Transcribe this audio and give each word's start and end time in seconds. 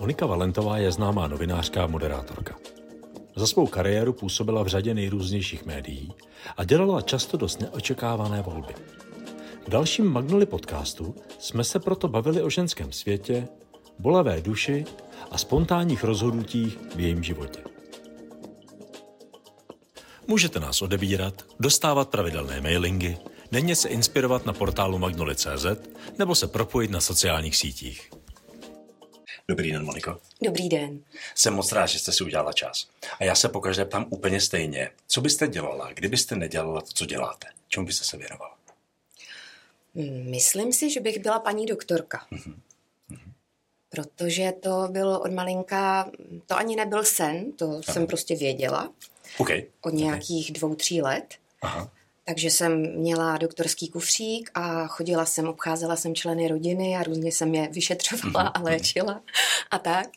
Monika 0.00 0.26
Valentová 0.26 0.78
je 0.78 0.92
známá 0.92 1.28
novinářka 1.28 1.84
a 1.84 1.86
moderátorka. 1.86 2.54
Za 3.36 3.46
svou 3.46 3.66
kariéru 3.66 4.12
působila 4.12 4.62
v 4.62 4.66
řadě 4.66 4.94
nejrůznějších 4.94 5.66
médií 5.66 6.12
a 6.56 6.64
dělala 6.64 7.02
často 7.02 7.36
dost 7.36 7.60
neočekávané 7.60 8.42
volby. 8.42 8.74
V 9.66 9.68
dalším 9.68 10.06
Magnoli 10.12 10.46
podcastu 10.46 11.14
jsme 11.38 11.64
se 11.64 11.78
proto 11.78 12.08
bavili 12.08 12.42
o 12.42 12.50
ženském 12.50 12.92
světě, 12.92 13.48
bolavé 13.98 14.40
duši 14.40 14.84
a 15.30 15.38
spontánních 15.38 16.04
rozhodnutích 16.04 16.78
v 16.96 17.00
jejím 17.00 17.22
životě. 17.22 17.60
Můžete 20.26 20.60
nás 20.60 20.82
odebírat, 20.82 21.42
dostávat 21.60 22.08
pravidelné 22.08 22.60
mailingy, 22.60 23.16
denně 23.52 23.76
se 23.76 23.88
inspirovat 23.88 24.46
na 24.46 24.52
portálu 24.52 24.98
magnoli.cz 24.98 25.66
nebo 26.18 26.34
se 26.34 26.46
propojit 26.46 26.90
na 26.90 27.00
sociálních 27.00 27.56
sítích. 27.56 28.10
Dobrý 29.48 29.72
den, 29.72 29.84
Moniko. 29.84 30.20
Dobrý 30.42 30.68
den. 30.68 31.00
Jsem 31.34 31.54
moc 31.54 31.72
rád, 31.72 31.86
že 31.86 31.98
jste 31.98 32.12
si 32.12 32.24
udělala 32.24 32.52
čas. 32.52 32.88
A 33.20 33.24
já 33.24 33.34
se 33.34 33.48
pokaždé 33.48 33.84
ptám 33.84 34.06
úplně 34.10 34.40
stejně. 34.40 34.90
Co 35.06 35.20
byste 35.20 35.48
dělala, 35.48 35.92
kdybyste 35.92 36.36
nedělala 36.36 36.80
to, 36.80 36.86
co 36.94 37.06
děláte? 37.06 37.46
Čemu 37.68 37.86
byste 37.86 38.04
se 38.04 38.16
věnovala? 38.16 38.56
Myslím 40.30 40.72
si, 40.72 40.90
že 40.90 41.00
bych 41.00 41.18
byla 41.18 41.38
paní 41.38 41.66
doktorka. 41.66 42.26
Mm-hmm. 42.32 42.54
Protože 43.88 44.52
to 44.52 44.88
bylo 44.90 45.20
od 45.20 45.32
malinka, 45.32 46.10
to 46.46 46.56
ani 46.56 46.76
nebyl 46.76 47.04
sen, 47.04 47.52
to 47.52 47.70
Aha. 47.70 47.82
jsem 47.82 48.06
prostě 48.06 48.36
věděla. 48.36 48.92
Okay. 49.38 49.64
Od 49.80 49.94
nějakých 49.94 50.46
okay. 50.46 50.54
dvou, 50.54 50.74
tří 50.74 51.02
let. 51.02 51.34
Aha. 51.62 51.90
Takže 52.28 52.50
jsem 52.50 52.96
měla 52.96 53.38
doktorský 53.38 53.88
kufřík 53.88 54.50
a 54.54 54.86
chodila 54.86 55.26
jsem, 55.26 55.48
obcházela 55.48 55.96
jsem 55.96 56.14
členy 56.14 56.48
rodiny 56.48 56.96
a 56.96 57.02
různě 57.02 57.32
jsem 57.32 57.54
je 57.54 57.68
vyšetřovala 57.68 58.44
mm-hmm. 58.44 58.60
a 58.60 58.62
léčila 58.62 59.22
a 59.70 59.78
tak. 59.78 60.08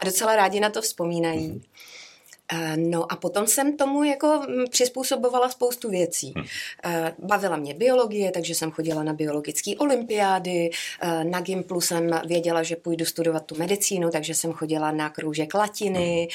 A 0.00 0.04
docela 0.04 0.36
rádi 0.36 0.60
na 0.60 0.70
to 0.70 0.82
vzpomínají. 0.82 1.52
Mm-hmm. 1.52 1.62
Eh, 2.52 2.76
no 2.76 3.12
a 3.12 3.16
potom 3.16 3.46
jsem 3.46 3.76
tomu 3.76 4.04
jako 4.04 4.42
mm, 4.48 4.64
přizpůsobovala 4.70 5.48
spoustu 5.48 5.90
věcí. 5.90 6.34
Hm. 6.38 6.44
Eh, 6.84 7.14
bavila 7.18 7.56
mě 7.56 7.74
biologie, 7.74 8.30
takže 8.30 8.54
jsem 8.54 8.70
chodila 8.70 9.02
na 9.02 9.12
biologické 9.12 9.76
olympiády. 9.78 10.70
Eh, 11.00 11.24
na 11.24 11.40
Gimplu 11.40 11.80
jsem 11.80 12.20
věděla, 12.26 12.62
že 12.62 12.76
půjdu 12.76 13.04
studovat 13.04 13.46
tu 13.46 13.54
medicínu, 13.58 14.10
takže 14.10 14.34
jsem 14.34 14.52
chodila 14.52 14.92
na 14.92 15.10
kroužek 15.10 15.54
latiny. 15.54 16.28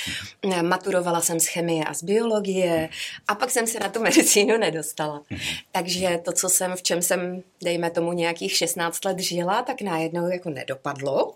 Hm. 0.45 0.67
Maturovala 0.67 1.21
jsem 1.21 1.39
z 1.39 1.47
chemie 1.47 1.83
a 1.85 1.93
z 1.93 2.03
biologie. 2.03 2.89
A 3.27 3.35
pak 3.35 3.51
jsem 3.51 3.67
se 3.67 3.79
na 3.79 3.89
tu 3.89 4.01
medicínu 4.01 4.57
nedostala. 4.57 5.21
Hm. 5.31 5.37
Takže 5.71 6.19
to, 6.25 6.31
co 6.31 6.49
jsem, 6.49 6.75
v 6.75 6.81
čem 6.81 7.01
jsem, 7.01 7.43
dejme 7.63 7.89
tomu, 7.89 8.13
nějakých 8.13 8.57
16 8.57 9.05
let 9.05 9.19
žila, 9.19 9.61
tak 9.61 9.81
najednou 9.81 10.29
jako 10.29 10.49
nedopadlo. 10.49 11.33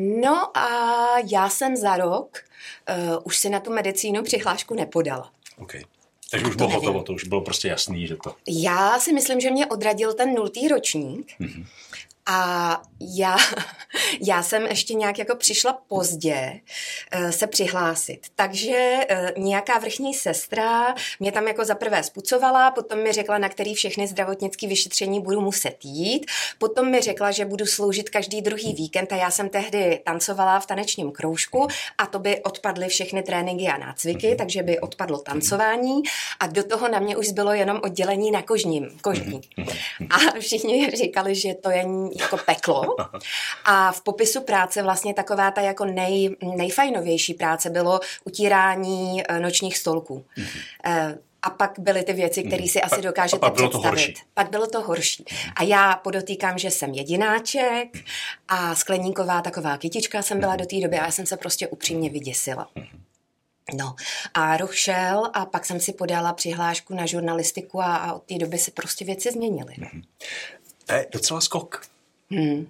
No 0.00 0.56
a 0.58 0.68
já 1.32 1.48
jsem 1.48 1.76
za 1.76 1.96
rok 1.96 2.38
uh, 2.88 3.18
už 3.24 3.38
si 3.38 3.50
na 3.50 3.60
tu 3.60 3.72
medicínu 3.72 4.22
přihlášku 4.22 4.74
nepodala. 4.74 5.30
Okay. 5.58 5.82
Takže 6.30 6.46
už 6.46 6.56
bylo 6.56 6.68
hotovo, 6.68 7.02
to 7.02 7.12
už 7.12 7.24
bylo 7.24 7.40
prostě 7.40 7.68
jasný, 7.68 8.06
že 8.06 8.16
to... 8.16 8.34
Já 8.48 8.98
si 8.98 9.12
myslím, 9.12 9.40
že 9.40 9.50
mě 9.50 9.66
odradil 9.66 10.14
ten 10.14 10.34
nultý 10.34 10.68
ročník. 10.68 11.32
Mm-hmm. 11.40 11.66
A 12.26 12.82
já, 13.00 13.36
já 14.26 14.42
jsem 14.42 14.66
ještě 14.66 14.94
nějak 14.94 15.18
jako 15.18 15.36
přišla 15.36 15.78
pozdě 15.88 16.60
uh, 17.14 17.30
se 17.30 17.46
přihlásit. 17.46 18.26
Takže 18.36 18.98
uh, 19.10 19.44
nějaká 19.44 19.78
vrchní 19.78 20.14
sestra 20.14 20.94
mě 21.20 21.32
tam 21.32 21.48
jako 21.48 21.64
zaprvé 21.64 22.02
spucovala, 22.02 22.70
potom 22.70 22.98
mi 23.02 23.12
řekla, 23.12 23.38
na 23.38 23.48
který 23.48 23.74
všechny 23.74 24.06
zdravotnické 24.06 24.66
vyšetření 24.66 25.20
budu 25.20 25.40
muset 25.40 25.76
jít. 25.82 26.26
Potom 26.58 26.90
mi 26.90 27.00
řekla, 27.00 27.30
že 27.30 27.44
budu 27.44 27.66
sloužit 27.66 28.10
každý 28.10 28.42
druhý 28.42 28.74
víkend 28.74 29.12
a 29.12 29.16
já 29.16 29.30
jsem 29.30 29.48
tehdy 29.48 30.00
tancovala 30.04 30.60
v 30.60 30.66
tanečním 30.66 31.12
kroužku 31.12 31.68
a 31.98 32.06
to 32.06 32.18
by 32.18 32.42
odpadly 32.42 32.88
všechny 32.88 33.22
tréninky 33.22 33.68
a 33.68 33.78
nácviky, 33.78 34.26
mm-hmm. 34.26 34.36
takže 34.36 34.62
by 34.62 34.80
odpadlo 34.80 35.18
tancování 35.18 36.02
a 36.40 36.46
do 36.46 36.64
toho 36.64 36.88
na 36.88 36.98
mě 36.98 37.16
už 37.16 37.28
zbylo 37.28 37.52
jenom 37.52 37.80
oddělení 37.82 38.30
na 38.30 38.42
kožním, 38.42 38.88
kožní. 39.02 39.40
Mm-hmm. 39.40 40.06
A 40.10 40.40
všichni 40.40 40.90
říkali, 40.94 41.34
že 41.34 41.54
to 41.54 41.70
je 41.70 41.84
jako 42.20 42.36
peklo. 42.36 42.96
A 43.64 43.92
v 43.92 44.00
popisu 44.00 44.40
práce 44.40 44.82
vlastně 44.82 45.14
taková 45.14 45.50
ta 45.50 45.60
jako 45.60 45.84
nej, 45.84 46.36
nejfajnovější 46.56 47.34
práce 47.34 47.70
bylo 47.70 48.00
utírání 48.24 49.22
eh, 49.28 49.40
nočních 49.40 49.78
stolků. 49.78 50.24
Mm-hmm. 50.36 51.18
A 51.42 51.50
pak 51.50 51.78
byly 51.78 52.02
ty 52.02 52.12
věci, 52.12 52.42
které 52.42 52.68
si 52.68 52.80
asi 52.80 53.02
dokážete 53.02 53.38
pak 53.38 53.54
bylo 53.54 53.68
představit. 53.68 53.84
To 53.84 53.88
horší. 53.88 54.14
Pak 54.34 54.50
bylo 54.50 54.66
to 54.66 54.80
horší. 54.80 55.24
A 55.56 55.62
já 55.62 55.96
podotýkám, 55.96 56.58
že 56.58 56.70
jsem 56.70 56.94
jedináček 56.94 57.88
a 58.48 58.74
skleníková 58.74 59.42
taková 59.42 59.78
kytička 59.78 60.22
jsem 60.22 60.40
byla 60.40 60.56
do 60.56 60.66
té 60.66 60.80
doby 60.80 60.98
a 60.98 61.04
já 61.04 61.10
jsem 61.10 61.26
se 61.26 61.36
prostě 61.36 61.68
upřímně 61.68 62.10
vyděsila. 62.10 62.68
No 63.74 63.94
a 64.34 64.56
ruch 64.56 64.76
šel 64.76 65.30
a 65.32 65.46
pak 65.46 65.66
jsem 65.66 65.80
si 65.80 65.92
podala 65.92 66.32
přihlášku 66.32 66.94
na 66.94 67.06
žurnalistiku 67.06 67.82
a, 67.82 67.96
a 67.96 68.12
od 68.12 68.22
té 68.22 68.34
doby 68.34 68.58
se 68.58 68.70
prostě 68.70 69.04
věci 69.04 69.32
změnily. 69.32 69.74
To 70.86 70.92
je 70.92 71.06
docela 71.12 71.40
skok. 71.40 71.82
Hmm. 72.30 72.66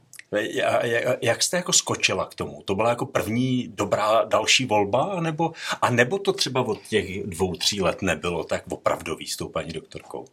Jak 1.23 1.43
jste 1.43 1.57
jako 1.57 1.73
skočila 1.73 2.27
k 2.27 2.35
tomu? 2.35 2.63
To 2.65 2.75
byla 2.75 2.89
jako 2.89 3.07
první 3.07 3.69
dobrá 3.69 4.25
další 4.25 4.67
volba, 4.67 5.21
nebo, 5.21 5.53
a 5.83 5.91
nebo 5.91 6.19
to 6.19 6.33
třeba 6.33 6.63
od 6.63 6.83
těch 6.83 7.27
dvou, 7.27 7.55
tří 7.55 7.81
let 7.81 8.03
nebylo 8.03 8.45
tak 8.45 8.65
opravdový 8.71 9.27
s 9.27 9.37
tou 9.37 9.49
paní 9.49 9.73
doktorkou? 9.73 10.25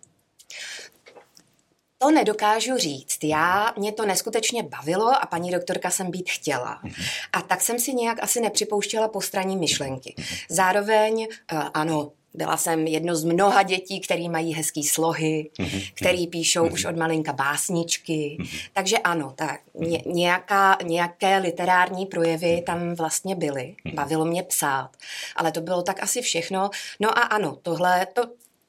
To 1.98 2.12
nedokážu 2.12 2.78
říct. 2.78 3.24
Já, 3.24 3.74
mě 3.78 3.92
to 3.92 4.06
neskutečně 4.06 4.64
bavilo 4.64 5.24
a 5.24 5.26
paní 5.26 5.52
doktorka 5.52 5.90
jsem 5.90 6.12
být 6.12 6.30
chtěla. 6.30 6.80
Mhm. 6.84 6.94
A 7.34 7.42
tak 7.42 7.62
jsem 7.62 7.80
si 7.80 7.94
nějak 7.94 8.24
asi 8.24 8.42
nepřipouštěla 8.42 9.08
postraní 9.08 9.58
myšlenky. 9.58 10.16
Mhm. 10.18 10.28
Zároveň, 10.50 11.28
eh, 11.52 11.58
ano, 11.74 12.12
byla 12.38 12.58
jsem 12.58 12.88
jedno 12.88 13.16
z 13.16 13.24
mnoha 13.24 13.64
dětí, 13.64 14.00
které 14.00 14.30
mají 14.30 14.54
hezký 14.54 14.84
slohy, 14.84 15.50
mm-hmm. 15.60 15.92
který 15.94 16.28
píšou 16.28 16.66
mm-hmm. 16.66 16.74
už 16.74 16.86
od 16.86 16.96
malinka 16.96 17.34
básničky. 17.34 18.38
Mm-hmm. 18.40 18.70
Takže 18.74 18.98
ano, 18.98 19.34
tak 19.36 19.62
ně, 19.74 20.04
nějaká, 20.06 20.78
nějaké 20.84 21.38
literární 21.38 22.06
projevy 22.06 22.64
tam 22.66 22.96
vlastně 22.96 23.36
byly. 23.36 23.76
Bavilo 23.94 24.26
mě 24.26 24.44
psát. 24.44 24.90
Ale 25.36 25.52
to 25.52 25.62
bylo 25.62 25.82
tak 25.82 26.04
asi 26.04 26.22
všechno. 26.22 26.70
No 27.00 27.18
a 27.18 27.22
ano, 27.22 27.58
tohle, 27.62 28.06
to, 28.06 28.22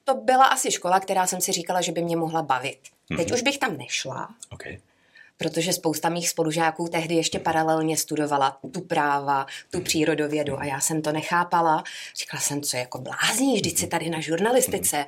to 0.03 0.15
byla 0.15 0.45
asi 0.45 0.71
škola, 0.71 0.99
která 0.99 1.27
jsem 1.27 1.41
si 1.41 1.51
říkala, 1.51 1.81
že 1.81 1.91
by 1.91 2.01
mě 2.01 2.17
mohla 2.17 2.41
bavit. 2.41 2.79
Teď 3.17 3.31
už 3.31 3.41
bych 3.41 3.57
tam 3.57 3.77
nešla. 3.77 4.29
Okay 4.49 4.79
protože 5.39 5.73
spousta 5.73 6.09
mých 6.09 6.29
spolužáků 6.29 6.87
tehdy 6.87 7.15
ještě 7.15 7.39
paralelně 7.39 7.97
studovala 7.97 8.57
tu 8.71 8.81
práva, 8.81 9.45
tu 9.71 9.81
přírodovědu 9.81 10.59
a 10.59 10.65
já 10.65 10.79
jsem 10.79 11.01
to 11.01 11.11
nechápala. 11.11 11.83
Říkala 12.15 12.41
jsem, 12.41 12.61
co 12.61 12.77
jako 12.77 13.01
blázníš, 13.01 13.59
vždyť 13.59 13.77
jsi 13.77 13.87
tady 13.87 14.09
na 14.09 14.19
žurnalistice. 14.19 15.05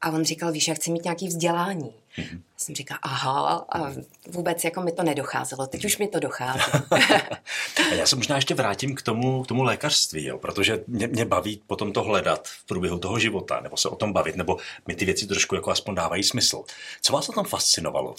A 0.00 0.10
on 0.10 0.24
říkal, 0.24 0.52
víš, 0.52 0.68
jak 0.68 0.76
chci 0.76 0.90
mít 0.90 1.04
nějaký 1.04 1.28
vzdělání. 1.28 1.92
Já 2.18 2.24
jsem 2.56 2.74
říkala, 2.74 2.98
aha, 3.02 3.66
a 3.68 3.92
vůbec 4.28 4.64
jako 4.64 4.80
mi 4.80 4.92
to 4.92 5.02
nedocházelo, 5.02 5.66
teď 5.66 5.84
už 5.84 5.98
mi 5.98 6.08
to 6.08 6.20
dochází. 6.20 6.60
a 7.90 7.94
já 7.94 8.06
se 8.06 8.16
možná 8.16 8.36
ještě 8.36 8.54
vrátím 8.54 8.94
k 8.94 9.02
tomu, 9.02 9.42
k 9.42 9.46
tomu 9.46 9.62
lékařství, 9.62 10.24
jo, 10.24 10.38
protože 10.38 10.84
mě, 10.86 11.06
mě 11.06 11.24
baví 11.24 11.62
potom 11.66 11.92
to 11.92 12.02
hledat 12.02 12.48
v 12.48 12.66
průběhu 12.66 12.98
toho 12.98 13.18
života, 13.18 13.60
nebo 13.60 13.76
se 13.76 13.88
o 13.88 13.96
tom 13.96 14.12
bavit, 14.12 14.36
nebo 14.36 14.56
mi 14.88 14.94
ty 14.94 15.04
věci 15.04 15.26
trošku 15.26 15.54
jako 15.54 15.70
aspoň 15.70 15.94
dávají 15.94 16.22
smysl. 16.22 16.64
Co 17.02 17.12
vás 17.12 17.28
o 17.28 17.32
tom 17.32 17.44
fascinovalo? 17.44 18.14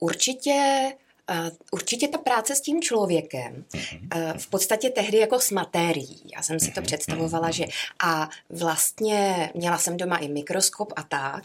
Určitě 0.00 0.92
Uh, 1.30 1.50
určitě 1.70 2.08
ta 2.08 2.18
práce 2.18 2.56
s 2.56 2.60
tím 2.60 2.82
člověkem, 2.82 3.64
uh, 3.74 4.38
v 4.38 4.46
podstatě 4.46 4.90
tehdy 4.90 5.18
jako 5.18 5.40
s 5.40 5.50
matérií. 5.50 6.22
Já 6.36 6.42
jsem 6.42 6.60
si 6.60 6.70
to 6.70 6.82
představovala, 6.82 7.50
že 7.50 7.64
a 8.04 8.28
vlastně 8.50 9.50
měla 9.54 9.78
jsem 9.78 9.96
doma 9.96 10.16
i 10.16 10.28
mikroskop 10.28 10.92
a 10.96 11.02
tak 11.02 11.42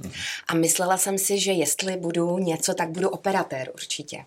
a 0.47 0.55
myslela 0.55 0.97
jsem 0.97 1.17
si, 1.17 1.39
že 1.39 1.51
jestli 1.51 1.97
budu 1.97 2.37
něco, 2.37 2.73
tak 2.73 2.89
budu 2.89 3.09
operatér 3.09 3.71
určitě. 3.73 4.25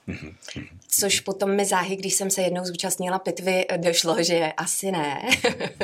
Což 0.88 1.20
potom 1.20 1.56
mi 1.56 1.64
záhy, 1.64 1.96
když 1.96 2.14
jsem 2.14 2.30
se 2.30 2.42
jednou 2.42 2.64
zúčastnila 2.64 3.18
pitvy, 3.18 3.66
došlo, 3.76 4.22
že 4.22 4.52
asi 4.56 4.90
ne. 4.90 5.22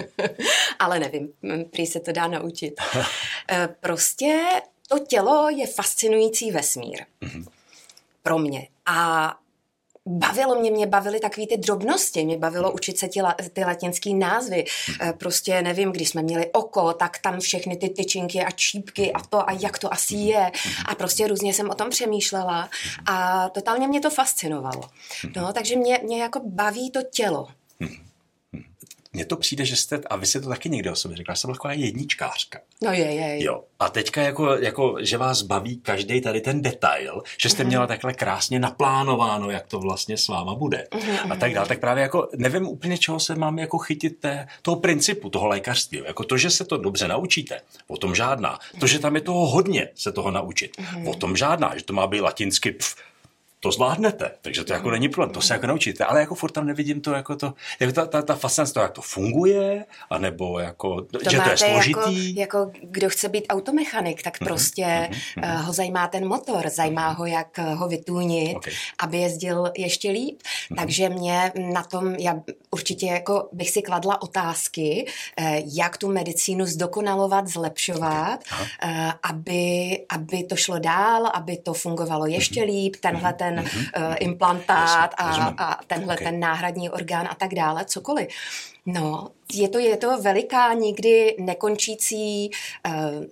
Ale 0.79 0.99
nevím, 0.99 1.29
prý 1.71 1.87
se 1.87 2.01
to 2.01 2.13
dá 2.13 2.27
naučit. 2.27 2.75
Prostě 3.81 4.41
to 4.89 4.99
tělo 4.99 5.49
je 5.49 5.67
fascinující 5.67 6.51
vesmír 6.51 7.05
pro 8.25 8.39
mě. 8.39 8.69
A 8.87 9.35
bavilo 10.07 10.61
mě, 10.61 10.71
mě 10.71 10.87
bavily 10.87 11.21
takové 11.21 11.47
ty 11.47 11.57
drobnosti, 11.57 12.25
mě 12.25 12.39
bavilo 12.39 12.73
učit 12.73 12.99
se 12.99 13.09
ty, 13.09 13.21
ty 13.53 13.65
latinský 13.65 14.15
názvy. 14.15 14.65
Eh, 15.01 15.13
prostě 15.13 15.63
nevím, 15.63 15.93
když 15.93 16.09
jsme 16.09 16.23
měli 16.23 16.53
oko, 16.53 16.93
tak 16.93 17.19
tam 17.19 17.41
všechny 17.41 17.77
ty 17.77 17.89
tyčinky 17.89 18.45
a 18.45 18.51
čípky 18.51 19.13
a 19.13 19.21
to 19.21 19.49
a 19.49 19.53
jak 19.53 19.79
to 19.79 19.93
asi 19.93 20.15
je. 20.15 20.51
A 20.89 20.95
prostě 20.95 21.29
různě 21.29 21.55
jsem 21.55 21.71
o 21.71 21.75
tom 21.75 21.91
přemýšlela 21.91 22.69
a 23.07 23.49
totálně 23.49 23.89
mě 23.89 24.01
to 24.01 24.11
fascinovalo. 24.11 24.83
No, 25.37 25.53
takže 25.53 25.77
mě, 25.77 26.01
mě 26.03 26.23
jako 26.23 26.41
baví 26.45 26.91
to 26.91 27.01
tělo. 27.03 27.49
Mně 29.15 29.25
to 29.25 29.37
přijde, 29.37 29.65
že 29.65 29.77
jste, 29.77 30.01
a 30.11 30.17
vy 30.17 30.27
jste 30.27 30.41
to 30.41 30.49
taky 30.49 30.71
někde 30.71 30.91
o 30.91 30.97
sobě 30.97 31.17
řekla, 31.17 31.35
jsem 31.35 31.53
taková 31.53 31.73
jedničkářka. 31.73 32.59
No 32.83 32.93
je, 32.93 33.15
je. 33.15 33.45
Jo. 33.45 33.65
A 33.79 33.89
teďka 33.89 34.23
jako, 34.23 34.57
jako, 34.57 34.97
že 35.01 35.19
vás 35.19 35.43
baví 35.43 35.77
každý 35.77 36.21
tady 36.21 36.41
ten 36.41 36.63
detail, 36.63 37.23
že 37.41 37.49
jste 37.49 37.63
uh-huh. 37.63 37.67
měla 37.67 37.87
takhle 37.87 38.13
krásně 38.13 38.59
naplánováno, 38.59 39.51
jak 39.51 39.67
to 39.67 39.79
vlastně 39.79 40.17
s 40.17 40.29
váma 40.29 40.55
bude. 40.55 40.87
Uh-huh. 40.91 41.33
A 41.33 41.37
tak 41.37 41.55
dále. 41.55 41.69
Tak 41.69 41.81
právě 41.81 42.03
jako 42.03 42.29
nevím 42.37 42.69
úplně, 42.69 42.99
čeho 42.99 43.21
se 43.21 43.35
mám 43.35 43.59
jako 43.59 43.79
chytit 43.79 44.21
té, 44.21 44.47
toho 44.63 44.77
principu, 44.77 45.31
toho 45.31 45.47
lékařství. 45.47 46.03
Jako 46.07 46.25
to, 46.25 46.37
že 46.37 46.51
se 46.51 46.65
to 46.65 46.77
dobře 46.77 47.09
naučíte, 47.09 47.61
o 47.87 47.97
tom 47.97 48.15
žádná. 48.15 48.59
To, 48.81 48.87
že 48.87 48.99
tam 48.99 49.15
je 49.15 49.21
toho 49.21 49.47
hodně 49.47 49.89
se 49.95 50.13
toho 50.13 50.31
naučit, 50.31 50.77
uh-huh. 50.77 51.11
o 51.11 51.15
tom 51.15 51.37
žádná. 51.37 51.77
Že 51.77 51.85
to 51.85 51.93
má 51.93 52.07
být 52.07 52.21
latinsky 52.21 52.73
pf, 52.73 52.97
to 53.65 53.73
zvládnete, 53.73 54.31
takže 54.43 54.65
to 54.65 54.73
jako 54.73 54.91
není 54.91 55.09
problém, 55.09 55.35
to 55.35 55.41
se 55.41 55.55
jako 55.55 55.67
naučíte, 55.67 56.05
ale 56.05 56.21
jako 56.21 56.35
furt 56.35 56.51
tam 56.51 56.67
nevidím 56.67 57.01
to 57.01 57.13
jako 57.13 57.37
to, 57.37 57.55
jako 57.81 57.93
ta, 57.93 58.07
ta, 58.07 58.23
ta 58.23 58.35
fascinace 58.35 58.73
to, 58.73 58.81
jak 58.81 58.93
to 58.93 59.03
funguje, 59.03 59.85
anebo 60.11 60.59
jako, 60.59 61.01
to 61.01 61.31
že 61.31 61.41
to 61.41 61.51
je 61.51 61.57
složitý. 61.57 62.37
Jako, 62.37 62.59
jako 62.59 62.73
kdo 62.83 63.09
chce 63.09 63.29
být 63.29 63.47
automechanik, 63.49 64.23
tak 64.23 64.41
mm-hmm, 64.41 64.47
prostě 64.47 64.85
mm-hmm. 65.11 65.63
ho 65.63 65.73
zajímá 65.73 66.09
ten 66.09 66.29
motor, 66.29 66.69
zajímá 66.69 67.09
ho, 67.09 67.27
jak 67.27 67.59
ho 67.59 67.89
vytůnit, 67.89 68.57
okay. 68.57 68.73
aby 68.99 69.19
jezdil 69.19 69.71
ještě 69.77 70.11
líp, 70.11 70.43
mm-hmm. 70.43 70.77
takže 70.77 71.09
mě 71.09 71.53
na 71.73 71.83
tom, 71.83 72.15
já 72.15 72.41
určitě 72.71 73.07
jako 73.07 73.49
bych 73.53 73.71
si 73.71 73.83
kladla 73.83 74.23
otázky, 74.23 75.07
eh, 75.37 75.63
jak 75.75 75.97
tu 75.97 76.13
medicínu 76.13 76.67
zdokonalovat, 76.67 77.49
zlepšovat, 77.49 78.41
okay. 78.53 79.13
aby, 79.23 79.99
aby 80.09 80.45
to 80.45 80.57
šlo 80.57 80.79
dál, 80.79 81.31
aby 81.35 81.57
to 81.57 81.75
fungovalo 81.75 82.27
ještě 82.27 82.61
mm-hmm. 82.61 82.67
líp, 82.67 82.97
tenhle 83.01 83.33
ten 83.33 83.54
ten 83.55 83.65
uh, 84.05 84.15
implantát 84.21 85.15
a, 85.17 85.55
a 85.59 85.85
tenhle 85.87 86.15
okay. 86.15 86.27
ten 86.27 86.41
náhradní 86.41 86.91
orgán 86.91 87.29
a 87.31 87.35
tak 87.35 87.55
dále, 87.55 87.85
cokoliv. 87.85 88.29
No, 88.87 89.29
je 89.53 89.69
to, 89.69 89.79
je 89.79 89.97
to 89.97 90.23
veliká, 90.23 90.73
nikdy 90.73 91.37
nekončící 91.39 92.51
uh, 92.87 93.25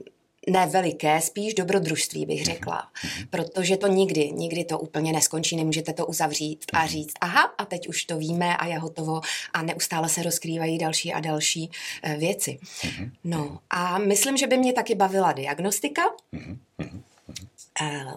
ne 0.51 0.67
veliké, 0.67 1.21
spíš 1.21 1.55
dobrodružství 1.55 2.27
bych 2.27 2.41
mhm. 2.41 2.45
řekla, 2.45 2.89
protože 3.31 3.77
to 3.77 3.87
nikdy, 3.87 4.31
nikdy 4.33 4.65
to 4.65 4.79
úplně 4.79 5.13
neskončí, 5.13 5.57
nemůžete 5.57 5.93
to 5.93 6.07
uzavřít 6.07 6.65
a 6.73 6.79
mhm. 6.79 6.89
říct, 6.89 7.13
aha, 7.21 7.43
a 7.59 7.65
teď 7.65 7.89
už 7.89 8.05
to 8.05 8.19
víme 8.19 8.57
a 8.57 8.67
je 8.67 8.79
hotovo 8.79 9.21
a 9.53 9.63
neustále 9.63 10.09
se 10.09 10.23
rozkrývají 10.23 10.79
další 10.79 11.13
a 11.13 11.21
další 11.21 11.71
věci. 12.17 12.59
Mhm. 12.85 13.13
No 13.25 13.59
a 13.71 13.99
myslím, 13.99 14.37
že 14.37 14.47
by 14.47 14.57
mě 14.57 14.73
taky 14.73 14.95
bavila 14.95 15.33
diagnostika, 15.33 16.03
Eh, 16.83 16.87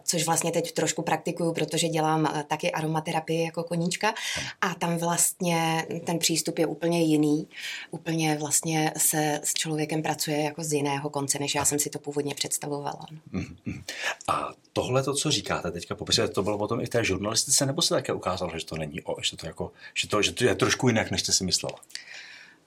což 0.03 0.25
vlastně 0.25 0.51
teď 0.51 0.71
trošku 0.71 1.01
praktikuju, 1.01 1.53
protože 1.53 1.87
dělám 1.87 2.25
eh, 2.25 2.43
taky 2.47 2.71
aromaterapii 2.71 3.43
jako 3.43 3.63
koníčka 3.63 4.13
a 4.61 4.75
tam 4.75 4.97
vlastně 4.97 5.87
ten 6.05 6.19
přístup 6.19 6.59
je 6.59 6.65
úplně 6.65 7.01
jiný. 7.01 7.47
Úplně 7.91 8.37
vlastně 8.37 8.93
se 8.97 9.41
s 9.43 9.53
člověkem 9.53 10.01
pracuje 10.01 10.41
jako 10.41 10.63
z 10.63 10.73
jiného 10.73 11.09
konce, 11.09 11.39
než 11.39 11.55
já 11.55 11.65
jsem 11.65 11.79
si 11.79 11.89
to 11.89 11.99
původně 11.99 12.35
představovala. 12.35 13.05
Mm-hmm. 13.33 13.83
A 14.27 14.53
tohle, 14.73 15.03
to, 15.03 15.13
co 15.13 15.31
říkáte 15.31 15.71
teďka, 15.71 15.95
popisujete, 15.95 16.33
to 16.33 16.43
bylo 16.43 16.57
potom 16.57 16.81
i 16.81 16.85
v 16.85 16.89
té 16.89 17.03
žurnalistice, 17.03 17.65
nebo 17.65 17.81
se 17.81 17.93
také 17.93 18.13
ukázalo, 18.13 18.51
že 18.59 18.65
to 18.65 18.77
není, 18.77 19.01
o, 19.01 19.21
že 19.21 19.37
to, 19.37 19.47
jako, 19.47 19.71
že 19.93 20.07
to, 20.07 20.21
že 20.21 20.31
to 20.31 20.43
je 20.43 20.55
trošku 20.55 20.87
jinak, 20.87 21.11
než 21.11 21.21
jste 21.21 21.31
si 21.31 21.43
myslela? 21.43 21.75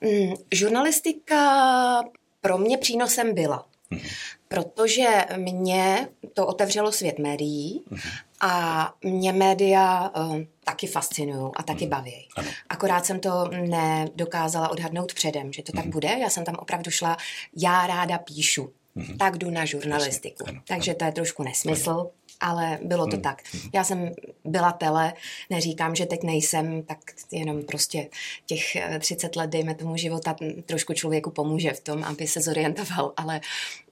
Mm, 0.01 0.35
žurnalistika 0.53 2.03
pro 2.41 2.59
mě 2.59 2.79
přínosem 2.79 3.35
byla. 3.35 3.67
Mm-hmm 3.93 4.38
protože 4.49 5.27
mě 5.37 6.09
to 6.33 6.47
otevřelo 6.47 6.93
svět 6.93 7.19
médií 7.19 7.83
mm-hmm. 7.91 8.11
a 8.41 8.95
mě 9.05 9.33
média 9.33 10.11
uh, 10.17 10.41
taky 10.65 10.87
fascinují 10.87 11.53
a 11.57 11.63
taky 11.63 11.85
mm. 11.85 11.91
baví. 11.91 12.29
Ano. 12.37 12.49
Akorát 12.69 13.07
jsem 13.07 13.21
to 13.21 13.49
nedokázala 13.49 14.69
odhadnout 14.69 15.15
předem, 15.15 15.53
že 15.53 15.63
to 15.63 15.73
tak 15.73 15.85
mhm. 15.85 15.93
bude. 15.93 16.09
Já 16.09 16.31
jsem 16.31 16.45
tam 16.45 16.55
opravdu 16.59 16.91
šla, 16.91 17.17
já 17.57 17.87
ráda 17.87 18.19
píšu, 18.19 18.73
tak 19.19 19.39
jdu 19.39 19.51
na 19.51 19.65
žurnalistiku. 19.65 20.45
Ano, 20.49 20.61
Takže 20.69 20.95
to 20.95 21.05
je 21.05 21.13
trošku 21.13 21.43
nesmysl. 21.43 22.11
Ale 22.41 22.79
bylo 22.83 23.07
to 23.07 23.17
hmm. 23.17 23.23
tak. 23.23 23.43
Já 23.75 23.85
jsem 23.85 24.11
byla 24.45 24.73
tele, 24.73 25.13
neříkám, 25.51 25.95
že 25.95 26.07
teď 26.07 26.23
nejsem, 26.23 26.83
tak 26.83 26.99
jenom 27.33 27.63
prostě 27.63 28.09
těch 28.47 28.77
30 28.99 29.37
eh, 29.37 29.41
let, 29.41 29.51
dejme 29.51 29.75
tomu 29.75 29.97
života, 29.97 30.37
trošku 30.67 30.93
člověku 30.93 31.31
pomůže 31.31 31.73
v 31.73 31.81
tom, 31.81 32.05
aby 32.05 32.27
se 32.27 32.41
zorientoval, 32.41 33.13
ale, 33.17 33.41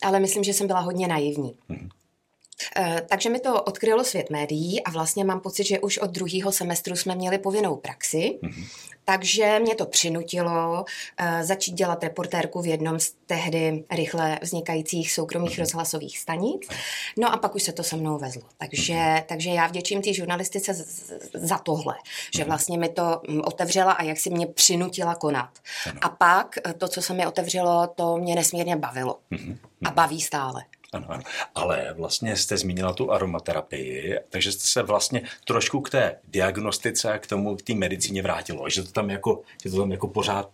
ale 0.03 0.21
myslím, 0.21 0.45
že 0.45 0.53
jsem 0.53 0.67
byla 0.67 0.81
hodně 0.81 1.09
naivní. 1.09 1.55
Hmm. 1.69 1.89
Takže 3.09 3.31
mi 3.31 3.41
to 3.41 3.63
odkrylo 3.63 4.05
svět 4.05 4.31
médií 4.31 4.83
a 4.83 4.91
vlastně 4.91 5.25
mám 5.25 5.41
pocit, 5.41 5.65
že 5.65 5.81
už 5.81 5.99
od 5.99 6.11
druhého 6.11 6.53
semestru 6.53 6.97
jsme 6.97 7.15
měli 7.15 7.39
povinnou 7.39 7.77
praxi. 7.77 8.39
Mm-hmm. 8.43 8.67
Takže 9.09 9.59
mě 9.59 9.75
to 9.75 9.87
přinutilo 9.87 10.85
uh, 11.21 11.43
začít 11.43 11.73
dělat 11.73 12.05
reportérku 12.05 12.63
v 12.63 12.67
jednom 12.67 13.01
z 13.01 13.15
tehdy 13.27 13.85
rychle 13.91 14.39
vznikajících 14.43 15.13
soukromých 15.13 15.59
rozhlasových 15.59 16.19
stanic. 16.19 16.63
No 17.19 17.33
a 17.33 17.37
pak 17.37 17.55
už 17.55 17.63
se 17.63 17.73
to 17.73 17.83
se 17.83 17.97
mnou 17.97 18.19
vezlo. 18.19 18.43
Takže, 18.59 19.25
takže 19.29 19.51
já 19.51 19.67
vděčím 19.67 20.03
té 20.03 20.13
žurnalistice 20.13 20.75
z, 20.75 20.87
z, 20.87 21.31
za 21.35 21.59
tohle, 21.59 21.95
že 22.37 22.45
vlastně 22.45 22.79
mi 22.79 22.89
to 22.89 23.21
mm, 23.29 23.41
otevřela 23.45 23.93
a 23.93 24.03
jak 24.03 24.19
si 24.19 24.31
mě 24.31 24.47
přinutila 24.47 25.15
konat. 25.15 25.51
A 26.01 26.09
pak 26.09 26.59
eh, 26.65 26.73
to, 26.73 26.89
co 26.89 27.03
se 27.03 27.15
mi 27.15 27.27
otevřelo, 27.27 27.87
to 27.87 28.17
mě 28.17 28.35
nesmírně 28.35 28.77
bavilo. 28.77 29.19
A 29.87 29.91
baví 29.91 30.21
stále. 30.21 30.63
Ano, 30.93 31.07
ano. 31.09 31.23
Ale 31.55 31.95
vlastně 31.97 32.37
jste 32.37 32.59
zmínila 32.59 32.93
tu 32.93 33.13
aromaterapii, 33.13 34.19
takže 34.29 34.53
jste 34.53 34.67
se 34.67 34.83
vlastně 34.83 35.23
trošku 35.45 35.81
k 35.81 35.91
té 35.91 36.19
diagnostice 36.29 37.13
a 37.13 37.19
k 37.19 37.27
tomu, 37.27 37.57
k 37.57 37.63
té 37.63 37.75
medicíně 37.75 38.23
vrátilo. 38.23 38.71
Že 38.71 38.83
to 38.83 38.93
tam 38.93 39.11
jako, 39.11 39.43
že 39.65 39.71
to 39.71 39.77
tam 39.77 39.93
jako 39.93 40.09
pořád, 40.09 40.51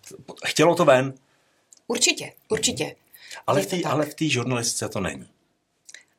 chtělo 0.47 0.75
to 0.75 0.85
ven? 0.85 1.15
Určitě, 1.87 2.33
určitě. 2.49 2.85
Mhm. 2.85 2.95
Ale, 3.47 3.63
v 3.63 3.67
tý, 3.67 3.85
ale 3.85 4.07
v 4.07 4.15
té 4.15 4.29
žurnalistice 4.29 4.89
to 4.89 5.01
není. 5.01 5.27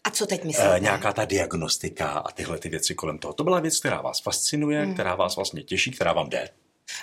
A 0.04 0.10
co 0.10 0.26
teď 0.26 0.44
myslíte? 0.44 0.76
E, 0.76 0.80
nějaká 0.80 1.14
ta 1.14 1.26
diagnostika 1.26 2.10
a 2.10 2.32
tyhle 2.32 2.58
ty 2.58 2.70
věci 2.70 2.96
kolem 2.96 3.18
toho. 3.18 3.34
To 3.34 3.44
byla 3.44 3.60
věc, 3.60 3.80
která 3.80 4.02
vás 4.02 4.22
fascinuje, 4.22 4.84
hmm. 4.84 4.94
která 4.94 5.16
vás 5.16 5.36
vlastně 5.36 5.64
těší, 5.64 5.92
která 5.92 6.14
vám 6.14 6.30
jde. 6.30 6.50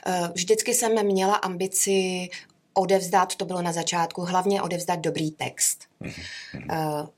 Eh, 0.06 0.28
vždycky 0.34 0.74
jsem 0.74 1.06
měla 1.06 1.34
ambici 1.34 2.28
odevzdat, 2.74 3.34
to 3.34 3.44
bylo 3.44 3.62
na 3.62 3.72
začátku, 3.72 4.22
hlavně 4.22 4.62
odevzdat 4.62 4.98
dobrý 4.98 5.30
text. 5.30 5.89
Mm-hmm. 6.00 7.08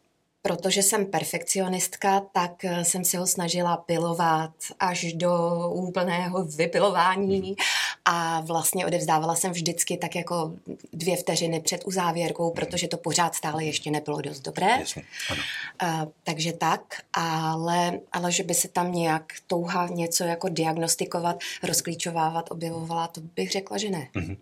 Protože 0.44 0.82
jsem 0.82 1.06
perfekcionistka, 1.06 2.20
tak 2.20 2.64
eh, 2.64 2.84
jsem 2.84 3.04
si 3.04 3.16
ho 3.16 3.26
snažila 3.26 3.76
pilovat 3.76 4.54
až 4.78 5.12
do 5.12 5.32
úplného 5.70 6.44
vypilování 6.44 7.42
mm-hmm. 7.42 7.64
a 8.04 8.40
vlastně 8.40 8.86
odevzdávala 8.86 9.34
jsem 9.34 9.52
vždycky 9.52 9.96
tak 9.96 10.14
jako 10.14 10.52
dvě 10.92 11.16
vteřiny 11.16 11.60
před 11.60 11.84
uzávěrkou, 11.84 12.50
protože 12.50 12.88
to 12.88 12.96
pořád 12.96 13.34
stále 13.34 13.64
ještě 13.64 13.90
nebylo 13.90 14.20
dost 14.20 14.40
dobré. 14.40 14.70
Jasně, 14.80 15.02
ano. 15.30 15.42
Uh, 15.82 16.12
takže 16.24 16.52
tak, 16.52 17.02
ale, 17.12 18.00
ale 18.12 18.32
že 18.32 18.42
by 18.42 18.54
se 18.54 18.68
tam 18.68 18.92
nějak 18.92 19.32
touha 19.46 19.86
něco 19.86 20.24
jako 20.24 20.48
diagnostikovat, 20.48 21.36
rozklíčovávat, 21.62 22.50
objevovala, 22.50 23.06
to 23.06 23.20
bych 23.20 23.50
řekla, 23.50 23.78
že 23.78 23.90
ne. 23.90 24.08
Mm-hmm. 24.14 24.36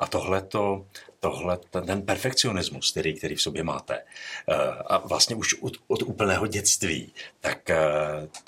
A 0.00 0.06
tohle 0.06 0.42
to, 0.42 0.86
tohle, 1.20 1.58
ten 1.86 2.02
perfekcionismus, 2.02 2.90
který, 2.90 3.14
který 3.14 3.34
v 3.34 3.42
sobě 3.42 3.64
máte, 3.64 3.94
eh, 3.94 4.54
a 4.86 4.98
vlastně 4.98 5.36
už 5.36 5.54
od, 5.54 5.72
od 5.88 6.02
úplného 6.02 6.46
dětství, 6.46 7.12
tak 7.40 7.70
eh, 7.70 7.78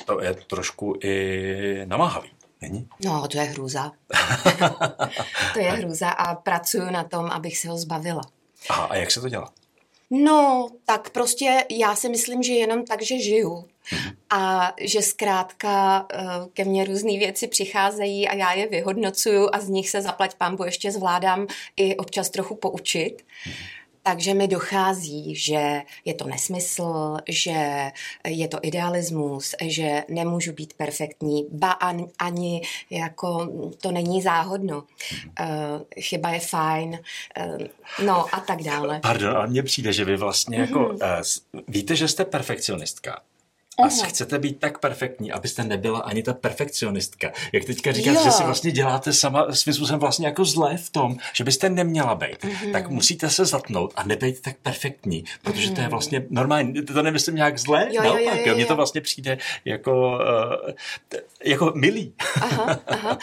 to 0.05 0.23
je 0.23 0.35
trošku 0.35 0.99
i 1.03 1.83
namáhavý. 1.85 2.31
Není? 2.61 2.89
No, 3.05 3.29
to 3.29 3.39
je 3.39 3.45
hrůza. 3.45 3.93
to 5.53 5.59
je 5.59 5.71
hrůza 5.71 6.11
a 6.11 6.35
pracuju 6.35 6.91
na 6.91 7.05
tom, 7.05 7.27
abych 7.27 7.59
se 7.59 7.69
ho 7.69 7.79
zbavila. 7.79 8.23
Aha, 8.69 8.85
a 8.85 8.97
jak 8.97 9.11
se 9.11 9.21
to 9.21 9.29
dělá? 9.29 9.53
No, 10.11 10.69
tak 10.85 11.11
prostě 11.11 11.65
já 11.71 11.97
si 11.97 12.09
myslím, 12.09 12.43
že 12.43 12.53
jenom 12.53 12.85
tak, 12.85 13.03
že 13.03 13.19
žiju. 13.19 13.65
A 14.31 14.73
že 14.81 15.03
zkrátka 15.03 16.07
eh, 16.13 16.19
ke 16.53 16.65
mně 16.65 16.85
různé 16.85 17.19
věci 17.19 17.49
přicházejí 17.49 18.29
a 18.29 18.35
já 18.35 18.53
je 18.53 18.67
vyhodnocuju 18.67 19.49
a 19.53 19.61
z 19.61 19.69
nich 19.69 19.91
se 19.91 20.03
zaplať 20.03 20.35
pambu 20.35 20.65
ještě 20.65 20.93
zvládám 20.93 21.47
i 21.77 21.97
občas 21.97 22.31
trochu 22.31 22.55
poučit. 22.55 23.23
Mhm. 23.47 23.80
Takže 24.03 24.35
mi 24.35 24.49
dochází, 24.49 25.35
že 25.35 25.83
je 26.05 26.15
to 26.15 26.25
nesmysl, 26.25 27.17
že 27.29 27.91
je 28.27 28.49
to 28.49 28.59
idealismus, 28.63 29.55
že 29.63 30.05
nemůžu 30.09 30.53
být 30.53 30.73
perfektní, 30.73 31.47
ba 31.53 31.71
ani 32.19 32.63
jako 32.91 33.49
to 33.81 33.91
není 33.91 34.23
záhodno. 34.23 34.77
Uh, 34.79 35.47
chyba 36.01 36.31
je 36.31 36.41
fajn, 36.41 36.99
uh, 37.39 37.59
no 38.05 38.35
a 38.35 38.41
tak 38.41 38.63
dále. 38.63 39.01
Pardon, 39.01 39.37
ale 39.37 39.47
mně 39.47 39.63
přijde, 39.63 39.93
že 39.93 40.05
vy 40.05 40.17
vlastně 40.17 40.59
jako, 40.59 40.89
uh, 40.89 40.99
víte, 41.69 41.97
že 41.97 42.09
jste 42.09 42.25
perfekcionistka, 42.25 43.21
a 43.83 43.89
uh-huh. 43.89 44.07
chcete 44.07 44.39
být 44.39 44.59
tak 44.59 44.79
perfektní, 44.79 45.33
abyste 45.33 45.65
nebyla 45.65 46.01
ani 46.01 46.23
ta 46.23 46.33
perfekcionistka. 46.33 47.33
Jak 47.53 47.65
teďka 47.65 47.93
říkáte, 47.93 48.19
jo. 48.19 48.25
že 48.25 48.31
si 48.31 48.43
vlastně 48.43 48.71
děláte 48.71 49.13
sama 49.13 49.53
svým 49.53 49.75
způsobem 49.75 50.01
vlastně 50.01 50.27
jako 50.27 50.45
zlé 50.45 50.77
v 50.77 50.91
tom, 50.91 51.17
že 51.33 51.45
byste 51.45 51.69
neměla 51.69 52.15
být, 52.15 52.45
uh-huh. 52.45 52.73
tak 52.73 52.91
musíte 52.91 53.31
se 53.31 53.45
zatnout 53.45 53.93
a 53.97 54.05
nebejt 54.05 54.41
tak 54.41 54.57
perfektní, 54.63 55.25
protože 55.43 55.69
uh-huh. 55.69 55.75
to 55.75 55.81
je 55.81 55.87
mhm. 55.87 55.91
vlastně 55.91 56.27
normální. 56.31 56.83
To 56.83 57.03
nemyslím 57.03 57.35
nějak 57.35 57.59
zlé, 57.59 57.89
jo, 57.91 58.03
naopak, 58.03 58.25
jo, 58.25 58.31
jo, 58.31 58.41
jo, 58.41 58.49
jo. 58.49 58.55
mně 58.55 58.67
to 58.67 58.77
vlastně 58.77 59.01
přijde 59.01 59.39
jako, 59.65 60.19
uh, 60.65 60.73
jako 61.45 61.73
milý. 61.75 62.15
Aha, 62.43 62.81
aha. 62.87 63.19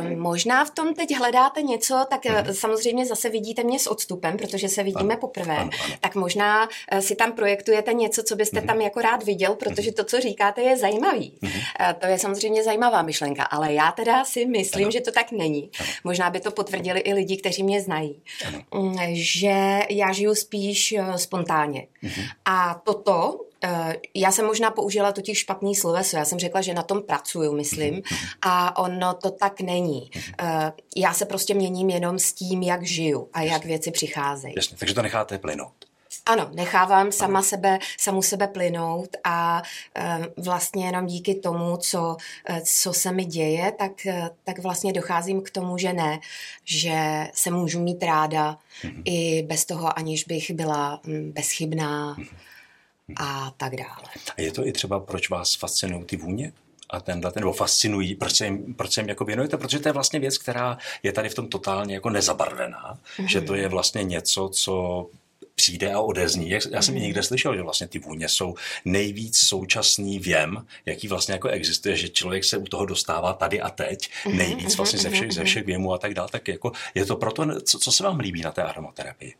Um, 0.00 0.18
možná 0.18 0.64
v 0.64 0.70
tom 0.70 0.94
teď 0.94 1.16
hledáte 1.16 1.62
něco, 1.62 2.06
tak 2.10 2.24
uh-huh. 2.24 2.52
samozřejmě 2.52 3.06
zase 3.06 3.28
vidíte 3.28 3.64
mě 3.64 3.78
s 3.78 3.86
odstupem, 3.86 4.36
protože 4.36 4.68
se 4.68 4.82
vidíme 4.82 5.14
ano, 5.14 5.20
poprvé. 5.20 5.56
Ano, 5.56 5.70
ano. 5.84 5.94
Tak 6.00 6.14
možná 6.14 6.68
uh, 6.92 6.98
si 6.98 7.16
tam 7.16 7.32
projektujete 7.32 7.92
něco, 7.92 8.22
co 8.22 8.36
byste 8.36 8.60
uh-huh. 8.60 8.66
tam 8.66 8.80
jako 8.80 9.00
rád 9.00 9.24
viděl, 9.24 9.54
protože 9.74 9.92
to, 9.92 10.04
co 10.04 10.20
říkáte, 10.20 10.62
je 10.62 10.76
zajímavý. 10.76 11.38
Uh-huh. 11.42 11.94
To 11.94 12.06
je 12.06 12.18
samozřejmě 12.18 12.64
zajímavá 12.64 13.02
myšlenka, 13.02 13.42
ale 13.42 13.72
já 13.72 13.92
teda 13.92 14.24
si 14.24 14.46
myslím, 14.46 14.84
ano. 14.84 14.90
že 14.90 15.00
to 15.00 15.12
tak 15.12 15.32
není. 15.32 15.70
Ano. 15.80 15.88
Možná 16.04 16.30
by 16.30 16.40
to 16.40 16.50
potvrdili 16.50 17.00
i 17.00 17.14
lidi, 17.14 17.36
kteří 17.36 17.62
mě 17.62 17.80
znají. 17.80 18.22
Ano. 18.46 18.62
Mm, 18.74 18.98
že 19.12 19.80
já 19.90 20.12
žiju 20.12 20.34
spíš 20.34 20.92
eh, 20.92 21.18
spontánně. 21.18 21.86
Uh-huh. 22.02 22.28
A 22.44 22.80
toto 22.84 23.40
eh, 23.64 23.96
já 24.14 24.32
jsem 24.32 24.46
možná 24.46 24.70
použila 24.70 25.12
totiž 25.12 25.38
špatný 25.38 25.74
sloveso. 25.74 26.16
Já 26.16 26.24
jsem 26.24 26.38
řekla, 26.38 26.60
že 26.60 26.74
na 26.74 26.82
tom 26.82 27.02
pracuju, 27.02 27.52
myslím. 27.52 28.02
A 28.42 28.78
ono 28.78 29.14
to 29.14 29.30
tak 29.30 29.60
není. 29.60 30.10
Eh, 30.40 30.72
já 30.96 31.14
se 31.14 31.26
prostě 31.26 31.54
měním 31.54 31.90
jenom 31.90 32.18
s 32.18 32.32
tím, 32.32 32.62
jak 32.62 32.82
žiju 32.82 33.28
a 33.32 33.42
jak 33.42 33.64
věci 33.64 33.90
přicházejí. 33.90 34.54
Jasně, 34.56 34.76
takže 34.76 34.94
to 34.94 35.02
necháte 35.02 35.38
plynout. 35.38 35.83
Ano, 36.26 36.50
nechávám 36.54 37.12
sama 37.12 37.42
sebe, 37.42 37.78
samu 37.98 38.22
sebe 38.22 38.48
plynout 38.48 39.16
a 39.24 39.62
e, 39.96 40.20
vlastně 40.36 40.86
jenom 40.86 41.06
díky 41.06 41.34
tomu, 41.34 41.76
co, 41.76 42.16
e, 42.48 42.60
co 42.60 42.92
se 42.92 43.12
mi 43.12 43.24
děje, 43.24 43.72
tak, 43.72 44.06
e, 44.06 44.30
tak 44.44 44.58
vlastně 44.58 44.92
docházím 44.92 45.42
k 45.42 45.50
tomu, 45.50 45.78
že 45.78 45.92
ne, 45.92 46.20
že 46.64 47.28
se 47.34 47.50
můžu 47.50 47.80
mít 47.80 48.02
ráda 48.02 48.58
mm-hmm. 48.82 49.02
i 49.04 49.42
bez 49.42 49.64
toho, 49.64 49.98
aniž 49.98 50.24
bych 50.24 50.50
byla 50.50 51.00
m, 51.04 51.32
bezchybná 51.32 52.16
mm-hmm. 52.16 53.14
a 53.16 53.52
tak 53.56 53.76
dále. 53.76 54.08
A 54.36 54.40
je 54.40 54.52
to 54.52 54.66
i 54.66 54.72
třeba, 54.72 55.00
proč 55.00 55.30
vás 55.30 55.54
fascinují 55.54 56.04
ty 56.04 56.16
vůně? 56.16 56.52
a 56.90 57.00
tenhle, 57.00 57.32
ten, 57.32 57.40
nebo 57.40 57.52
fascinují, 57.52 58.14
proč 58.14 58.32
se 58.32 58.44
jim, 58.44 58.74
proč 58.74 58.92
se 58.92 59.00
jim 59.00 59.08
jako 59.08 59.24
věnujete, 59.24 59.56
protože 59.56 59.78
to 59.78 59.88
je 59.88 59.92
vlastně 59.92 60.20
věc, 60.20 60.38
která 60.38 60.78
je 61.02 61.12
tady 61.12 61.28
v 61.28 61.34
tom 61.34 61.48
totálně 61.48 61.94
jako 61.94 62.10
nezabarvená, 62.10 62.98
mm-hmm. 63.16 63.26
že 63.26 63.40
to 63.40 63.54
je 63.54 63.68
vlastně 63.68 64.04
něco, 64.04 64.48
co 64.48 65.06
přijde 65.54 65.92
a 65.92 66.00
odezní. 66.00 66.50
Já 66.50 66.82
jsem 66.82 66.94
mm. 66.94 67.00
někde 67.00 67.22
slyšel, 67.22 67.56
že 67.56 67.62
vlastně 67.62 67.88
ty 67.88 67.98
vůně 67.98 68.28
jsou 68.28 68.54
nejvíc 68.84 69.38
současný 69.38 70.18
věm, 70.18 70.66
jaký 70.86 71.08
vlastně 71.08 71.32
jako 71.32 71.48
existuje, 71.48 71.96
že 71.96 72.08
člověk 72.08 72.44
se 72.44 72.56
u 72.56 72.64
toho 72.64 72.86
dostává 72.86 73.32
tady 73.32 73.60
a 73.60 73.70
teď, 73.70 74.10
mm-hmm, 74.10 74.34
nejvíc 74.34 74.68
mm-hmm, 74.68 74.76
vlastně 74.76 74.98
ze 74.98 75.10
všech, 75.10 75.32
ze 75.32 75.44
všech 75.44 75.66
věmů 75.66 75.92
a 75.92 75.98
tak 75.98 76.14
dále. 76.14 76.28
Tak 76.32 76.48
jako 76.48 76.72
je 76.94 77.06
to 77.06 77.16
proto, 77.16 77.60
co, 77.60 77.78
co 77.78 77.92
se 77.92 78.04
vám 78.04 78.18
líbí 78.18 78.42
na 78.42 78.50
té 78.50 78.62
aromaterapii? 78.62 79.34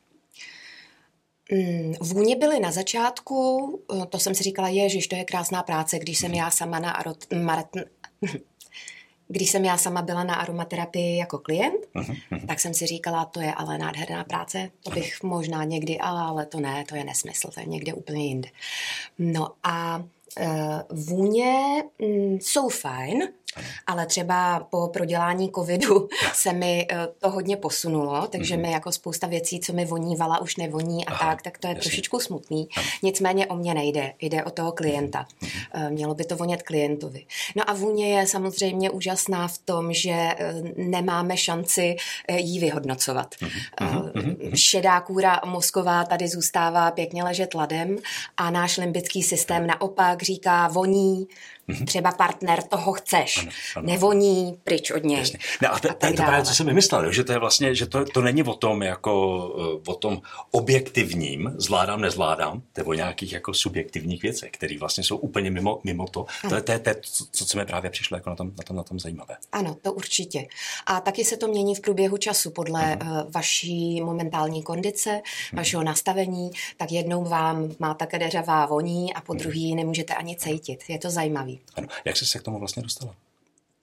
Mm, 1.52 1.94
vůně 2.00 2.36
byly 2.36 2.60
na 2.60 2.72
začátku, 2.72 3.68
eh, 4.02 4.06
to 4.06 4.18
jsem 4.18 4.34
si 4.34 4.42
říkala, 4.42 4.68
ježiš, 4.68 5.08
to 5.08 5.16
je 5.16 5.24
krásná 5.24 5.62
práce, 5.62 5.98
když 5.98 6.18
jsem 6.18 6.34
já 6.34 6.50
sama 6.50 6.78
na 6.78 6.90
arot, 6.90 7.32
marat, 7.32 7.68
když 9.34 9.50
jsem 9.50 9.64
já 9.64 9.78
sama 9.78 10.02
byla 10.02 10.24
na 10.24 10.34
aromaterapii 10.34 11.16
jako 11.16 11.38
klient, 11.38 11.86
uh-huh. 11.94 12.46
tak 12.46 12.60
jsem 12.60 12.74
si 12.74 12.86
říkala, 12.86 13.24
to 13.24 13.40
je 13.40 13.54
ale 13.54 13.78
nádherná 13.78 14.24
práce, 14.24 14.70
to 14.82 14.90
bych 14.90 15.14
uh-huh. 15.14 15.28
možná 15.28 15.64
někdy, 15.64 15.98
ale, 15.98 16.20
ale 16.20 16.46
to 16.46 16.60
ne, 16.60 16.84
to 16.88 16.96
je 16.96 17.04
nesmysl, 17.04 17.50
to 17.54 17.60
je 17.60 17.66
někde 17.66 17.94
úplně 17.94 18.26
jinde. 18.26 18.48
No 19.18 19.48
a 19.62 19.98
uh, 20.40 21.04
vůně 21.04 21.82
mm, 21.98 22.38
jsou 22.40 22.68
fajn, 22.68 23.28
ale 23.86 24.06
třeba 24.06 24.66
po 24.70 24.88
prodělání 24.88 25.50
covidu 25.54 26.08
se 26.32 26.52
mi 26.52 26.86
eh, 26.90 27.08
to 27.18 27.30
hodně 27.30 27.56
posunulo, 27.56 28.26
takže 28.26 28.56
mm-hmm. 28.56 28.62
mi 28.62 28.72
jako 28.72 28.92
spousta 28.92 29.26
věcí, 29.26 29.60
co 29.60 29.72
mi 29.72 29.84
vonívala, 29.84 30.40
už 30.40 30.56
nevoní 30.56 31.06
a 31.06 31.12
Aha, 31.12 31.30
tak, 31.30 31.42
tak 31.42 31.58
to 31.58 31.66
je 31.66 31.70
jasný. 31.70 31.80
trošičku 31.82 32.20
smutný. 32.20 32.68
Nicméně 33.02 33.46
o 33.46 33.56
mě 33.56 33.74
nejde, 33.74 34.12
jde 34.20 34.44
o 34.44 34.50
toho 34.50 34.72
klienta. 34.72 35.26
Mm-hmm. 35.42 35.90
Mělo 35.90 36.14
by 36.14 36.24
to 36.24 36.36
vonět 36.36 36.62
klientovi. 36.62 37.24
No 37.56 37.70
a 37.70 37.72
vůně 37.72 38.18
je 38.18 38.26
samozřejmě 38.26 38.90
úžasná 38.90 39.48
v 39.48 39.58
tom, 39.58 39.92
že 39.92 40.10
eh, 40.12 40.54
nemáme 40.76 41.36
šanci 41.36 41.96
jí 42.36 42.58
vyhodnocovat. 42.60 43.34
Mm-hmm. 43.34 44.50
Šedá 44.54 45.00
kůra 45.00 45.40
mozková 45.44 46.04
tady 46.04 46.28
zůstává 46.28 46.90
pěkně 46.90 47.24
ležet 47.24 47.54
ladem 47.54 47.96
a 48.36 48.50
náš 48.50 48.76
limbický 48.76 49.22
systém 49.22 49.66
naopak 49.66 50.22
říká 50.22 50.68
voní. 50.68 51.26
Třeba 51.86 52.12
partner 52.12 52.62
toho 52.62 52.92
chceš, 52.92 53.43
ano, 53.46 53.52
ano. 53.76 53.86
nevoní 53.86 54.58
pryč 54.64 54.90
od 54.90 55.04
něj. 55.04 55.18
Jasně. 55.18 55.38
No 55.62 55.74
a, 55.74 55.78
te, 55.78 55.88
a 55.88 55.94
to 55.94 56.06
je 56.06 56.12
právě, 56.12 56.44
co 56.44 56.54
jsem 56.54 56.66
vymyslel, 56.66 57.12
že 57.12 57.24
to 57.24 57.32
je 57.32 57.38
vlastně, 57.38 57.74
že 57.74 57.86
to, 57.86 58.04
to 58.04 58.22
není 58.22 58.42
o 58.42 58.54
tom 58.54 58.82
jako 58.82 59.82
eh, 59.84 59.90
o 59.90 59.94
tom 59.94 60.20
objektivním, 60.50 61.52
zvládám, 61.56 62.00
nezvládám, 62.00 62.62
to 62.72 62.80
je 62.80 62.84
o 62.84 62.92
nějakých 62.92 63.32
jako 63.32 63.54
subjektivních 63.54 64.22
věcech, 64.22 64.50
které 64.50 64.78
vlastně 64.78 65.04
jsou 65.04 65.16
úplně 65.16 65.50
mimo, 65.50 65.80
mimo 65.84 66.08
to. 66.08 66.26
Ano. 66.42 66.50
To 66.50 66.56
je, 66.56 66.62
to, 66.62 66.72
je, 66.72 66.78
to 66.78 66.90
je 66.90 66.96
co, 67.30 67.44
co 67.46 67.58
mi 67.58 67.66
právě 67.66 67.90
přišlo 67.90 68.16
jako 68.16 68.30
na 68.30 68.36
tom, 68.36 68.52
na, 68.58 68.64
tom, 68.64 68.76
na 68.76 68.82
tom 68.82 69.00
zajímavé. 69.00 69.36
Ano, 69.52 69.76
to 69.82 69.92
určitě. 69.92 70.46
A 70.86 71.00
taky 71.00 71.24
se 71.24 71.36
to 71.36 71.48
mění 71.48 71.74
v 71.74 71.80
průběhu 71.80 72.16
času 72.16 72.50
podle 72.50 72.98
uh, 73.02 73.08
vaší 73.30 74.00
momentální 74.00 74.62
kondice, 74.62 75.10
uh-huh. 75.10 75.56
vašeho 75.56 75.82
nastavení, 75.82 76.50
tak 76.76 76.92
jednou 76.92 77.24
vám 77.24 77.70
má 77.78 77.94
ta 77.94 78.06
kadeřavá 78.06 78.66
voní 78.66 79.14
a 79.14 79.20
po 79.20 79.34
druhý 79.34 79.74
nemůžete 79.74 80.14
ani 80.14 80.36
cítit. 80.36 80.80
Je 80.88 80.98
to 80.98 81.10
zajímavé. 81.10 81.52
Ano. 81.74 81.88
Jak 82.04 82.16
jsi 82.16 82.26
se 82.26 82.38
k 82.38 82.42
tomu 82.42 82.58
vlastně 82.58 82.82
dostala? 82.82 83.14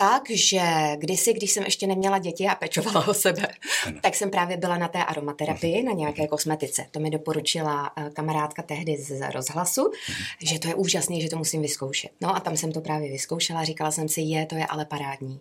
Takže 0.02 0.62
kdysi, 0.98 1.34
když 1.34 1.52
jsem 1.52 1.64
ještě 1.64 1.88
neměla 1.88 2.20
děti 2.20 2.48
a 2.48 2.56
pečovala 2.56 3.08
o 3.08 3.14
sebe, 3.14 3.48
ano. 3.88 4.00
tak 4.02 4.16
jsem 4.16 4.30
právě 4.30 4.58
byla 4.58 4.78
na 4.78 4.88
té 4.88 5.04
aromaterapii, 5.04 5.82
uh-huh. 5.82 5.86
na 5.86 5.92
nějaké 5.92 6.28
kosmetice. 6.28 6.86
To 6.92 7.00
mi 7.00 7.10
doporučila 7.10 7.92
eh, 7.96 8.10
kamarádka 8.14 8.62
tehdy 8.62 8.98
z 8.98 9.32
rozhlasu, 9.32 9.82
uh-huh. 9.82 10.14
že 10.42 10.60
to 10.60 10.68
je 10.68 10.76
úžasný, 10.76 11.22
že 11.22 11.30
to 11.30 11.38
musím 11.38 11.62
vyzkoušet. 11.62 12.12
No 12.22 12.36
a 12.36 12.40
tam 12.40 12.58
jsem 12.58 12.72
to 12.72 12.82
právě 12.82 13.12
vyzkoušela, 13.12 13.64
říkala 13.64 13.92
jsem 13.92 14.10
si, 14.10 14.22
je, 14.22 14.46
to 14.46 14.56
je 14.56 14.66
ale 14.66 14.86
parádní. 14.86 15.40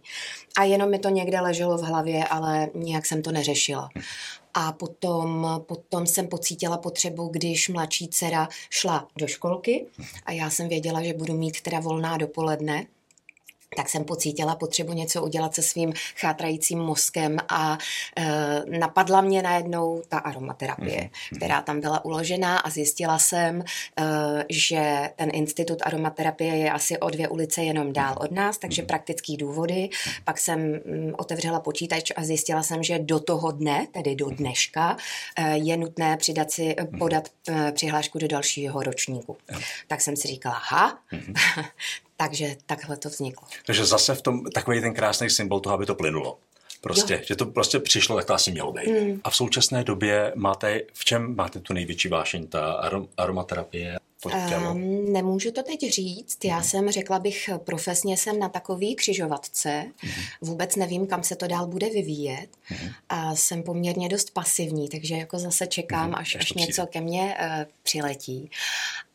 A 0.58 0.64
jenom 0.64 0.90
mi 0.90 0.98
to 0.98 1.08
někde 1.08 1.40
leželo 1.40 1.78
v 1.78 1.82
hlavě, 1.82 2.24
ale 2.24 2.68
nijak 2.74 3.06
jsem 3.06 3.22
to 3.22 3.32
neřešila. 3.32 3.88
A 4.54 4.72
potom, 4.72 5.48
potom 5.66 6.06
jsem 6.06 6.28
pocítila 6.28 6.78
potřebu, 6.78 7.28
když 7.28 7.68
mladší 7.68 8.08
dcera 8.08 8.48
šla 8.70 9.08
do 9.16 9.26
školky 9.26 9.86
a 10.26 10.32
já 10.32 10.50
jsem 10.50 10.68
věděla, 10.68 11.02
že 11.02 11.14
budu 11.14 11.34
mít 11.34 11.60
teda 11.60 11.80
volná 11.80 12.16
dopoledne, 12.16 12.86
tak 13.76 13.88
jsem 13.88 14.04
pocítila 14.04 14.54
potřebu 14.54 14.92
něco 14.92 15.22
udělat 15.22 15.54
se 15.54 15.62
svým 15.62 15.92
chátrajícím 16.16 16.78
mozkem 16.78 17.38
a 17.48 17.78
e, 18.16 18.78
napadla 18.78 19.20
mě 19.20 19.42
najednou 19.42 20.02
ta 20.08 20.18
aromaterapie, 20.18 21.00
mm-hmm. 21.00 21.36
která 21.36 21.62
tam 21.62 21.80
byla 21.80 22.04
uložená 22.04 22.58
a 22.58 22.70
zjistila 22.70 23.18
jsem, 23.18 23.60
e, 23.60 23.64
že 24.48 25.10
ten 25.16 25.30
institut 25.32 25.78
aromaterapie 25.82 26.56
je 26.56 26.70
asi 26.70 26.98
o 26.98 27.10
dvě 27.10 27.28
ulice 27.28 27.62
jenom 27.62 27.92
dál 27.92 28.16
od 28.20 28.30
nás, 28.30 28.58
takže 28.58 28.82
mm-hmm. 28.82 28.86
praktický 28.86 29.36
důvody. 29.36 29.88
Pak 30.24 30.38
jsem 30.38 30.60
mm, 30.60 31.14
otevřela 31.18 31.60
počítač 31.60 32.12
a 32.16 32.24
zjistila 32.24 32.62
jsem, 32.62 32.82
že 32.82 32.98
do 32.98 33.20
toho 33.20 33.52
dne, 33.52 33.86
tedy 33.92 34.14
do 34.14 34.30
dneška, 34.30 34.96
e, 35.36 35.56
je 35.56 35.76
nutné 35.76 36.16
přidat 36.16 36.50
si, 36.50 36.76
podat 36.98 37.28
e, 37.48 37.72
přihlášku 37.72 38.18
do 38.18 38.28
dalšího 38.28 38.82
ročníku. 38.82 39.36
Tak 39.88 40.00
jsem 40.00 40.16
si 40.16 40.28
říkala, 40.28 40.54
aha, 40.54 40.98
Takže 42.20 42.56
takhle 42.66 42.96
to 42.96 43.08
vzniklo. 43.08 43.48
Takže 43.66 43.84
zase 43.84 44.14
v 44.14 44.22
tom 44.22 44.44
takový 44.44 44.80
ten 44.80 44.94
krásný 44.94 45.30
symbol 45.30 45.60
toho, 45.60 45.74
aby 45.74 45.86
to 45.86 45.94
plynulo. 45.94 46.38
Prostě, 46.80 47.14
jo. 47.14 47.20
že 47.24 47.36
to 47.36 47.46
prostě 47.46 47.78
přišlo, 47.78 48.16
tak 48.16 48.24
to 48.24 48.34
asi 48.34 48.52
mělo 48.52 48.72
být. 48.72 48.86
Mm. 48.86 49.20
A 49.24 49.30
v 49.30 49.36
současné 49.36 49.84
době 49.84 50.32
máte, 50.36 50.80
v 50.92 51.04
čem 51.04 51.36
máte 51.36 51.60
tu 51.60 51.72
největší 51.72 52.08
vášeň, 52.08 52.46
ta 52.46 52.72
arom, 52.72 53.08
aromaterapie? 53.16 53.96
Um, 54.26 55.12
nemůžu 55.12 55.50
to 55.50 55.62
teď 55.62 55.90
říct. 55.90 56.44
Já 56.44 56.56
mm. 56.58 56.64
jsem 56.64 56.90
řekla 56.90 57.18
bych, 57.18 57.50
profesně 57.64 58.16
jsem 58.16 58.38
na 58.38 58.48
takový 58.48 58.96
křižovatce. 58.96 59.84
Mm. 60.02 60.10
Vůbec 60.40 60.76
nevím, 60.76 61.06
kam 61.06 61.22
se 61.22 61.36
to 61.36 61.46
dál 61.46 61.66
bude 61.66 61.90
vyvíjet. 61.90 62.48
Mm. 62.70 62.88
A 63.08 63.36
jsem 63.36 63.62
poměrně 63.62 64.08
dost 64.08 64.30
pasivní, 64.30 64.88
takže 64.88 65.14
jako 65.16 65.38
zase 65.38 65.66
čekám, 65.66 66.08
mm. 66.08 66.14
až, 66.14 66.36
až 66.36 66.52
něco 66.52 66.86
ke 66.86 67.00
mně 67.00 67.36
uh, 67.40 67.46
přiletí. 67.82 68.50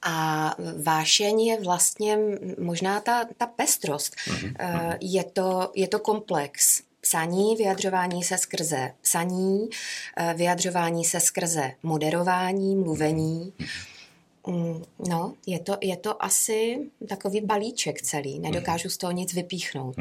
A 0.02 0.56
vášeň 0.84 1.42
je 1.42 1.62
vlastně 1.62 2.18
možná 2.60 3.00
ta, 3.00 3.26
ta 3.38 3.46
pestrost. 3.46 4.16
Mm-hmm. 4.16 4.98
Je, 5.02 5.24
to, 5.24 5.72
je 5.76 5.88
to 5.88 6.00
komplex. 6.00 6.82
Psaní, 7.02 7.56
vyjadřování 7.56 8.24
se 8.24 8.38
skrze 8.38 8.92
psaní, 9.02 9.70
eh, 10.18 10.34
vyjadřování 10.38 11.06
se 11.06 11.20
skrze 11.20 11.72
moderování, 11.84 12.76
mluvení. 12.76 13.54
Mm, 13.60 13.66
no, 15.10 15.34
je 15.48 15.60
to, 15.60 15.78
je 15.82 15.98
to 15.98 16.24
asi 16.24 16.78
takový 17.10 17.42
balíček 17.42 18.02
celý. 18.02 18.40
Nedokážu 18.40 18.90
z 18.90 18.98
toho 18.98 19.12
nic 19.12 19.34
vypíchnout. 19.34 19.96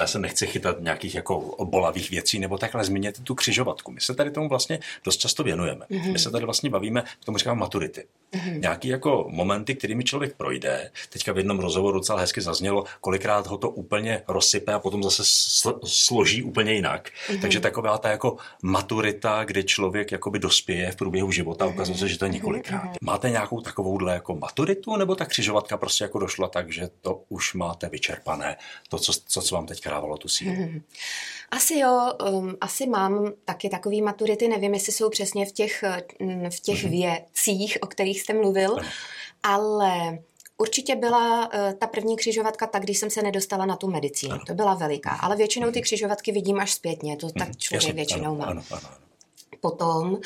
Já 0.00 0.06
se 0.06 0.18
nechci 0.18 0.46
chytat 0.46 0.80
nějakých 0.80 1.14
jako 1.14 1.56
bolavých 1.64 2.10
věcí 2.10 2.38
nebo 2.38 2.58
takhle 2.58 2.84
zmíněte 2.84 3.22
tu 3.22 3.34
křižovatku. 3.34 3.92
My 3.92 4.00
se 4.00 4.14
tady 4.14 4.30
tomu 4.30 4.48
vlastně 4.48 4.78
dost 5.04 5.16
často 5.16 5.42
věnujeme. 5.42 5.86
Mm-hmm. 5.90 6.12
My 6.12 6.18
se 6.18 6.30
tady 6.30 6.44
vlastně 6.44 6.70
bavíme, 6.70 7.04
k 7.20 7.24
tomu 7.24 7.38
říkám 7.38 7.58
maturity. 7.58 8.06
Mm-hmm. 8.32 8.60
Nějaký 8.60 8.88
jako 8.88 9.26
momenty, 9.28 9.74
kterými 9.74 10.04
člověk 10.04 10.36
projde. 10.36 10.90
Teďka 11.10 11.32
v 11.32 11.38
jednom 11.38 11.58
rozhovoru 11.58 11.98
docela 11.98 12.20
hezky 12.20 12.40
zaznělo, 12.40 12.84
kolikrát 13.00 13.46
ho 13.46 13.58
to 13.58 13.70
úplně 13.70 14.22
rozsype 14.28 14.72
a 14.72 14.78
potom 14.78 15.02
zase 15.02 15.22
sl- 15.22 15.78
složí 15.84 16.42
úplně 16.42 16.72
jinak. 16.72 17.08
Mm-hmm. 17.08 17.40
Takže 17.40 17.60
taková 17.60 17.98
ta 17.98 18.10
jako 18.10 18.36
maturita, 18.62 19.44
kdy 19.44 19.64
člověk 19.64 20.12
jakoby 20.12 20.38
dospěje 20.38 20.92
v 20.92 20.96
průběhu 20.96 21.30
života, 21.32 21.64
mm-hmm. 21.64 21.74
ukazuje 21.74 21.98
se, 21.98 22.08
že 22.08 22.18
to 22.18 22.24
je 22.24 22.30
několikrát. 22.30 22.84
Mm-hmm. 22.84 22.96
Máte 23.00 23.30
nějakou 23.30 23.60
takovouhle 23.60 24.14
jako 24.14 24.36
maturitu, 24.36 24.96
nebo 24.96 25.14
ta 25.14 25.24
křižovatka 25.24 25.76
prostě 25.76 26.04
jako 26.04 26.18
došla 26.18 26.48
tak, 26.48 26.72
že 26.72 26.88
to 27.00 27.22
už 27.28 27.54
máte 27.54 27.88
vyčerpané, 27.88 28.56
to, 28.88 28.98
co, 28.98 29.12
co, 29.26 29.42
co 29.42 29.54
vám 29.54 29.66
teďka 29.66 29.90
dávalo 29.90 30.16
tu 30.16 30.28
sílu? 30.28 30.54
Mm-hmm. 30.54 30.82
Asi 31.50 31.78
jo, 31.78 32.12
um, 32.30 32.56
asi 32.60 32.86
mám 32.86 33.32
taky 33.44 33.68
takový 33.68 34.02
maturity, 34.02 34.48
nevím, 34.48 34.74
jestli 34.74 34.92
jsou 34.92 35.10
přesně 35.10 35.46
v 35.46 35.52
těch, 35.52 35.84
v 36.50 36.60
těch 36.60 36.84
mm-hmm. 36.84 36.90
věcích, 36.90 37.78
o 37.80 37.86
kterých 37.86 38.17
jste 38.20 38.32
mluvil, 38.32 38.72
ano. 38.78 38.88
ale 39.42 40.18
Určitě 40.60 40.96
byla 40.96 41.46
uh, 41.46 41.72
ta 41.78 41.86
první 41.86 42.16
křižovatka 42.16 42.66
tak, 42.66 42.82
když 42.82 42.98
jsem 42.98 43.10
se 43.10 43.22
nedostala 43.22 43.66
na 43.66 43.76
tu 43.76 43.90
medicínu. 43.90 44.32
Ano. 44.32 44.44
To 44.46 44.54
byla 44.54 44.74
veliká, 44.74 45.10
ale 45.10 45.36
většinou 45.36 45.70
ty 45.70 45.82
křižovatky 45.82 46.32
vidím 46.32 46.60
až 46.60 46.72
zpětně, 46.72 47.16
to 47.16 47.30
tak 47.30 47.48
mhm. 47.48 47.56
člověk 47.58 47.82
Jasně, 47.82 47.92
většinou 47.92 48.30
ano, 48.30 48.34
má. 48.34 48.44
Ano, 48.44 48.62
ano, 48.70 48.80
ano. 48.86 48.96
Potom 49.60 50.12
uh, 50.12 50.18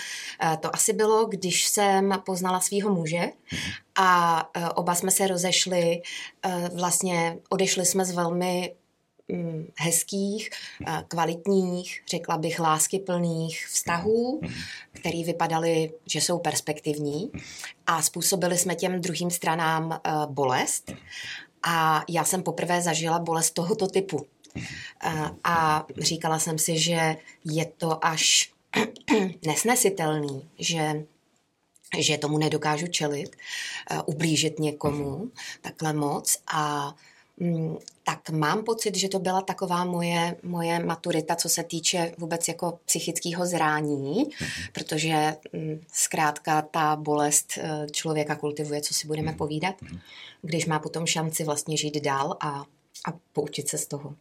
to 0.61 0.75
asi 0.75 0.93
bylo, 0.93 1.25
když 1.25 1.67
jsem 1.67 2.23
poznala 2.27 2.61
svého 2.61 2.95
muže 2.95 3.21
mhm. 3.53 3.73
a 3.95 4.43
uh, 4.57 4.69
oba 4.75 4.95
jsme 4.95 5.11
se 5.11 5.27
rozešli, 5.27 6.03
vlastně 6.75 7.39
odešli 7.49 7.87
jsme 7.87 8.05
z 8.05 8.11
velmi 8.11 8.75
hezkých, 9.77 10.51
eh, 10.87 11.05
kvalitních, 11.09 12.03
řekla 12.11 12.39
bych 12.39 12.61
láskyplných 12.61 13.67
vztahů, 13.67 14.41
které 14.93 15.25
vypadaly, 15.25 15.93
že 16.07 16.21
jsou 16.21 16.39
perspektivní 16.39 17.31
a 17.87 18.03
způsobili 18.03 18.59
jsme 18.59 18.75
těm 18.75 19.01
druhým 19.01 19.31
stranám 19.31 19.93
eh, 19.93 20.11
bolest. 20.27 20.93
A 21.63 22.05
já 22.09 22.25
jsem 22.25 22.43
poprvé 22.43 22.83
zažila 22.83 23.19
bolest 23.19 23.51
tohoto 23.51 23.87
typu. 23.87 24.27
Eh, 24.57 25.31
a 25.45 25.87
říkala 25.99 26.39
jsem 26.39 26.59
si, 26.59 26.79
že 26.79 27.17
je 27.45 27.65
to 27.65 28.05
až 28.05 28.53
nesnesitelný, 29.47 30.49
že 30.59 31.05
že 31.99 32.19
tomu 32.19 32.39
nedokážu 32.39 32.87
čelit, 32.87 33.37
ublížit 34.07 34.59
někomu 34.59 35.31
takhle 35.61 35.93
moc 35.93 36.37
a 36.55 36.95
Mm, 37.41 37.77
tak 38.05 38.31
mám 38.31 38.65
pocit, 38.65 38.97
že 38.97 39.09
to 39.09 39.19
byla 39.19 39.41
taková 39.41 39.85
moje, 39.85 40.37
moje 40.43 40.85
maturita, 40.85 41.37
co 41.37 41.49
se 41.49 41.65
týče 41.65 42.15
vůbec 42.19 42.49
jako 42.49 42.79
psychického 42.85 43.47
zrání, 43.47 44.25
mm-hmm. 44.25 44.71
protože 44.73 45.37
mm, 45.53 45.81
zkrátka 45.93 46.63
ta 46.63 46.97
bolest 46.97 47.59
eh, 47.59 47.87
člověka 47.93 48.35
kultivuje, 48.35 48.81
co 48.81 48.95
si 48.95 49.07
budeme 49.07 49.33
mm-hmm. 49.33 49.37
povídat, 49.37 49.83
mm-hmm. 49.83 50.01
když 50.43 50.67
má 50.67 50.79
potom 50.79 51.07
šanci 51.07 51.45
vlastně 51.45 51.77
žít 51.77 52.03
dál 52.03 52.37
a, 52.41 52.49
a 53.09 53.13
poučit 53.33 53.69
se 53.69 53.79
z 53.79 53.87
toho. 53.87 54.15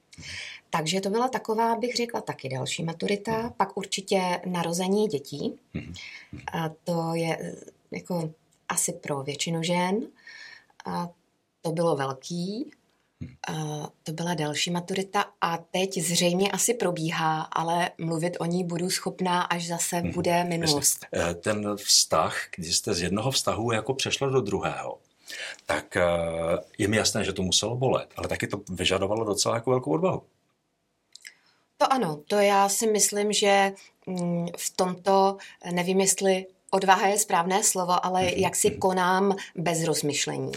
Takže 0.69 1.01
to 1.01 1.09
byla 1.09 1.27
taková, 1.27 1.75
bych 1.75 1.95
řekla, 1.95 2.21
taky 2.21 2.49
další 2.49 2.83
maturita. 2.83 3.53
Pak 3.57 3.77
určitě 3.77 4.41
narození 4.45 5.07
dětí. 5.07 5.59
A 6.53 6.69
to 6.83 7.11
je 7.13 7.37
eh, 7.41 7.55
jako 7.91 8.33
asi 8.69 8.93
pro 8.93 9.23
většinu 9.23 9.63
žen. 9.63 10.07
A 10.85 11.09
to 11.61 11.71
bylo 11.71 11.95
velký. 11.95 12.71
Uh, 13.49 13.85
to 14.03 14.11
byla 14.11 14.33
další 14.33 14.71
maturita 14.71 15.25
a 15.41 15.57
teď 15.57 15.97
zřejmě 15.97 16.51
asi 16.51 16.73
probíhá, 16.73 17.41
ale 17.41 17.91
mluvit 17.97 18.37
o 18.39 18.45
ní 18.45 18.63
budu 18.63 18.89
schopná, 18.89 19.41
až 19.41 19.67
zase 19.67 19.97
hmm. 19.97 20.11
bude 20.11 20.43
minulost. 20.43 21.05
Eh, 21.13 21.33
ten 21.33 21.77
vztah, 21.77 22.37
když 22.55 22.77
jste 22.77 22.93
z 22.93 23.01
jednoho 23.01 23.31
vztahu 23.31 23.71
jako 23.71 23.93
přešla 23.93 24.29
do 24.29 24.41
druhého, 24.41 24.97
tak 25.65 25.97
uh, 25.97 26.59
je 26.77 26.87
mi 26.87 26.97
jasné, 26.97 27.23
že 27.23 27.33
to 27.33 27.41
muselo 27.41 27.75
bolet, 27.75 28.09
ale 28.15 28.27
taky 28.27 28.47
to 28.47 28.61
vyžadovalo 28.69 29.25
docela 29.25 29.55
jako 29.55 29.69
velkou 29.69 29.91
odvahu. 29.91 30.23
To 31.77 31.93
ano, 31.93 32.21
to 32.27 32.35
já 32.35 32.69
si 32.69 32.87
myslím, 32.87 33.33
že 33.33 33.71
mm, 34.05 34.47
v 34.57 34.75
tomto, 34.75 35.37
nevím, 35.71 36.01
jestli 36.01 36.45
odvaha 36.71 37.07
je 37.07 37.19
správné 37.19 37.63
slovo, 37.63 38.05
ale 38.05 38.21
mm-hmm. 38.21 38.37
jak 38.37 38.55
si 38.55 38.69
mhm. 38.69 38.79
konám 38.79 39.35
bez 39.55 39.83
rozmyšlení, 39.83 40.51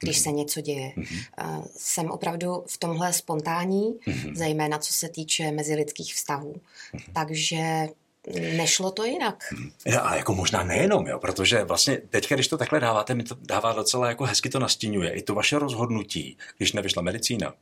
když 0.00 0.18
se 0.18 0.30
něco 0.30 0.60
děje. 0.60 0.92
Mm-hmm. 0.96 1.62
Jsem 1.76 2.10
opravdu 2.10 2.64
v 2.66 2.78
tomhle 2.78 3.12
spontánní, 3.12 3.94
mm-hmm. 3.94 4.34
zejména 4.36 4.78
co 4.78 4.92
se 4.92 5.08
týče 5.08 5.52
mezilidských 5.52 6.14
vztahů. 6.14 6.52
Mm-hmm. 6.52 7.12
Takže 7.12 7.88
nešlo 8.34 8.90
to 8.90 9.04
jinak. 9.04 9.54
A 10.02 10.16
jako 10.16 10.34
možná 10.34 10.64
nejenom, 10.64 11.06
jo, 11.06 11.18
protože 11.18 11.64
vlastně 11.64 11.96
teď, 11.96 12.32
když 12.32 12.48
to 12.48 12.58
takhle 12.58 12.80
dáváte, 12.80 13.14
mi 13.14 13.22
to 13.22 13.36
dává 13.40 13.72
docela 13.72 14.08
jako 14.08 14.24
hezky 14.24 14.48
to 14.48 14.58
nastínuje. 14.58 15.10
I 15.10 15.22
to 15.22 15.34
vaše 15.34 15.58
rozhodnutí, 15.58 16.36
když 16.56 16.72
nevyšla 16.72 17.02
medicína, 17.02 17.54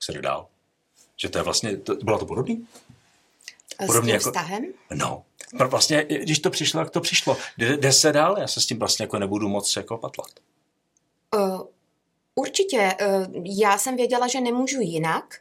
se 0.00 0.12
jde 0.12 0.22
dál. 0.22 0.46
Že 1.16 1.28
to 1.28 1.38
je 1.38 1.44
vlastně, 1.44 1.76
to, 1.76 1.96
bylo 1.96 2.18
to 2.18 2.26
podobný? 2.26 2.66
Podobně 3.86 4.00
S 4.00 4.04
tím 4.04 4.14
jako, 4.14 4.30
vztahem? 4.30 4.64
No, 4.94 5.24
vlastně, 5.52 6.04
když 6.04 6.38
to 6.38 6.50
přišlo, 6.50 6.80
jak 6.80 6.90
to 6.90 7.00
přišlo. 7.00 7.36
Jde, 7.58 7.76
jde 7.76 7.92
se 7.92 8.12
dál? 8.12 8.36
Já 8.38 8.46
se 8.46 8.60
s 8.60 8.66
tím 8.66 8.78
vlastně 8.78 9.02
jako 9.02 9.18
nebudu 9.18 9.48
moc 9.48 9.76
jako 9.76 9.98
patlat. 9.98 10.30
Uh, 11.34 11.62
Určitě. 12.34 12.94
Já 13.44 13.78
jsem 13.78 13.96
věděla, 13.96 14.28
že 14.28 14.40
nemůžu 14.40 14.80
jinak, 14.80 15.34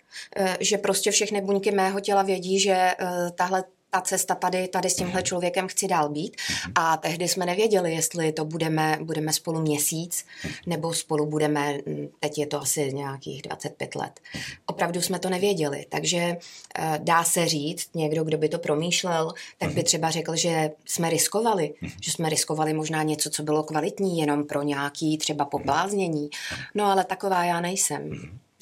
že 0.59 0.77
prostě 0.77 1.11
všechny 1.11 1.41
buňky 1.41 1.71
mého 1.71 1.99
těla 1.99 2.23
vědí, 2.23 2.59
že 2.59 2.91
tahle 3.35 3.63
ta 3.93 4.01
cesta 4.01 4.35
tady, 4.35 4.67
tady 4.67 4.89
s 4.89 4.95
tímhle 4.95 5.23
člověkem 5.23 5.67
chci 5.67 5.87
dál 5.87 6.09
být. 6.09 6.37
A 6.75 6.97
tehdy 6.97 7.27
jsme 7.27 7.45
nevěděli, 7.45 7.93
jestli 7.93 8.31
to 8.31 8.45
budeme, 8.45 8.97
budeme 9.01 9.33
spolu 9.33 9.61
měsíc, 9.61 10.25
nebo 10.65 10.93
spolu 10.93 11.25
budeme, 11.25 11.77
teď 12.19 12.37
je 12.37 12.47
to 12.47 12.61
asi 12.61 12.93
nějakých 12.93 13.41
25 13.41 13.95
let. 13.95 14.19
Opravdu 14.65 15.01
jsme 15.01 15.19
to 15.19 15.29
nevěděli, 15.29 15.85
takže 15.89 16.17
eh, 16.17 16.99
dá 17.03 17.23
se 17.23 17.45
říct, 17.47 17.95
někdo, 17.95 18.23
kdo 18.23 18.37
by 18.37 18.49
to 18.49 18.59
promýšlel, 18.59 19.33
tak 19.57 19.73
by 19.73 19.83
třeba 19.83 20.09
řekl, 20.09 20.35
že 20.35 20.71
jsme 20.85 21.09
riskovali, 21.09 21.73
že 22.01 22.11
jsme 22.11 22.29
riskovali 22.29 22.73
možná 22.73 23.03
něco, 23.03 23.29
co 23.29 23.43
bylo 23.43 23.63
kvalitní, 23.63 24.19
jenom 24.19 24.43
pro 24.43 24.61
nějaký 24.61 25.17
třeba 25.17 25.45
pobláznění. 25.45 26.29
No 26.75 26.85
ale 26.85 27.03
taková 27.03 27.45
já 27.45 27.61
nejsem 27.61 28.11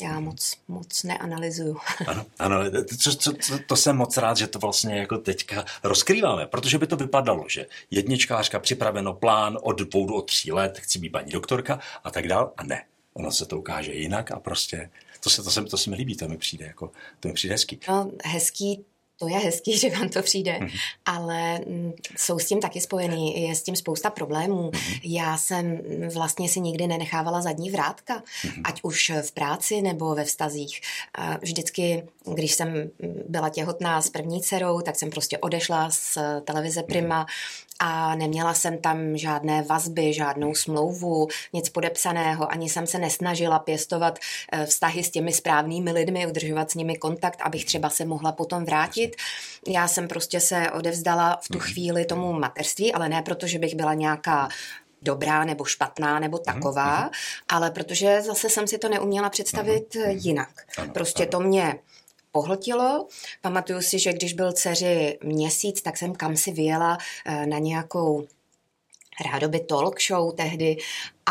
já 0.01 0.19
moc, 0.19 0.57
moc 0.67 1.03
neanalyzuju. 1.03 1.77
Ano, 2.07 2.25
ano 2.39 2.71
to, 2.71 3.15
to, 3.23 3.33
to, 3.33 3.59
to 3.67 3.75
jsem 3.75 3.97
moc 3.97 4.17
rád, 4.17 4.37
že 4.37 4.47
to 4.47 4.59
vlastně 4.59 4.99
jako 4.99 5.17
teďka 5.17 5.65
rozkrýváme, 5.83 6.45
protože 6.45 6.77
by 6.77 6.87
to 6.87 6.97
vypadalo, 6.97 7.45
že 7.49 7.65
jedničkářka 7.91 8.59
připraveno 8.59 9.13
plán 9.13 9.57
od 9.61 9.81
dvou 9.81 10.07
do 10.07 10.21
tří 10.21 10.51
let, 10.51 10.79
chci 10.79 10.99
být 10.99 11.09
paní 11.09 11.31
doktorka 11.31 11.79
a 12.03 12.11
tak 12.11 12.27
dál 12.27 12.53
a 12.57 12.63
ne. 12.63 12.83
Ono 13.13 13.31
se 13.31 13.45
to 13.45 13.59
ukáže 13.59 13.93
jinak 13.93 14.31
a 14.31 14.39
prostě 14.39 14.89
to 15.23 15.29
se, 15.29 15.43
to 15.43 15.51
se, 15.51 15.63
to 15.63 15.77
se 15.77 15.89
mi 15.89 15.95
líbí, 15.95 16.15
to 16.15 16.27
mi 16.27 16.37
přijde 16.37 16.65
jako, 16.65 16.91
to 17.19 17.27
mi 17.27 17.33
přijde 17.33 17.53
hezký. 17.53 17.79
No, 17.87 18.11
hezký 18.23 18.85
to 19.21 19.27
je 19.27 19.37
hezký, 19.37 19.77
že 19.79 19.89
vám 19.89 20.09
to 20.09 20.21
přijde, 20.21 20.51
mm-hmm. 20.51 20.79
ale 21.05 21.59
mm, 21.59 21.93
jsou 22.17 22.39
s 22.39 22.45
tím 22.45 22.59
taky 22.59 22.81
spojený, 22.81 23.47
je 23.47 23.55
s 23.55 23.63
tím 23.63 23.75
spousta 23.75 24.09
problémů. 24.09 24.69
Mm-hmm. 24.69 24.99
Já 25.03 25.37
jsem 25.37 25.79
vlastně 26.13 26.49
si 26.49 26.59
nikdy 26.59 26.87
nenechávala 26.87 27.41
zadní 27.41 27.69
vrátka, 27.69 28.19
mm-hmm. 28.19 28.61
ať 28.63 28.79
už 28.83 29.11
v 29.21 29.31
práci 29.31 29.81
nebo 29.81 30.15
ve 30.15 30.23
vztazích. 30.23 30.81
Vždycky, 31.41 32.03
když 32.33 32.51
jsem 32.51 32.89
byla 33.29 33.49
těhotná 33.49 34.01
s 34.01 34.09
první 34.09 34.41
dcerou, 34.41 34.81
tak 34.81 34.95
jsem 34.95 35.09
prostě 35.09 35.37
odešla 35.37 35.89
z 35.91 36.17
televize 36.45 36.83
Prima 36.83 37.25
a 37.83 38.15
neměla 38.15 38.53
jsem 38.53 38.77
tam 38.77 39.17
žádné 39.17 39.61
vazby, 39.61 40.13
žádnou 40.13 40.55
smlouvu, 40.55 41.27
nic 41.53 41.69
podepsaného, 41.69 42.51
ani 42.51 42.69
jsem 42.69 42.87
se 42.87 42.99
nesnažila 42.99 43.59
pěstovat 43.59 44.19
eh, 44.51 44.65
vztahy 44.65 45.03
s 45.03 45.11
těmi 45.11 45.33
správnými 45.33 45.91
lidmi, 45.91 46.27
udržovat 46.27 46.71
s 46.71 46.75
nimi 46.75 46.97
kontakt, 46.97 47.41
abych 47.41 47.65
třeba 47.65 47.89
se 47.89 48.05
mohla 48.05 48.31
potom 48.31 48.65
vrátit. 48.65 49.15
Já 49.67 49.87
jsem 49.87 50.07
prostě 50.07 50.39
se 50.39 50.71
odevzdala 50.71 51.39
v 51.43 51.47
tu 51.47 51.57
mhm. 51.57 51.67
chvíli 51.67 52.05
tomu 52.05 52.33
mateřství, 52.33 52.93
ale 52.93 53.09
ne 53.09 53.21
proto, 53.21 53.47
že 53.47 53.59
bych 53.59 53.75
byla 53.75 53.93
nějaká 53.93 54.49
dobrá 55.01 55.43
nebo 55.45 55.65
špatná 55.65 56.19
nebo 56.19 56.37
mhm, 56.37 56.43
taková, 56.43 56.99
mhm. 56.99 57.09
ale 57.49 57.71
protože 57.71 58.21
zase 58.21 58.49
jsem 58.49 58.67
si 58.67 58.77
to 58.77 58.89
neuměla 58.89 59.29
představit 59.29 59.95
jinak. 60.09 60.49
Prostě 60.93 61.25
to 61.25 61.39
mě 61.39 61.75
pohltilo. 62.31 63.07
Pamatuju 63.41 63.81
si, 63.81 63.99
že 63.99 64.13
když 64.13 64.33
byl 64.33 64.53
dceři 64.53 65.17
měsíc, 65.23 65.81
tak 65.81 65.97
jsem 65.97 66.15
kam 66.15 66.37
si 66.37 66.51
vyjela 66.51 66.97
eh, 67.25 67.45
na 67.45 67.57
nějakou 67.57 68.27
rádoby 69.31 69.59
talk 69.59 70.01
show 70.01 70.35
tehdy 70.35 70.77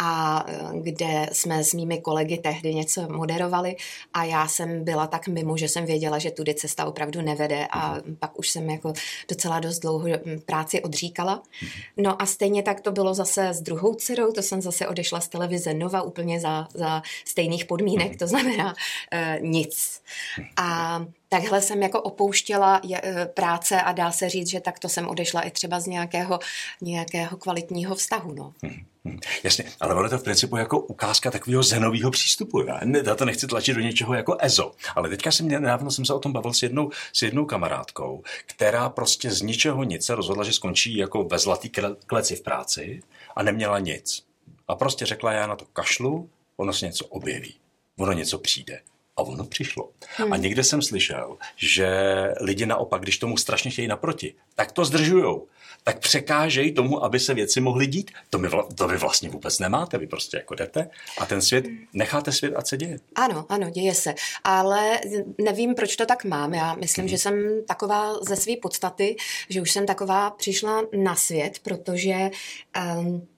a 0.02 0.44
kde 0.82 1.28
jsme 1.32 1.64
s 1.64 1.74
mými 1.74 2.00
kolegy 2.00 2.38
tehdy 2.38 2.74
něco 2.74 3.08
moderovali 3.08 3.76
a 4.14 4.24
já 4.24 4.48
jsem 4.48 4.84
byla 4.84 5.06
tak 5.06 5.28
mimo, 5.28 5.56
že 5.56 5.68
jsem 5.68 5.86
věděla, 5.86 6.18
že 6.18 6.30
tudy 6.30 6.54
cesta 6.54 6.84
opravdu 6.84 7.22
nevede 7.22 7.66
a 7.70 7.96
pak 8.18 8.38
už 8.38 8.50
jsem 8.50 8.70
jako 8.70 8.92
docela 9.28 9.60
dost 9.60 9.78
dlouho 9.78 10.08
práci 10.46 10.82
odříkala. 10.82 11.42
No 11.96 12.22
a 12.22 12.26
stejně 12.26 12.62
tak 12.62 12.80
to 12.80 12.92
bylo 12.92 13.14
zase 13.14 13.48
s 13.48 13.60
druhou 13.60 13.94
dcerou, 13.94 14.32
to 14.32 14.42
jsem 14.42 14.62
zase 14.62 14.88
odešla 14.88 15.20
z 15.20 15.28
televize 15.28 15.74
Nova 15.74 16.02
úplně 16.02 16.40
za, 16.40 16.68
za 16.74 17.02
stejných 17.24 17.64
podmínek, 17.64 18.16
to 18.16 18.26
znamená 18.26 18.74
uh, 18.74 19.46
nic. 19.46 20.02
A 20.56 21.00
takhle 21.28 21.60
jsem 21.60 21.82
jako 21.82 22.02
opouštěla 22.02 22.80
e, 22.92 23.26
práce 23.26 23.82
a 23.82 23.92
dá 23.92 24.12
se 24.12 24.28
říct, 24.28 24.50
že 24.50 24.60
takto 24.60 24.88
jsem 24.88 25.08
odešla 25.08 25.40
i 25.40 25.50
třeba 25.50 25.80
z 25.80 25.86
nějakého, 25.86 26.38
nějakého 26.80 27.36
kvalitního 27.36 27.94
vztahu. 27.94 28.34
No. 28.34 28.52
Hmm. 28.62 28.89
Hmm. 29.04 29.18
Jasně, 29.44 29.64
ale 29.80 29.94
ono 29.94 30.08
to 30.08 30.18
v 30.18 30.22
principu 30.22 30.56
jako 30.56 30.80
ukázka 30.80 31.30
takového 31.30 31.62
zenového 31.62 32.10
přístupu. 32.10 32.66
Já, 32.66 32.80
ne, 32.84 33.02
já 33.06 33.14
to 33.14 33.24
nechci 33.24 33.46
tlačit 33.46 33.74
do 33.74 33.80
něčeho 33.80 34.14
jako 34.14 34.36
EZO, 34.40 34.72
ale 34.96 35.08
teďka 35.08 35.30
jsem 35.30 35.48
nedávno 35.48 35.90
jsem 35.90 36.04
se 36.04 36.14
o 36.14 36.18
tom 36.18 36.32
bavil 36.32 36.52
s 36.52 36.62
jednou, 36.62 36.90
s 37.12 37.22
jednou 37.22 37.44
kamarádkou, 37.44 38.22
která 38.46 38.88
prostě 38.88 39.30
z 39.30 39.42
ničeho 39.42 39.84
nic 39.84 40.06
se 40.06 40.14
rozhodla, 40.14 40.44
že 40.44 40.52
skončí 40.52 40.96
jako 40.96 41.24
ve 41.24 41.38
zlatý 41.38 41.70
kleci 42.06 42.36
v 42.36 42.42
práci 42.42 43.02
a 43.36 43.42
neměla 43.42 43.78
nic. 43.78 44.24
A 44.68 44.74
prostě 44.74 45.06
řekla, 45.06 45.32
já 45.32 45.46
na 45.46 45.56
to 45.56 45.64
kašlu, 45.64 46.30
ono 46.56 46.72
se 46.72 46.86
něco 46.86 47.06
objeví, 47.06 47.54
ono 47.98 48.12
něco 48.12 48.38
přijde. 48.38 48.80
A 49.16 49.22
ono 49.22 49.44
přišlo. 49.44 49.90
Hmm. 50.16 50.32
A 50.32 50.36
někde 50.36 50.64
jsem 50.64 50.82
slyšel, 50.82 51.36
že 51.56 51.88
lidi 52.40 52.66
naopak, 52.66 53.02
když 53.02 53.18
tomu 53.18 53.36
strašně 53.36 53.70
chtějí 53.70 53.88
naproti, 53.88 54.34
tak 54.54 54.72
to 54.72 54.84
zdržujou. 54.84 55.46
Tak 55.84 55.98
překážejí 55.98 56.72
tomu, 56.72 57.04
aby 57.04 57.20
se 57.20 57.34
věci 57.34 57.60
mohly 57.60 57.86
dít. 57.86 58.10
To, 58.30 58.38
my 58.38 58.48
vla, 58.48 58.68
to 58.74 58.88
vy 58.88 58.96
vlastně 58.96 59.28
vůbec 59.28 59.58
nemáte. 59.58 59.98
Vy 59.98 60.06
prostě 60.06 60.36
jako 60.36 60.54
jdete 60.54 60.90
a 61.18 61.26
ten 61.26 61.42
svět, 61.42 61.64
necháte 61.92 62.32
svět, 62.32 62.54
a 62.56 62.64
se 62.64 62.76
děje. 62.76 62.98
Ano, 63.14 63.46
ano, 63.48 63.70
děje 63.70 63.94
se. 63.94 64.14
Ale 64.44 65.00
nevím, 65.38 65.74
proč 65.74 65.96
to 65.96 66.06
tak 66.06 66.24
mám. 66.24 66.54
Já 66.54 66.74
myslím, 66.74 67.02
hmm. 67.02 67.08
že 67.08 67.18
jsem 67.18 67.64
taková 67.68 68.14
ze 68.22 68.36
své 68.36 68.56
podstaty, 68.62 69.16
že 69.48 69.62
už 69.62 69.70
jsem 69.70 69.86
taková 69.86 70.30
přišla 70.30 70.82
na 70.96 71.14
svět, 71.14 71.58
protože 71.58 72.30
um, 72.98 73.28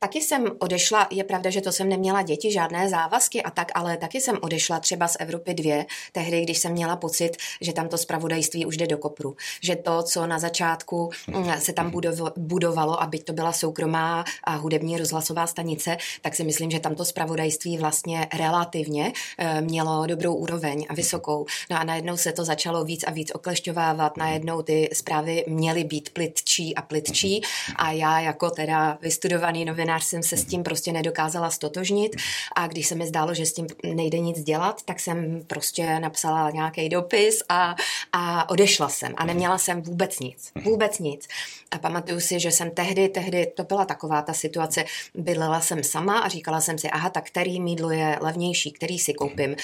Taky 0.00 0.20
jsem 0.20 0.46
odešla, 0.58 1.08
je 1.10 1.24
pravda, 1.24 1.50
že 1.50 1.60
to 1.60 1.72
jsem 1.72 1.88
neměla 1.88 2.22
děti, 2.22 2.52
žádné 2.52 2.88
závazky 2.88 3.42
a 3.42 3.50
tak, 3.50 3.68
ale 3.74 3.96
taky 3.96 4.20
jsem 4.20 4.38
odešla 4.40 4.80
třeba 4.80 5.08
z 5.08 5.16
Evropy 5.20 5.54
dvě, 5.54 5.86
tehdy, 6.12 6.42
když 6.42 6.58
jsem 6.58 6.72
měla 6.72 6.96
pocit, 6.96 7.30
že 7.60 7.72
tam 7.72 7.88
to 7.88 7.98
spravodajství 7.98 8.66
už 8.66 8.76
jde 8.76 8.86
do 8.86 8.98
kopru. 8.98 9.36
Že 9.62 9.76
to, 9.76 10.02
co 10.02 10.26
na 10.26 10.38
začátku 10.38 11.10
mm, 11.26 11.60
se 11.60 11.72
tam 11.72 11.92
budovalo, 12.36 13.02
a 13.02 13.06
byť 13.06 13.24
to 13.24 13.32
byla 13.32 13.52
soukromá 13.52 14.24
a 14.44 14.54
hudební 14.54 14.98
rozhlasová 14.98 15.46
stanice, 15.46 15.96
tak 16.22 16.34
si 16.34 16.44
myslím, 16.44 16.70
že 16.70 16.80
tam 16.80 16.94
to 16.94 17.04
spravodajství 17.04 17.78
vlastně 17.78 18.28
relativně 18.38 19.12
eh, 19.38 19.60
mělo 19.60 20.06
dobrou 20.06 20.34
úroveň 20.34 20.86
a 20.88 20.94
vysokou. 20.94 21.46
No 21.70 21.80
a 21.80 21.84
najednou 21.84 22.16
se 22.16 22.32
to 22.32 22.44
začalo 22.44 22.84
víc 22.84 23.04
a 23.04 23.10
víc 23.10 23.30
oklešťovávat, 23.34 24.16
najednou 24.16 24.62
ty 24.62 24.90
zprávy 24.92 25.44
měly 25.48 25.84
být 25.84 26.10
plitčí 26.10 26.74
a 26.74 26.82
plitčí 26.82 27.42
a 27.76 27.92
já 27.92 28.20
jako 28.20 28.50
teda 28.50 28.98
vystudovaný 29.02 29.64
novin 29.64 29.87
novinář 29.88 30.04
jsem 30.04 30.22
se 30.22 30.36
s 30.36 30.44
tím 30.44 30.62
prostě 30.62 30.92
nedokázala 30.92 31.50
stotožnit 31.50 32.16
a 32.56 32.66
když 32.66 32.86
se 32.86 32.94
mi 32.94 33.06
zdálo, 33.06 33.34
že 33.34 33.46
s 33.46 33.52
tím 33.52 33.66
nejde 33.94 34.18
nic 34.18 34.42
dělat, 34.42 34.82
tak 34.82 35.00
jsem 35.00 35.42
prostě 35.46 36.00
napsala 36.00 36.50
nějaký 36.50 36.88
dopis 36.88 37.42
a, 37.48 37.74
a 38.12 38.50
odešla 38.50 38.88
jsem 38.88 39.14
a 39.16 39.24
neměla 39.24 39.58
jsem 39.58 39.82
vůbec 39.82 40.20
nic. 40.20 40.52
Vůbec 40.64 40.98
nic. 40.98 41.28
A 41.70 41.78
pamatuju 41.78 42.20
si, 42.20 42.40
že 42.40 42.50
jsem 42.50 42.70
tehdy, 42.70 43.08
tehdy, 43.08 43.46
to 43.56 43.64
byla 43.64 43.84
taková 43.84 44.22
ta 44.22 44.32
situace, 44.32 44.84
bydlela 45.14 45.60
jsem 45.60 45.84
sama 45.84 46.18
a 46.18 46.28
říkala 46.28 46.60
jsem 46.60 46.78
si, 46.78 46.90
aha, 46.90 47.10
tak 47.10 47.26
který 47.26 47.60
mídlo 47.60 47.90
je 47.90 48.18
levnější, 48.20 48.72
který 48.72 48.98
si 48.98 49.14
koupím, 49.14 49.56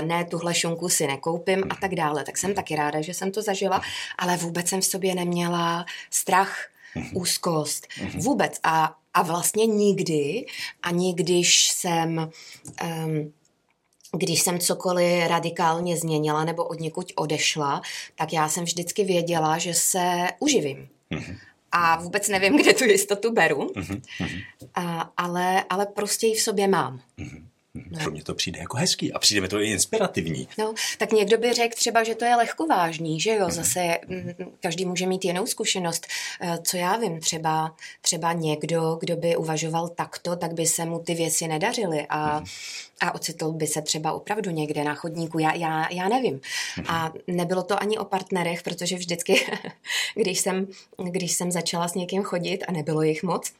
ne, 0.00 0.24
tuhle 0.24 0.54
šunku 0.54 0.88
si 0.88 1.06
nekoupím 1.06 1.64
a 1.70 1.74
tak 1.74 1.94
dále. 1.94 2.24
Tak 2.24 2.38
jsem 2.38 2.54
taky 2.54 2.76
ráda, 2.76 3.00
že 3.00 3.14
jsem 3.14 3.30
to 3.30 3.42
zažila, 3.42 3.80
ale 4.18 4.36
vůbec 4.36 4.68
jsem 4.68 4.80
v 4.80 4.84
sobě 4.84 5.14
neměla 5.14 5.86
strach, 6.10 6.70
úzkost, 7.14 7.86
vůbec. 8.14 8.60
A 8.62 8.99
a 9.14 9.22
vlastně 9.22 9.66
nikdy, 9.66 10.46
ani 10.82 11.14
když 11.14 11.68
jsem... 11.68 12.30
Um, 13.04 13.32
když 14.16 14.42
jsem 14.42 14.58
cokoliv 14.58 15.28
radikálně 15.28 15.96
změnila 15.96 16.44
nebo 16.44 16.64
od 16.64 16.80
někud 16.80 17.12
odešla, 17.16 17.82
tak 18.14 18.32
já 18.32 18.48
jsem 18.48 18.64
vždycky 18.64 19.04
věděla, 19.04 19.58
že 19.58 19.74
se 19.74 20.28
uživím. 20.40 20.88
Mm-hmm. 21.10 21.38
A 21.72 21.96
vůbec 21.96 22.28
nevím, 22.28 22.56
kde 22.56 22.74
tu 22.74 22.84
jistotu 22.84 23.32
beru, 23.32 23.66
mm-hmm. 23.66 24.02
a, 24.74 25.12
ale, 25.16 25.64
ale 25.70 25.86
prostě 25.86 26.26
ji 26.26 26.34
v 26.34 26.40
sobě 26.40 26.68
mám. 26.68 27.00
Mm-hmm. 27.18 27.44
No. 27.90 27.98
Pro 27.98 28.10
mě 28.10 28.22
to 28.22 28.34
přijde 28.34 28.58
jako 28.58 28.76
hezký 28.76 29.12
a 29.12 29.18
přijde 29.18 29.40
mi 29.40 29.48
to 29.48 29.60
i 29.60 29.70
inspirativní. 29.70 30.48
No, 30.58 30.74
tak 30.98 31.12
někdo 31.12 31.38
by 31.38 31.52
řekl 31.52 31.74
třeba, 31.76 32.04
že 32.04 32.14
to 32.14 32.24
je 32.24 32.36
lehkovážný, 32.36 33.20
že 33.20 33.30
jo, 33.30 33.44
mhm. 33.44 33.50
zase 33.50 33.98
mm, 34.08 34.32
každý 34.60 34.84
může 34.84 35.06
mít 35.06 35.24
jinou 35.24 35.46
zkušenost. 35.46 36.06
Eh, 36.40 36.58
co 36.62 36.76
já 36.76 36.96
vím, 36.96 37.20
třeba, 37.20 37.76
třeba 38.00 38.32
někdo, 38.32 38.96
kdo 39.00 39.16
by 39.16 39.36
uvažoval 39.36 39.88
takto, 39.88 40.36
tak 40.36 40.52
by 40.52 40.66
se 40.66 40.84
mu 40.84 40.98
ty 40.98 41.14
věci 41.14 41.48
nedařily 41.48 42.06
a, 42.08 42.36
mhm. 42.36 42.46
a 43.00 43.14
ocitl 43.14 43.52
by 43.52 43.66
se 43.66 43.82
třeba 43.82 44.12
opravdu 44.12 44.50
někde 44.50 44.84
na 44.84 44.94
chodníku, 44.94 45.38
já, 45.38 45.54
já, 45.54 45.88
já 45.92 46.08
nevím. 46.08 46.40
A 46.86 47.08
mhm. 47.08 47.36
nebylo 47.36 47.62
to 47.62 47.82
ani 47.82 47.98
o 47.98 48.04
partnerech, 48.04 48.62
protože 48.62 48.96
vždycky, 48.96 49.46
když 50.14 50.40
jsem, 50.40 50.66
když 51.10 51.32
jsem 51.32 51.52
začala 51.52 51.88
s 51.88 51.94
někým 51.94 52.22
chodit 52.22 52.64
a 52.68 52.72
nebylo 52.72 53.02
jich 53.02 53.22
moc, 53.22 53.52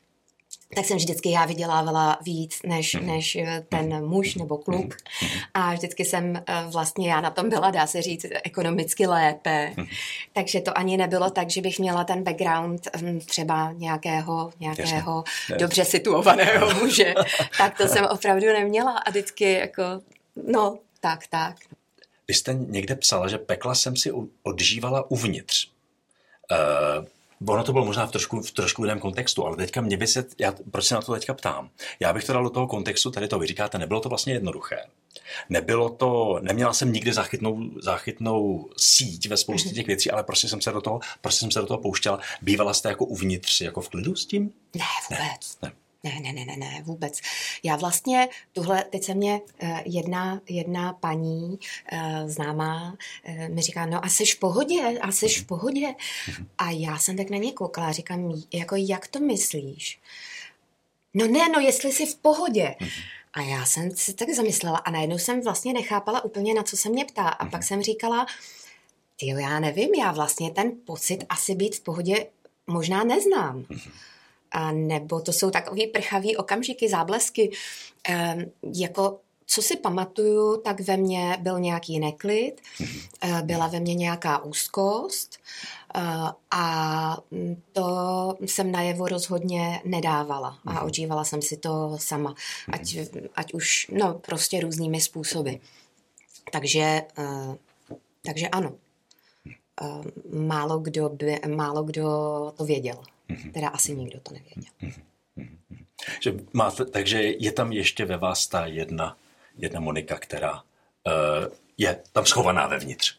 tak 0.74 0.84
jsem 0.84 0.96
vždycky 0.96 1.30
já 1.30 1.46
vydělávala 1.46 2.18
víc 2.24 2.60
než, 2.66 2.94
mhm. 2.94 3.06
než 3.06 3.36
eh, 3.36 3.64
ten 3.68 4.06
muž 4.06 4.34
nebo 4.34 4.58
kluk. 4.58 4.96
Mhm. 5.22 5.40
A 5.54 5.74
vždycky 5.74 6.04
jsem 6.04 6.36
eh, 6.36 6.42
vlastně 6.72 7.10
já 7.10 7.20
na 7.20 7.30
tom 7.30 7.48
byla, 7.48 7.70
dá 7.70 7.86
se 7.86 8.02
říct, 8.02 8.26
ekonomicky 8.44 9.06
lépe. 9.06 9.72
Mhm. 9.76 9.86
Takže 10.32 10.60
to 10.60 10.78
ani 10.78 10.96
nebylo 10.96 11.30
tak, 11.30 11.50
že 11.50 11.60
bych 11.60 11.78
měla 11.78 12.04
ten 12.04 12.22
background 12.22 12.88
hm, 12.96 13.20
třeba 13.20 13.72
nějakého, 13.72 14.52
nějakého 14.60 15.24
Jasně. 15.26 15.56
dobře 15.56 15.84
situovaného 15.84 16.74
muže. 16.74 17.14
tak 17.58 17.76
to 17.76 17.88
jsem 17.88 18.04
opravdu 18.04 18.46
neměla 18.46 18.98
a 18.98 19.10
vždycky 19.10 19.52
jako, 19.52 19.82
no, 20.46 20.78
tak, 21.00 21.26
tak. 21.26 21.56
Vy 22.28 22.34
jste 22.34 22.54
někde 22.54 22.96
psala, 22.96 23.28
že 23.28 23.38
pekla 23.38 23.74
jsem 23.74 23.96
si 23.96 24.12
odžívala 24.42 25.10
uvnitř. 25.10 25.70
Uh, 26.50 27.06
Ono 27.48 27.64
to 27.64 27.72
bylo 27.72 27.84
možná 27.84 28.06
v 28.06 28.10
trošku, 28.10 28.40
v 28.40 28.50
trošku 28.50 28.84
jiném 28.84 29.00
kontextu, 29.00 29.46
ale 29.46 29.56
teďka 29.56 29.80
mě 29.80 29.96
by 29.96 30.06
se, 30.06 30.24
já, 30.38 30.54
proč 30.70 30.84
se 30.84 30.94
na 30.94 31.02
to 31.02 31.12
teďka 31.12 31.34
ptám? 31.34 31.70
Já 32.00 32.12
bych 32.12 32.24
to 32.24 32.32
dal 32.32 32.42
do 32.42 32.50
toho 32.50 32.66
kontextu, 32.66 33.10
tady 33.10 33.28
to 33.28 33.38
vy 33.38 33.46
říkáte, 33.46 33.78
nebylo 33.78 34.00
to 34.00 34.08
vlastně 34.08 34.32
jednoduché. 34.32 34.76
Nebylo 35.48 35.90
to, 35.90 36.38
neměla 36.42 36.72
jsem 36.72 36.92
nikdy 36.92 37.12
záchytnou, 37.12 37.70
záchytnou 37.82 38.68
síť 38.76 39.28
ve 39.28 39.36
spoustě 39.36 39.68
mhm. 39.68 39.74
těch 39.74 39.86
věcí, 39.86 40.10
ale 40.10 40.22
prostě 40.22 40.48
jsem 40.48 40.60
se 40.60 40.72
do 40.72 40.80
toho, 40.80 41.00
prostě 41.20 41.40
jsem 41.40 41.50
se 41.50 41.60
do 41.60 41.66
toho 41.66 41.78
pouštěla. 41.78 42.20
Bývala 42.42 42.74
jste 42.74 42.88
jako 42.88 43.04
uvnitř, 43.04 43.60
jako 43.60 43.80
v 43.80 43.88
klidu 43.88 44.14
s 44.14 44.26
tím? 44.26 44.52
Ne, 44.74 44.84
vůbec. 45.10 45.58
Ne, 45.62 45.68
ne. 45.68 45.72
Ne, 46.04 46.20
ne, 46.20 46.32
ne, 46.32 46.44
ne, 46.44 46.56
ne, 46.56 46.82
vůbec. 46.84 47.20
Já 47.62 47.76
vlastně, 47.76 48.28
tuhle, 48.52 48.84
teď 48.84 49.04
se 49.04 49.14
mě 49.14 49.40
uh, 49.62 49.78
jedna, 49.84 50.40
jedna 50.48 50.92
paní 50.92 51.58
uh, 51.92 51.98
známá 52.26 52.96
uh, 53.28 53.48
mi 53.48 53.62
říká, 53.62 53.86
no 53.86 54.04
a 54.04 54.08
jsi 54.08 54.24
v 54.24 54.38
pohodě, 54.38 54.98
a 55.00 55.12
jsi 55.12 55.28
v 55.28 55.46
pohodě. 55.46 55.94
A 56.58 56.70
já 56.70 56.98
jsem 56.98 57.16
tak 57.16 57.30
na 57.30 57.36
ně 57.36 57.52
koukala, 57.52 57.92
říkám, 57.92 58.42
jako 58.52 58.76
jak 58.76 59.06
to 59.06 59.20
myslíš? 59.20 60.00
No 61.14 61.26
ne, 61.26 61.48
no 61.48 61.60
jestli 61.60 61.92
jsi 61.92 62.06
v 62.06 62.14
pohodě. 62.14 62.74
A 63.32 63.42
já 63.42 63.64
jsem 63.66 63.90
si 63.90 64.14
tak 64.14 64.30
zamyslela 64.30 64.78
a 64.78 64.90
najednou 64.90 65.18
jsem 65.18 65.40
vlastně 65.40 65.72
nechápala 65.72 66.24
úplně, 66.24 66.54
na 66.54 66.62
co 66.62 66.76
se 66.76 66.88
mě 66.88 67.04
ptá. 67.04 67.28
A 67.28 67.46
pak 67.46 67.62
jsem 67.62 67.82
říkala, 67.82 68.26
jo, 69.22 69.38
já 69.38 69.60
nevím, 69.60 69.94
já 69.94 70.12
vlastně 70.12 70.50
ten 70.50 70.72
pocit 70.84 71.24
asi 71.28 71.54
být 71.54 71.76
v 71.76 71.80
pohodě 71.80 72.26
možná 72.66 73.04
neznám. 73.04 73.66
A 74.52 74.72
nebo 74.72 75.20
to 75.20 75.32
jsou 75.32 75.50
takový 75.50 75.86
prchavý 75.86 76.36
okamžiky, 76.36 76.88
záblesky. 76.88 77.50
E, 78.08 78.36
jako 78.74 79.18
co 79.52 79.62
si 79.62 79.76
pamatuju, 79.76 80.56
tak 80.56 80.80
ve 80.80 80.96
mně 80.96 81.36
byl 81.40 81.60
nějaký 81.60 82.00
neklid, 82.00 82.60
e, 83.20 83.42
byla 83.42 83.66
ve 83.66 83.80
mně 83.80 83.94
nějaká 83.94 84.44
úzkost 84.44 85.36
e, 85.36 86.00
a 86.50 87.16
to 87.72 87.84
jsem 88.40 88.72
najevo 88.72 89.08
rozhodně 89.08 89.80
nedávala 89.84 90.58
a 90.66 90.72
mhm. 90.72 90.86
odžívala 90.86 91.24
jsem 91.24 91.42
si 91.42 91.56
to 91.56 91.96
sama, 92.00 92.34
ať, 92.72 92.96
ať 93.34 93.54
už, 93.54 93.90
no 93.92 94.14
prostě 94.14 94.60
různými 94.60 95.00
způsoby. 95.00 95.52
Takže, 96.52 96.80
e, 96.80 97.04
takže 98.24 98.48
ano, 98.48 98.72
málo 100.32 100.78
kdo, 100.78 101.08
by, 101.08 101.40
málo 101.56 101.82
kdo 101.82 102.04
to 102.56 102.64
věděl. 102.64 103.02
Mm-hmm. 103.30 103.52
Teda 103.52 103.68
asi 103.68 103.96
nikdo 103.96 104.20
to 104.20 104.34
nevěděl. 104.34 104.72
Mm-hmm. 104.82 105.02
Že 106.20 106.34
máte, 106.52 106.84
takže 106.84 107.22
je 107.22 107.52
tam 107.52 107.72
ještě 107.72 108.04
ve 108.04 108.16
vás 108.16 108.46
ta 108.46 108.66
jedna, 108.66 109.16
jedna 109.56 109.80
Monika, 109.80 110.18
která 110.18 110.52
uh, 110.52 110.62
je 111.78 112.02
tam 112.12 112.26
schovaná 112.26 112.66
vevnitř. 112.66 113.18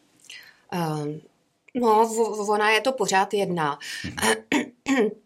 Uh, 0.72 1.06
no, 1.74 2.10
ona 2.48 2.70
je 2.70 2.80
to 2.80 2.92
pořád 2.92 3.34
jedna. 3.34 3.78
Mm-hmm. 4.04 5.10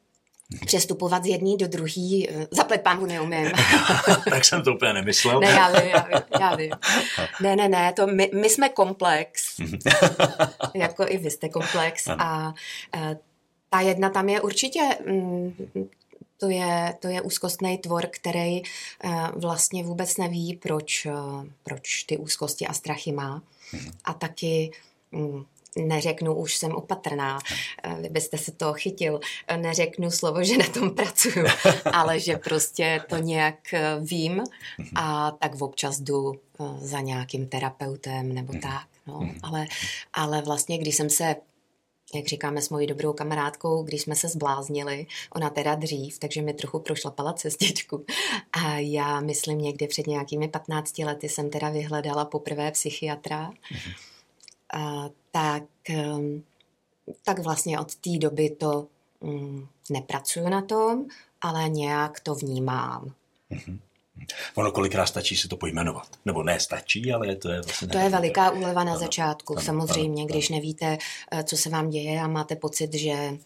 přestupovat 0.66 1.24
z 1.24 1.26
jedné 1.26 1.56
do 1.56 1.68
druhé. 1.68 2.26
Zaplet 2.50 2.82
pámbu 2.82 3.06
neumím. 3.06 3.50
tak 4.30 4.44
jsem 4.44 4.62
to 4.62 4.74
úplně 4.74 4.92
nemyslel. 4.92 5.40
Ne, 5.40 5.50
já 5.50 5.68
vím, 5.68 5.90
já 5.90 6.06
vím, 6.08 6.22
já 6.40 6.56
vím. 6.56 6.72
Ne, 7.40 7.56
ne, 7.56 7.68
ne, 7.68 7.92
to 7.92 8.06
my, 8.06 8.30
my 8.34 8.50
jsme 8.50 8.68
komplex. 8.68 9.60
jako 10.74 11.04
i 11.08 11.18
vy 11.18 11.30
jste 11.30 11.48
komplex. 11.48 12.06
Ano. 12.06 12.22
A 12.22 12.54
e, 12.96 13.18
ta 13.70 13.80
jedna 13.80 14.10
tam 14.10 14.28
je 14.28 14.40
určitě... 14.40 14.80
Mm, 15.06 15.54
to 16.38 16.48
je, 16.48 16.94
to 17.00 17.08
je 17.08 17.22
úzkostný 17.22 17.78
tvor, 17.78 18.06
který 18.10 18.62
uh, 18.62 19.28
vlastně 19.36 19.84
vůbec 19.84 20.16
neví, 20.16 20.56
proč, 20.56 21.06
uh, 21.06 21.46
proč 21.62 22.02
ty 22.02 22.16
úzkosti 22.16 22.66
a 22.66 22.72
strachy 22.72 23.12
má. 23.12 23.42
Mhm. 23.72 23.90
A 24.04 24.14
taky 24.14 24.70
um, 25.10 25.46
neřeknu, 25.76 26.34
už 26.34 26.56
jsem 26.56 26.72
opatrná, 26.72 27.38
uh, 27.86 28.00
vy 28.00 28.08
byste 28.08 28.38
se 28.38 28.52
toho 28.52 28.72
chytil, 28.74 29.20
neřeknu 29.56 30.10
slovo, 30.10 30.44
že 30.44 30.58
na 30.58 30.68
tom 30.68 30.90
pracuju, 30.90 31.46
ale 31.92 32.20
že 32.20 32.36
prostě 32.36 33.02
to 33.08 33.16
nějak 33.16 33.74
vím 34.00 34.32
mhm. 34.78 34.90
a 34.94 35.30
tak 35.30 35.62
občas 35.62 36.00
jdu 36.00 36.34
za 36.78 37.00
nějakým 37.00 37.48
terapeutem 37.48 38.34
nebo 38.34 38.52
mhm. 38.52 38.62
tak. 38.62 38.86
No. 39.06 39.28
Ale, 39.42 39.66
ale 40.12 40.42
vlastně, 40.42 40.78
když 40.78 40.96
jsem 40.96 41.10
se 41.10 41.36
jak 42.14 42.26
říkáme 42.26 42.62
s 42.62 42.68
mojí 42.68 42.86
dobrou 42.86 43.12
kamarádkou, 43.12 43.82
když 43.82 44.02
jsme 44.02 44.14
se 44.14 44.28
zbláznili, 44.28 45.06
ona 45.34 45.50
teda 45.50 45.74
dřív, 45.74 46.18
takže 46.18 46.42
mi 46.42 46.54
trochu 46.54 46.78
prošlapala 46.78 47.32
cestičku. 47.32 48.04
A 48.52 48.78
já 48.78 49.20
myslím 49.20 49.58
někdy 49.58 49.86
před 49.86 50.06
nějakými 50.06 50.48
15 50.48 50.98
lety 50.98 51.28
jsem 51.28 51.50
teda 51.50 51.70
vyhledala 51.70 52.24
poprvé 52.24 52.70
psychiatra. 52.70 53.50
A, 54.72 55.10
tak, 55.30 55.62
um, 55.88 56.44
tak 57.22 57.38
vlastně 57.38 57.80
od 57.80 57.94
té 57.94 58.10
doby 58.18 58.50
to 58.50 58.86
um, 59.20 59.68
nepracuju 59.90 60.48
na 60.48 60.62
tom, 60.62 61.06
ale 61.40 61.68
nějak 61.68 62.20
to 62.20 62.34
vnímám. 62.34 63.12
Mm-hmm. 63.50 63.78
Ono 64.54 64.72
kolikrát 64.72 65.06
stačí 65.06 65.36
si 65.36 65.48
to 65.48 65.56
pojmenovat. 65.56 66.08
Nebo 66.24 66.42
ne 66.42 66.60
stačí, 66.60 67.12
ale 67.12 67.36
to 67.36 67.48
je 67.48 67.62
vlastně... 67.62 67.88
To 67.88 67.98
je 67.98 68.08
veliká 68.08 68.50
úleva 68.50 68.84
na 68.84 68.92
ano, 68.92 69.00
začátku. 69.00 69.52
Ano, 69.52 69.62
Samozřejmě, 69.62 70.22
ano, 70.22 70.28
když 70.28 70.48
nevíte, 70.48 70.98
eh, 71.32 71.44
co 71.44 71.56
se 71.56 71.70
vám 71.70 71.90
děje 71.90 72.20
a 72.20 72.28
máte 72.28 72.56
pocit, 72.56 72.94
že 72.94 73.38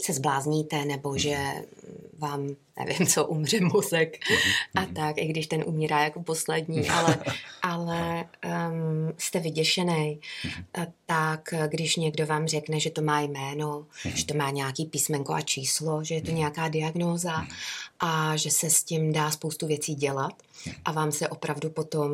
se 0.00 0.12
zblázníte 0.12 0.84
nebo 0.84 1.10
mhm. 1.10 1.18
že 1.18 1.38
vám, 2.18 2.56
nevím 2.78 3.06
co, 3.06 3.26
umře 3.26 3.60
mozek 3.60 4.18
a 4.74 4.80
mhm. 4.80 4.94
tak, 4.94 5.18
i 5.18 5.26
když 5.26 5.46
ten 5.46 5.64
umírá 5.66 6.04
jako 6.04 6.22
poslední, 6.22 6.88
ale, 6.88 7.18
ale 7.62 8.24
um, 8.44 9.14
jste 9.18 9.40
vyděšený, 9.40 10.20
mhm. 10.44 10.64
tak 11.06 11.54
když 11.68 11.96
někdo 11.96 12.26
vám 12.26 12.46
řekne, 12.46 12.80
že 12.80 12.90
to 12.90 13.02
má 13.02 13.20
jméno, 13.20 13.86
že 14.14 14.24
to 14.24 14.34
má 14.34 14.50
nějaký 14.50 14.86
písmenko 14.86 15.32
a 15.32 15.40
číslo, 15.40 16.04
že 16.04 16.14
je 16.14 16.22
to 16.22 16.30
nějaká 16.30 16.68
diagnóza 16.68 17.46
a 18.00 18.36
že 18.36 18.50
se 18.50 18.70
s 18.70 18.84
tím 18.84 19.12
dá 19.12 19.30
spoustu 19.30 19.66
věcí 19.66 19.94
dělat 19.94 20.32
a 20.84 20.92
vám 20.92 21.12
se 21.12 21.28
opravdu 21.28 21.70
potom 21.70 22.10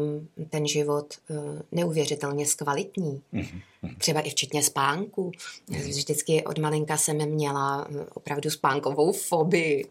ten 0.50 0.66
život 0.66 1.14
uh, 1.28 1.36
neuvěřitelně 1.72 2.46
zkvalitní. 2.46 3.22
Třeba 3.98 4.20
i 4.20 4.30
včetně 4.30 4.62
spánku. 4.62 5.32
Vždycky 5.68 6.44
od 6.44 6.58
malinka 6.58 6.96
jsem 6.96 7.16
měla 7.16 7.88
eh, 7.90 8.06
opravdu 8.14 8.50
spánkovou 8.50 9.12
fobii, 9.12 9.84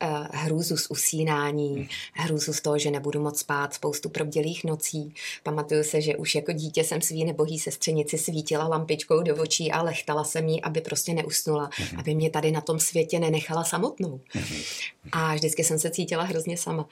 eh, 0.00 0.09
hrůzu 0.32 0.76
z 0.76 0.90
usínání, 0.90 1.88
hrůzu 2.12 2.52
z 2.52 2.60
toho, 2.60 2.78
že 2.78 2.90
nebudu 2.90 3.20
moc 3.20 3.38
spát, 3.38 3.74
spoustu 3.74 4.08
probdělých 4.08 4.64
nocí. 4.64 5.14
Pamatuju 5.42 5.84
se, 5.84 6.00
že 6.00 6.16
už 6.16 6.34
jako 6.34 6.52
dítě 6.52 6.84
jsem 6.84 7.00
svý 7.00 7.24
nebohý 7.24 7.58
sestřenici 7.58 8.18
svítila 8.18 8.68
lampičkou 8.68 9.22
do 9.22 9.42
očí 9.42 9.72
a 9.72 9.82
lechtala 9.82 10.24
jsem 10.24 10.48
jí, 10.48 10.62
aby 10.62 10.80
prostě 10.80 11.14
neusnula, 11.14 11.70
aby 11.98 12.14
mě 12.14 12.30
tady 12.30 12.50
na 12.50 12.60
tom 12.60 12.80
světě 12.80 13.18
nenechala 13.18 13.64
samotnou. 13.64 14.20
A 15.12 15.34
vždycky 15.34 15.64
jsem 15.64 15.78
se 15.78 15.90
cítila 15.90 16.24
hrozně 16.24 16.56
sama. 16.56 16.88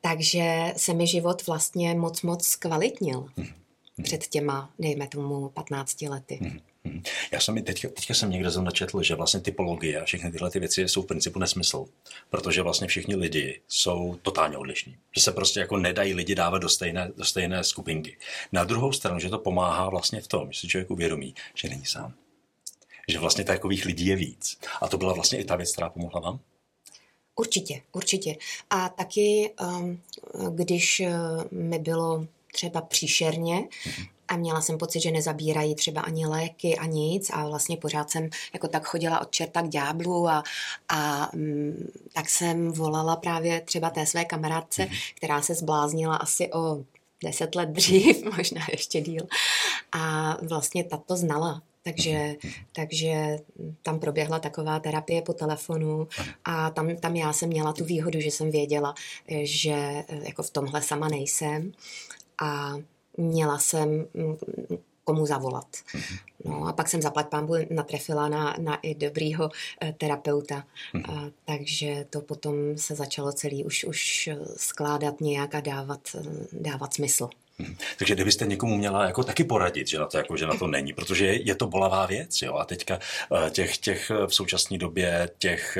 Takže 0.00 0.72
se 0.76 0.94
mi 0.94 1.06
život 1.06 1.46
vlastně 1.46 1.94
moc, 1.94 2.22
moc 2.22 2.46
zkvalitnil 2.46 3.26
před 4.02 4.26
těma, 4.26 4.70
dejme 4.78 5.08
tomu, 5.08 5.48
15 5.48 6.02
lety. 6.02 6.38
Hmm. 6.42 6.58
Já 7.32 7.40
jsem 7.40 7.62
teďka, 7.62 7.88
teďka 7.88 8.14
jsem 8.14 8.30
někde 8.30 8.50
zrovna 8.50 8.70
četl, 8.70 9.02
že 9.02 9.14
vlastně 9.14 9.40
typologie 9.40 10.00
a 10.00 10.04
všechny 10.04 10.32
tyhle 10.32 10.50
ty 10.50 10.60
věci 10.60 10.88
jsou 10.88 11.02
v 11.02 11.06
principu 11.06 11.38
nesmysl, 11.38 11.86
protože 12.30 12.62
vlastně 12.62 12.86
všichni 12.86 13.16
lidi 13.16 13.60
jsou 13.68 14.18
totálně 14.22 14.56
odlišní. 14.56 14.96
Že 15.16 15.22
se 15.22 15.32
prostě 15.32 15.60
jako 15.60 15.76
nedají 15.76 16.14
lidi 16.14 16.34
dávat 16.34 16.58
do 16.58 16.68
stejné, 16.68 17.10
do 17.16 17.24
stejné 17.24 17.64
skupinky. 17.64 18.16
Na 18.52 18.64
druhou 18.64 18.92
stranu, 18.92 19.18
že 19.18 19.28
to 19.28 19.38
pomáhá 19.38 19.88
vlastně 19.88 20.20
v 20.20 20.28
tom, 20.28 20.52
že 20.52 20.60
si 20.60 20.68
člověk 20.68 20.90
uvědomí, 20.90 21.34
že 21.54 21.68
není 21.68 21.84
sám. 21.84 22.14
Že 23.08 23.18
vlastně 23.18 23.44
takových 23.44 23.84
lidí 23.84 24.06
je 24.06 24.16
víc. 24.16 24.58
A 24.80 24.88
to 24.88 24.98
byla 24.98 25.12
vlastně 25.12 25.38
i 25.38 25.44
ta 25.44 25.56
věc, 25.56 25.72
která 25.72 25.90
pomohla 25.90 26.20
vám? 26.20 26.40
Určitě, 27.36 27.82
určitě. 27.92 28.36
A 28.70 28.88
taky, 28.88 29.50
um, 29.60 30.00
když 30.54 31.00
uh, 31.00 31.44
mi 31.50 31.78
bylo 31.78 32.26
třeba 32.52 32.80
příšerně 32.80 33.68
a 34.28 34.36
měla 34.36 34.60
jsem 34.60 34.78
pocit, 34.78 35.00
že 35.00 35.10
nezabírají 35.10 35.74
třeba 35.74 36.00
ani 36.00 36.26
léky 36.26 36.76
a 36.76 36.86
nic 36.86 37.30
a 37.30 37.48
vlastně 37.48 37.76
pořád 37.76 38.10
jsem 38.10 38.28
jako 38.52 38.68
tak 38.68 38.86
chodila 38.86 39.20
od 39.20 39.30
čerta 39.30 39.62
k 39.62 39.68
ďáblu 39.68 40.28
a, 40.28 40.42
a 40.88 41.30
mm, 41.34 41.90
tak 42.12 42.28
jsem 42.30 42.72
volala 42.72 43.16
právě 43.16 43.60
třeba 43.60 43.90
té 43.90 44.06
své 44.06 44.24
kamarádce, 44.24 44.82
mm. 44.82 44.90
která 45.14 45.42
se 45.42 45.54
zbláznila 45.54 46.16
asi 46.16 46.52
o 46.52 46.84
deset 47.24 47.54
let 47.54 47.68
dřív, 47.68 48.24
možná 48.36 48.66
ještě 48.70 49.00
díl. 49.00 49.26
A 49.92 50.36
vlastně 50.42 50.84
tato 50.84 51.16
znala 51.16 51.62
takže, 51.86 52.34
takže 52.72 53.38
tam 53.82 54.00
proběhla 54.00 54.38
taková 54.38 54.80
terapie 54.80 55.22
po 55.22 55.32
telefonu 55.32 56.08
a 56.44 56.70
tam, 56.70 56.96
tam 56.96 57.16
já 57.16 57.32
jsem 57.32 57.48
měla 57.48 57.72
tu 57.72 57.84
výhodu, 57.84 58.20
že 58.20 58.30
jsem 58.30 58.50
věděla, 58.50 58.94
že 59.42 60.04
jako 60.08 60.42
v 60.42 60.50
tomhle 60.50 60.82
sama 60.82 61.08
nejsem 61.08 61.72
a 62.42 62.74
měla 63.16 63.58
jsem 63.58 64.06
mm, 64.14 64.36
komu 65.06 65.26
zavolat. 65.26 65.66
No 66.44 66.66
a 66.66 66.72
pak 66.72 66.88
jsem 66.88 67.02
zaplať 67.02 67.28
pámbu 67.28 67.54
natrefila 67.70 68.28
na, 68.28 68.56
na 68.58 68.76
i 68.82 68.94
dobrýho 68.94 69.50
eh, 69.82 69.94
terapeuta. 69.98 70.64
A, 71.08 71.24
takže 71.44 72.06
to 72.10 72.20
potom 72.20 72.54
se 72.76 72.94
začalo 72.94 73.32
celý 73.32 73.64
už, 73.64 73.84
už 73.84 74.30
skládat 74.56 75.20
nějak 75.20 75.54
a 75.54 75.60
dávat, 75.60 76.00
eh, 76.14 76.22
dávat 76.52 76.94
smysl. 76.94 77.28
Takže 77.98 78.14
kdybyste 78.14 78.46
někomu 78.46 78.76
měla 78.76 79.04
jako 79.06 79.24
taky 79.24 79.44
poradit, 79.44 79.88
že 79.88 79.98
na 79.98 80.06
to, 80.06 80.18
jako, 80.18 80.36
že 80.36 80.46
na 80.46 80.54
to 80.56 80.66
není, 80.66 80.92
protože 80.92 81.26
je 81.26 81.54
to 81.54 81.66
bolavá 81.66 82.06
věc. 82.06 82.42
Jo? 82.42 82.54
A 82.54 82.64
teďka 82.64 82.98
eh, 82.98 83.50
těch, 83.50 83.78
těch 83.78 84.10
v 84.26 84.34
současné 84.34 84.78
době 84.78 85.30
těch 85.38 85.78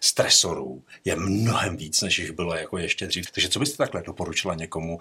stresorů 0.00 0.82
je 1.04 1.16
mnohem 1.16 1.76
víc, 1.76 2.02
než 2.02 2.18
jich 2.18 2.32
bylo 2.32 2.54
jako 2.54 2.78
ještě 2.78 3.06
dřív. 3.06 3.30
Takže 3.30 3.48
co 3.48 3.58
byste 3.58 3.76
takhle 3.76 4.02
doporučila 4.02 4.54
někomu, 4.54 4.98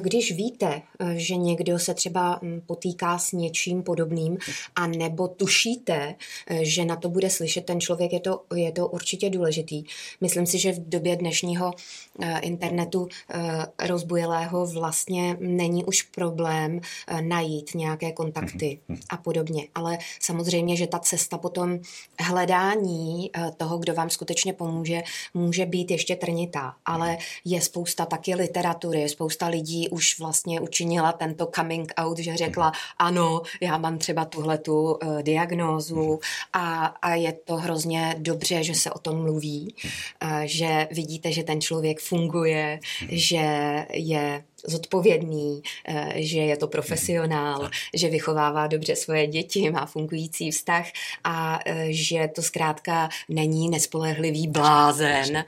když 0.00 0.32
víte, 0.32 0.82
že 1.16 1.36
někdo 1.36 1.78
se 1.78 1.94
třeba 1.94 2.38
mm, 2.42 2.60
potýká 2.66 3.18
s 3.18 3.32
něčím 3.32 3.82
podobným 3.82 4.38
a 4.76 4.86
nebo 4.86 5.28
tušíte, 5.28 6.14
že 6.62 6.84
na 6.84 6.96
to 6.96 7.08
bude 7.08 7.30
slyšet 7.30 7.64
ten 7.64 7.80
člověk, 7.80 8.12
je 8.12 8.20
to, 8.20 8.42
je 8.54 8.72
to 8.72 8.88
určitě 8.88 9.30
důležitý. 9.30 9.84
Myslím 10.20 10.46
si, 10.46 10.58
že 10.58 10.72
v 10.72 10.88
době 10.88 11.16
dnešního 11.16 11.72
eh, 12.20 12.38
internetu 12.38 13.08
eh, 13.30 13.86
rozbujelého 13.86 14.66
vlastně 14.66 15.36
není 15.40 15.84
už 15.84 16.02
problém 16.02 16.80
eh, 16.80 17.22
najít 17.22 17.74
nějaké 17.74 18.12
kontakty 18.12 18.80
mhm. 18.88 19.00
a 19.10 19.16
podobně. 19.16 19.68
Ale 19.74 19.98
samozřejmě, 20.20 20.76
že 20.76 20.86
ta 20.86 20.98
cesta 20.98 21.38
potom 21.38 21.78
hledání 22.20 23.30
toho, 23.56 23.78
kdo 23.78 23.94
vám 23.94 24.10
skutečně 24.10 24.52
pomůže, 24.52 25.02
může 25.34 25.66
být 25.66 25.90
ještě 25.90 26.16
trnitá. 26.16 26.74
Ale 26.86 27.18
je 27.44 27.60
spousta 27.60 28.06
taky 28.06 28.34
literatury, 28.34 29.00
je 29.00 29.08
spousta 29.08 29.46
lidí, 29.46 29.59
lidí 29.60 29.88
už 29.88 30.18
vlastně 30.18 30.60
učinila 30.60 31.12
tento 31.12 31.46
coming 31.54 31.92
out, 31.96 32.18
že 32.18 32.36
řekla, 32.36 32.66
mhm. 32.66 32.74
ano, 32.98 33.42
já 33.60 33.78
mám 33.78 33.98
třeba 33.98 34.24
tuhle 34.24 34.58
tu 34.58 34.92
uh, 34.92 35.22
diagnózu 35.22 36.20
a, 36.52 36.86
a 36.86 37.14
je 37.14 37.32
to 37.32 37.56
hrozně 37.56 38.14
dobře, 38.18 38.64
že 38.64 38.74
se 38.74 38.90
o 38.90 38.98
tom 38.98 39.22
mluví, 39.22 39.74
uh, 40.22 40.40
že 40.44 40.88
vidíte, 40.90 41.32
že 41.32 41.42
ten 41.42 41.60
člověk 41.60 42.00
funguje, 42.00 42.80
mhm. 43.02 43.08
že 43.12 43.46
je 43.92 44.44
zodpovědný, 44.66 45.62
eh, 45.88 46.12
že 46.16 46.38
je 46.38 46.56
to 46.56 46.68
profesionál, 46.68 47.70
že 47.94 48.08
vychovává 48.08 48.66
dobře 48.66 48.96
svoje 48.96 49.26
děti, 49.26 49.70
má 49.70 49.86
fungující 49.86 50.50
vztah 50.50 50.86
a 51.24 51.58
že 51.88 52.28
to 52.34 52.42
zkrátka 52.42 53.08
není 53.28 53.70
nespolehlivý 53.70 54.48
blázen, 54.48 55.44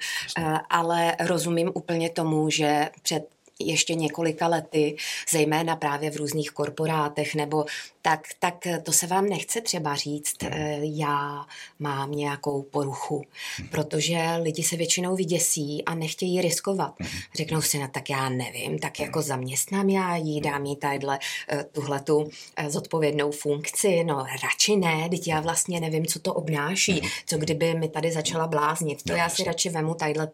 ale 0.70 1.16
rozumím 1.20 1.70
úplně 1.74 2.10
tomu, 2.10 2.50
že 2.50 2.88
před 3.02 3.24
ještě 3.66 3.94
několika 3.94 4.46
lety, 4.46 4.96
zejména 5.30 5.76
právě 5.76 6.10
v 6.10 6.16
různých 6.16 6.50
korporátech, 6.50 7.34
nebo 7.34 7.64
tak, 8.02 8.20
tak 8.38 8.66
to 8.82 8.92
se 8.92 9.06
vám 9.06 9.26
nechce 9.26 9.60
třeba 9.60 9.94
říct, 9.94 10.36
eh, 10.42 10.78
já 10.82 11.46
mám 11.78 12.10
nějakou 12.12 12.62
poruchu, 12.62 13.22
protože 13.70 14.18
lidi 14.42 14.62
se 14.62 14.76
většinou 14.76 15.16
vyděsí 15.16 15.84
a 15.84 15.94
nechtějí 15.94 16.40
riskovat. 16.40 16.94
Řeknou 17.34 17.62
si, 17.62 17.78
no 17.78 17.88
tak 17.88 18.10
já 18.10 18.28
nevím, 18.28 18.78
tak 18.78 19.00
jako 19.00 19.22
zaměstnám 19.22 19.88
já 19.90 20.16
jí, 20.16 20.40
dám 20.40 20.64
jí 20.64 20.76
tadyhle 20.76 21.18
eh, 21.48 21.64
tuhle 21.72 22.00
tu 22.00 22.30
eh, 22.56 22.70
zodpovědnou 22.70 23.30
funkci, 23.30 24.04
no 24.04 24.26
radši 24.42 24.76
ne, 24.76 25.08
teď 25.08 25.28
já 25.28 25.40
vlastně 25.40 25.80
nevím, 25.80 26.06
co 26.06 26.18
to 26.18 26.34
obnáší, 26.34 27.02
co 27.26 27.38
kdyby 27.38 27.74
mi 27.74 27.88
tady 27.88 28.12
začala 28.12 28.46
bláznit, 28.46 29.02
to 29.02 29.12
já 29.12 29.28
si 29.28 29.44
radši 29.44 29.68
vemu 29.68 29.94
tadyhle 29.94 30.30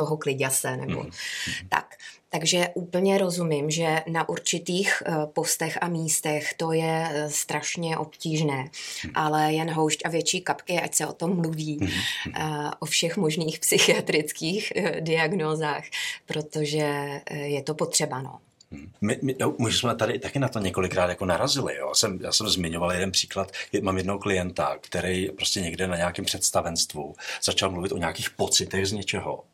toho 0.00 0.16
kliděse 0.16 0.76
nebo 0.76 1.02
mm. 1.02 1.10
tak. 1.68 1.94
Takže 2.32 2.68
úplně 2.74 3.18
rozumím, 3.18 3.70
že 3.70 4.02
na 4.06 4.28
určitých 4.28 5.02
eh, 5.06 5.12
postech 5.26 5.78
a 5.80 5.88
místech 5.88 6.54
to 6.54 6.72
je 6.72 7.08
eh, 7.10 7.30
strašně 7.30 7.98
obtížné, 7.98 8.56
mm. 9.04 9.10
ale 9.14 9.52
jen 9.52 9.70
houšť 9.70 10.00
a 10.04 10.08
větší 10.08 10.40
kapky, 10.40 10.80
ať 10.80 10.94
se 10.94 11.06
o 11.06 11.12
tom 11.12 11.36
mluví, 11.36 11.78
mm. 11.80 11.90
o 12.80 12.86
všech 12.86 13.16
možných 13.16 13.58
psychiatrických 13.58 14.72
diagnózách, 15.00 15.84
protože 16.26 17.20
je 17.30 17.62
to 17.62 17.74
potřeba, 17.74 18.22
no. 18.22 18.38
My, 19.00 19.18
my, 19.22 19.36
no, 19.40 19.54
my 19.58 19.72
jsme 19.72 19.96
tady 19.96 20.18
taky 20.18 20.38
na 20.38 20.48
to 20.48 20.58
několikrát 20.58 21.08
jako 21.08 21.26
narazili. 21.26 21.76
Jo. 21.76 21.94
Jsem, 21.94 22.18
já 22.22 22.32
jsem 22.32 22.48
zmiňoval 22.48 22.92
jeden 22.92 23.10
příklad. 23.10 23.52
Mám 23.82 23.96
jednoho 23.96 24.18
klienta, 24.18 24.76
který 24.80 25.28
prostě 25.30 25.60
někde 25.60 25.86
na 25.86 25.96
nějakém 25.96 26.24
představenstvu 26.24 27.14
začal 27.42 27.70
mluvit 27.70 27.92
o 27.92 27.98
nějakých 27.98 28.30
pocitech 28.30 28.86
z 28.86 28.92
něčeho 28.92 29.44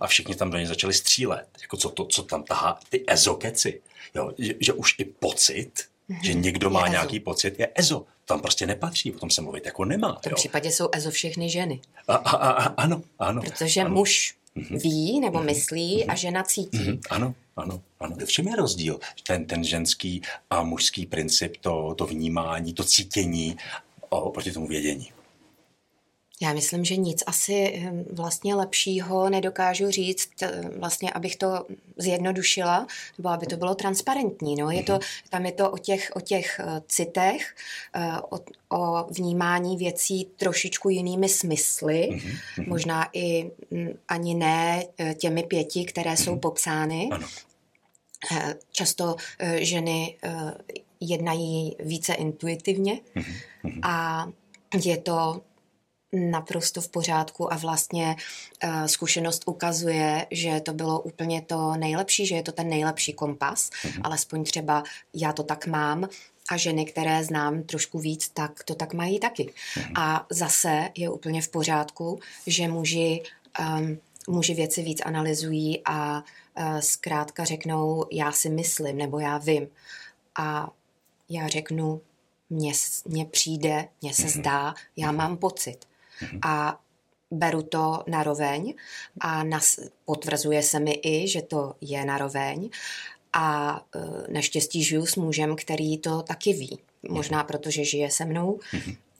a 0.00 0.06
všichni 0.06 0.34
tam 0.34 0.50
do 0.50 0.56
něj 0.56 0.66
začali 0.66 0.92
střílet. 0.94 1.46
Jako 1.62 1.76
co, 1.76 1.88
to, 1.88 2.04
co 2.04 2.22
tam 2.22 2.42
tahá, 2.42 2.78
ty 2.88 3.04
ezokeci. 3.06 3.80
Jo, 4.14 4.32
že, 4.38 4.54
že 4.60 4.72
už 4.72 4.94
i 4.98 5.04
pocit, 5.04 5.72
mm-hmm. 6.10 6.24
že 6.24 6.34
někdo 6.34 6.70
má 6.70 6.84
je 6.84 6.90
nějaký 6.90 7.16
ezo. 7.16 7.24
pocit, 7.24 7.58
je 7.58 7.68
ezo. 7.74 8.04
Tam 8.24 8.40
prostě 8.40 8.66
nepatří, 8.66 9.12
o 9.12 9.18
tom 9.18 9.30
se 9.30 9.42
mluvit 9.42 9.66
jako 9.66 9.84
nemá. 9.84 10.18
V 10.18 10.22
tom 10.22 10.30
jo. 10.30 10.36
případě 10.36 10.70
jsou 10.70 10.88
ezo 10.92 11.10
všechny 11.10 11.50
ženy. 11.50 11.80
A, 12.08 12.14
a, 12.14 12.50
a, 12.50 12.64
ano, 12.66 13.02
ano. 13.18 13.42
Protože 13.42 13.80
ano. 13.80 13.90
muž 13.90 14.34
mm-hmm. 14.56 14.80
ví 14.82 15.20
nebo 15.20 15.38
mm-hmm. 15.38 15.44
myslí 15.44 15.98
mm-hmm. 15.98 16.12
a 16.12 16.14
žena 16.14 16.42
cítí. 16.42 16.78
Mm-hmm. 16.78 17.00
Ano, 17.10 17.34
ano, 17.56 17.82
ano. 18.00 18.16
V 18.24 18.32
čem 18.32 18.48
je 18.48 18.56
rozdíl? 18.56 19.00
Ten, 19.26 19.46
ten 19.46 19.64
ženský 19.64 20.22
a 20.50 20.62
mužský 20.62 21.06
princip, 21.06 21.56
to, 21.60 21.94
to 21.94 22.06
vnímání, 22.06 22.72
to 22.72 22.84
cítění 22.84 23.56
oproti 24.08 24.52
tomu 24.52 24.66
vědění. 24.66 25.12
Já 26.42 26.52
myslím, 26.52 26.84
že 26.84 26.96
nic 26.96 27.22
asi 27.26 27.82
hm, 27.84 28.04
vlastně 28.12 28.54
lepšího 28.54 29.30
nedokážu 29.30 29.90
říct, 29.90 30.42
eh, 30.42 30.62
vlastně, 30.78 31.10
abych 31.10 31.36
to 31.36 31.66
zjednodušila, 31.96 32.86
nebo 33.18 33.28
aby 33.28 33.46
to 33.46 33.56
bylo 33.56 33.74
transparentní. 33.74 34.56
No. 34.56 34.70
Je 34.70 34.82
to, 34.82 34.92
mhm. 34.92 35.02
tam 35.30 35.46
je 35.46 35.52
to 35.52 35.70
o 35.70 35.78
těch, 35.78 36.10
o 36.14 36.20
těch 36.20 36.60
eh, 36.60 36.82
citech, 36.86 37.54
eh, 37.94 38.12
o, 38.30 38.38
o 38.68 39.06
vnímání 39.10 39.76
věcí 39.76 40.28
trošičku 40.36 40.88
jinými 40.88 41.28
smysly, 41.28 42.08
mm-hmm. 42.12 42.68
možná 42.68 43.08
i 43.12 43.50
hm, 43.70 43.98
ani 44.08 44.34
ne 44.34 44.84
těmi 45.14 45.42
pěti, 45.42 45.84
které 45.84 46.16
jsou 46.16 46.38
popsány. 46.38 47.08
Ano. 47.12 47.28
Často 48.72 49.16
ženy 49.56 50.16
jednají 51.00 51.76
více 51.80 52.14
intuitivně 52.14 53.00
a 53.82 54.26
je 54.84 54.96
to 54.96 55.42
naprosto 56.12 56.80
v 56.80 56.88
pořádku 56.88 57.52
a 57.52 57.56
vlastně 57.56 58.16
uh, 58.64 58.84
zkušenost 58.84 59.42
ukazuje, 59.46 60.26
že 60.30 60.60
to 60.60 60.72
bylo 60.72 61.00
úplně 61.00 61.42
to 61.42 61.76
nejlepší, 61.76 62.26
že 62.26 62.34
je 62.34 62.42
to 62.42 62.52
ten 62.52 62.68
nejlepší 62.68 63.12
kompas, 63.12 63.70
mm-hmm. 63.70 64.00
alespoň 64.04 64.44
třeba 64.44 64.82
já 65.14 65.32
to 65.32 65.42
tak 65.42 65.66
mám 65.66 66.08
a 66.50 66.56
ženy, 66.56 66.84
které 66.84 67.24
znám 67.24 67.62
trošku 67.62 67.98
víc, 67.98 68.28
tak 68.28 68.64
to 68.64 68.74
tak 68.74 68.94
mají 68.94 69.20
taky. 69.20 69.42
Mm-hmm. 69.44 69.92
A 70.00 70.26
zase 70.30 70.90
je 70.96 71.10
úplně 71.10 71.42
v 71.42 71.48
pořádku, 71.48 72.20
že 72.46 72.68
muži, 72.68 73.22
um, 73.60 73.98
muži 74.28 74.54
věci 74.54 74.82
víc 74.82 75.00
analyzují 75.04 75.82
a 75.84 76.18
uh, 76.18 76.78
zkrátka 76.78 77.44
řeknou, 77.44 78.04
já 78.10 78.32
si 78.32 78.50
myslím, 78.50 78.96
nebo 78.96 79.18
já 79.18 79.38
vím. 79.38 79.68
A 80.38 80.70
já 81.28 81.48
řeknu, 81.48 82.00
mně, 82.50 82.72
mně 83.04 83.24
přijde, 83.24 83.88
mně 84.02 84.14
se 84.14 84.22
mm-hmm. 84.22 84.40
zdá, 84.40 84.74
já 84.96 85.12
mám 85.12 85.36
pocit 85.36 85.91
a 86.42 86.78
beru 87.30 87.62
to 87.62 88.04
na 88.06 88.22
roveň 88.22 88.74
a 89.20 89.44
nas, 89.44 89.78
potvrzuje 90.04 90.62
se 90.62 90.80
mi 90.80 91.00
i, 91.02 91.28
že 91.28 91.42
to 91.42 91.74
je 91.80 92.04
na 92.04 92.18
roveň 92.18 92.70
a 93.32 93.80
e, 93.94 94.32
naštěstí 94.32 94.84
žiju 94.84 95.06
s 95.06 95.16
mužem, 95.16 95.56
který 95.56 95.98
to 95.98 96.22
taky 96.22 96.52
ví. 96.52 96.78
Možná 97.08 97.44
protože 97.44 97.84
žije 97.84 98.10
se 98.10 98.24
mnou. 98.24 98.60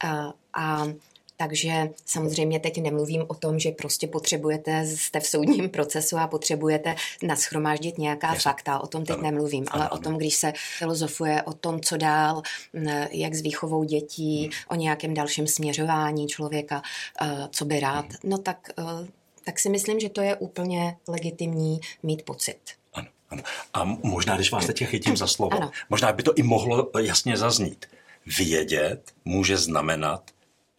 A, 0.04 0.32
a 0.54 0.86
takže 1.48 1.90
samozřejmě 2.06 2.60
teď 2.60 2.82
nemluvím 2.82 3.24
o 3.28 3.34
tom, 3.34 3.58
že 3.58 3.70
prostě 3.70 4.06
potřebujete, 4.06 4.86
jste 4.86 5.20
v 5.20 5.26
soudním 5.26 5.68
procesu 5.76 6.16
a 6.16 6.26
potřebujete 6.26 6.94
naschromáždit 7.22 7.98
nějaká 7.98 8.26
Jasně. 8.26 8.40
fakta. 8.40 8.78
O 8.78 8.86
tom 8.86 9.04
teď 9.04 9.14
ano. 9.14 9.22
nemluvím, 9.22 9.64
ale 9.70 9.88
ano. 9.88 9.94
o 9.94 9.98
tom, 9.98 10.16
když 10.16 10.34
se 10.34 10.52
filozofuje 10.78 11.42
o 11.42 11.52
tom, 11.52 11.80
co 11.80 11.96
dál, 11.96 12.42
jak 13.10 13.34
s 13.34 13.40
výchovou 13.40 13.84
dětí, 13.84 14.42
hmm. 14.42 14.52
o 14.68 14.74
nějakém 14.74 15.14
dalším 15.14 15.46
směřování 15.46 16.26
člověka, 16.26 16.82
eh, 17.22 17.48
co 17.50 17.64
by 17.64 17.80
rád, 17.80 18.04
hmm. 18.04 18.16
no 18.24 18.38
tak, 18.38 18.68
eh, 18.78 19.06
tak 19.44 19.58
si 19.58 19.68
myslím, 19.68 20.00
že 20.00 20.08
to 20.08 20.20
je 20.20 20.36
úplně 20.36 20.96
legitimní 21.08 21.80
mít 22.02 22.22
pocit. 22.22 22.60
Ano, 22.92 23.08
ano. 23.30 23.42
A 23.74 23.84
možná, 23.84 24.34
když 24.34 24.52
vás 24.52 24.66
teď 24.66 24.84
chytím 24.84 25.16
za 25.16 25.26
slovo, 25.36 25.56
ano. 25.56 25.70
možná 25.90 26.12
by 26.12 26.22
to 26.22 26.34
i 26.34 26.42
mohlo 26.42 26.90
jasně 26.98 27.36
zaznít. 27.36 27.86
Vědět 28.26 29.12
může 29.24 29.56
znamenat 29.56 30.22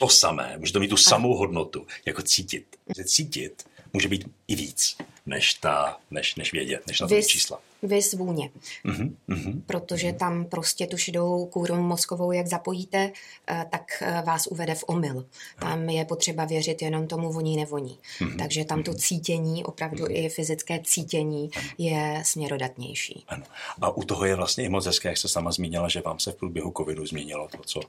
to 0.04 0.10
samé, 0.10 0.56
může 0.58 0.74
to 0.74 0.80
mít 0.80 0.88
tu 0.88 0.98
samou 0.98 1.36
hodnotu, 1.36 1.88
jako 2.06 2.22
cítit. 2.22 2.76
Cítit 3.06 3.66
může 3.94 4.08
být 4.08 4.26
i 4.48 4.56
víc, 4.56 4.98
než, 5.26 5.54
ta, 5.54 5.98
než, 6.12 6.36
než 6.36 6.54
vědět, 6.54 6.88
než 6.88 7.00
na 7.00 7.08
to 7.08 7.22
čísla. 7.22 7.60
Vys 7.84 8.14
vůně. 8.14 8.50
Uh-huh, 8.86 9.16
uh-huh, 9.30 9.62
Protože 9.66 10.08
uh-huh. 10.08 10.18
tam 10.18 10.46
prostě 10.46 10.88
tu 10.88 10.98
šedou 10.98 11.46
kůru 11.46 11.76
mozkovou, 11.76 12.32
jak 12.32 12.48
zapojíte, 12.48 13.12
eh, 13.50 13.66
tak 13.72 13.84
eh, 14.02 14.24
vás 14.26 14.48
uvede 14.48 14.76
v 14.76 14.84
omyl. 14.88 15.26
Tam 15.60 15.90
je 15.90 16.06
potřeba 16.06 16.46
věřit 16.46 16.82
jenom 16.82 17.08
tomu 17.08 17.34
voní 17.34 17.58
nevoní. 17.58 18.00
Uh-huh. 18.20 18.38
Takže 18.38 18.66
tam 18.66 18.84
to 18.84 18.94
cítění, 18.94 19.64
opravdu 19.64 20.06
uh-huh. 20.06 20.26
i 20.26 20.30
fyzické 20.30 20.80
cítění 20.84 21.50
je 21.78 22.22
směrodatnější. 22.26 23.24
Ano. 23.28 23.44
A 23.82 23.90
u 23.90 24.04
toho 24.04 24.26
je 24.26 24.36
vlastně 24.36 24.64
i 24.64 24.70
moc 24.70 24.86
hezké, 24.86 25.10
jak 25.10 25.18
se 25.18 25.28
sama 25.28 25.52
zmínila, 25.52 25.90
že 25.90 26.02
vám 26.02 26.20
se 26.20 26.32
v 26.32 26.36
průběhu 26.36 26.74
covidu 26.78 27.06
změnilo 27.06 27.48
to, 27.48 27.58
co 27.66 27.82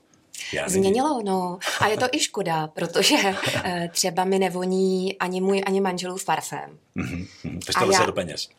já 0.55 0.69
Změnilo, 0.69 1.21
no. 1.23 1.59
A 1.79 1.87
je 1.87 1.97
to 1.97 2.05
i 2.11 2.19
škoda, 2.19 2.67
protože 2.67 3.15
eh, 3.63 3.89
třeba 3.91 4.23
mi 4.23 4.39
nevoní 4.39 5.17
ani 5.17 5.41
můj, 5.41 5.63
ani 5.65 5.81
manželův 5.81 6.25
parfém. 6.25 6.77
Mm-hmm. 6.97 7.59
To 7.79 7.91
já... 7.91 8.05
do 8.05 8.13
peněz. 8.13 8.49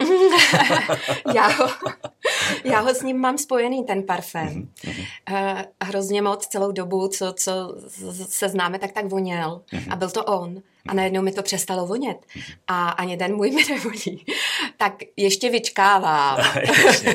já, 1.34 1.48
ho, 1.48 1.68
já 2.64 2.80
ho 2.80 2.94
s 2.94 3.02
ním 3.02 3.18
mám 3.18 3.38
spojený, 3.38 3.84
ten 3.84 4.02
parfém. 4.02 4.68
Mm-hmm. 4.84 5.66
Hrozně 5.82 6.22
moc 6.22 6.46
celou 6.46 6.72
dobu, 6.72 7.08
co, 7.08 7.32
co 7.32 7.76
se 8.28 8.48
známe, 8.48 8.78
tak 8.78 8.92
tak 8.92 9.06
voněl. 9.06 9.62
Mm-hmm. 9.72 9.92
A 9.92 9.96
byl 9.96 10.10
to 10.10 10.24
on 10.24 10.62
a 10.88 10.94
najednou 10.94 11.22
mi 11.22 11.32
to 11.32 11.42
přestalo 11.42 11.86
vonět 11.86 12.16
a 12.66 12.88
ani 12.88 13.16
ten 13.16 13.34
můj 13.34 13.50
mi 13.50 13.64
nevoní. 13.70 14.24
Tak 14.76 14.92
ještě 15.16 15.50
vyčkávám. 15.50 16.38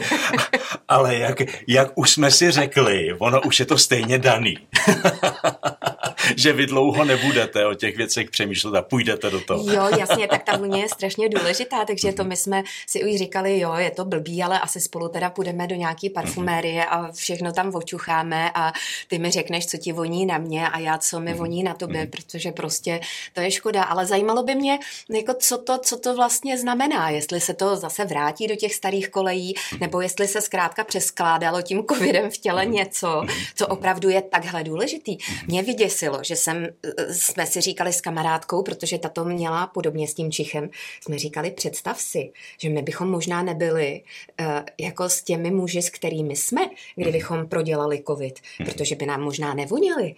Ale 0.87 1.15
jak, 1.15 1.41
jak 1.67 1.91
už 1.95 2.11
jsme 2.11 2.31
si 2.31 2.51
řekli, 2.51 3.13
ono 3.19 3.41
už 3.41 3.59
je 3.59 3.65
to 3.65 3.77
stejně 3.77 4.17
daný. 4.17 4.57
že 6.37 6.53
vy 6.53 6.65
dlouho 6.65 7.05
nebudete 7.05 7.65
o 7.65 7.73
těch 7.73 7.97
věcech 7.97 8.29
přemýšlet 8.29 8.75
a 8.75 8.81
půjdete 8.81 9.29
do 9.29 9.41
toho. 9.41 9.71
jo, 9.71 9.87
jasně, 9.99 10.27
tak 10.27 10.43
ta 10.43 10.57
vůně 10.57 10.81
je 10.81 10.89
strašně 10.89 11.29
důležitá, 11.29 11.85
takže 11.85 12.13
to 12.13 12.23
my 12.23 12.35
jsme 12.35 12.63
si 12.87 13.03
už 13.03 13.15
říkali, 13.15 13.59
jo, 13.59 13.73
je 13.73 13.91
to 13.91 14.05
blbý, 14.05 14.43
ale 14.43 14.59
asi 14.59 14.79
spolu 14.79 15.09
teda 15.09 15.29
půjdeme 15.29 15.67
do 15.67 15.75
nějaký 15.75 16.09
parfumérie 16.09 16.85
a 16.85 17.11
všechno 17.11 17.53
tam 17.53 17.75
očucháme 17.75 18.51
a 18.55 18.73
ty 19.07 19.19
mi 19.19 19.31
řekneš, 19.31 19.67
co 19.67 19.77
ti 19.77 19.91
voní 19.91 20.25
na 20.25 20.37
mě 20.37 20.69
a 20.69 20.79
já, 20.79 20.97
co 20.97 21.19
mi 21.19 21.33
voní 21.33 21.63
na 21.63 21.73
tobě, 21.73 22.07
protože 22.07 22.51
prostě 22.51 22.99
to 23.33 23.41
je 23.41 23.51
škoda, 23.51 23.83
ale 23.83 24.05
zajímalo 24.05 24.43
by 24.43 24.55
mě, 24.55 24.79
jako 25.09 25.33
co 25.33 25.57
to, 25.57 25.77
co 25.77 25.97
to 25.97 26.15
vlastně 26.15 26.57
znamená, 26.57 27.09
jestli 27.09 27.41
se 27.41 27.53
to 27.53 27.75
zase 27.75 28.05
vrátí 28.05 28.47
do 28.47 28.55
těch 28.55 28.75
starých 28.75 29.09
kolejí, 29.09 29.55
nebo 29.79 30.01
jestli 30.01 30.27
se 30.27 30.41
zkrátka 30.41 30.83
přeskládalo 30.83 31.61
tím 31.61 31.83
covidem 31.89 32.31
v 32.31 32.37
těle 32.37 32.65
něco, 32.65 33.23
co 33.55 33.67
opravdu 33.67 34.09
je 34.09 34.21
takhle 34.21 34.63
důležitý. 34.63 35.17
Mě 35.47 35.63
vyděsilo, 35.63 36.20
že 36.23 36.35
jsem, 36.35 36.67
eh, 36.97 37.13
jsme 37.13 37.45
si 37.45 37.61
říkali 37.61 37.93
s 37.93 38.01
kamarádkou, 38.01 38.63
protože 38.63 38.97
tato 38.97 39.25
měla 39.25 39.67
podobně 39.67 40.07
s 40.07 40.13
tím 40.13 40.31
Čichem, 40.31 40.69
jsme 41.01 41.19
říkali, 41.19 41.51
představ 41.51 42.01
si, 42.01 42.31
že 42.57 42.69
my 42.69 42.81
bychom 42.81 43.11
možná 43.11 43.43
nebyli 43.43 44.01
uh, 44.39 44.45
jako 44.79 45.09
s 45.09 45.21
těmi 45.21 45.51
muži, 45.51 45.81
s 45.81 45.89
kterými 45.89 46.35
jsme, 46.35 46.61
kdybychom 46.95 47.47
prodělali 47.47 48.03
covid, 48.07 48.39
protože 48.65 48.95
by 48.95 49.05
nám 49.05 49.21
možná 49.21 49.53
nevonili. 49.53 50.15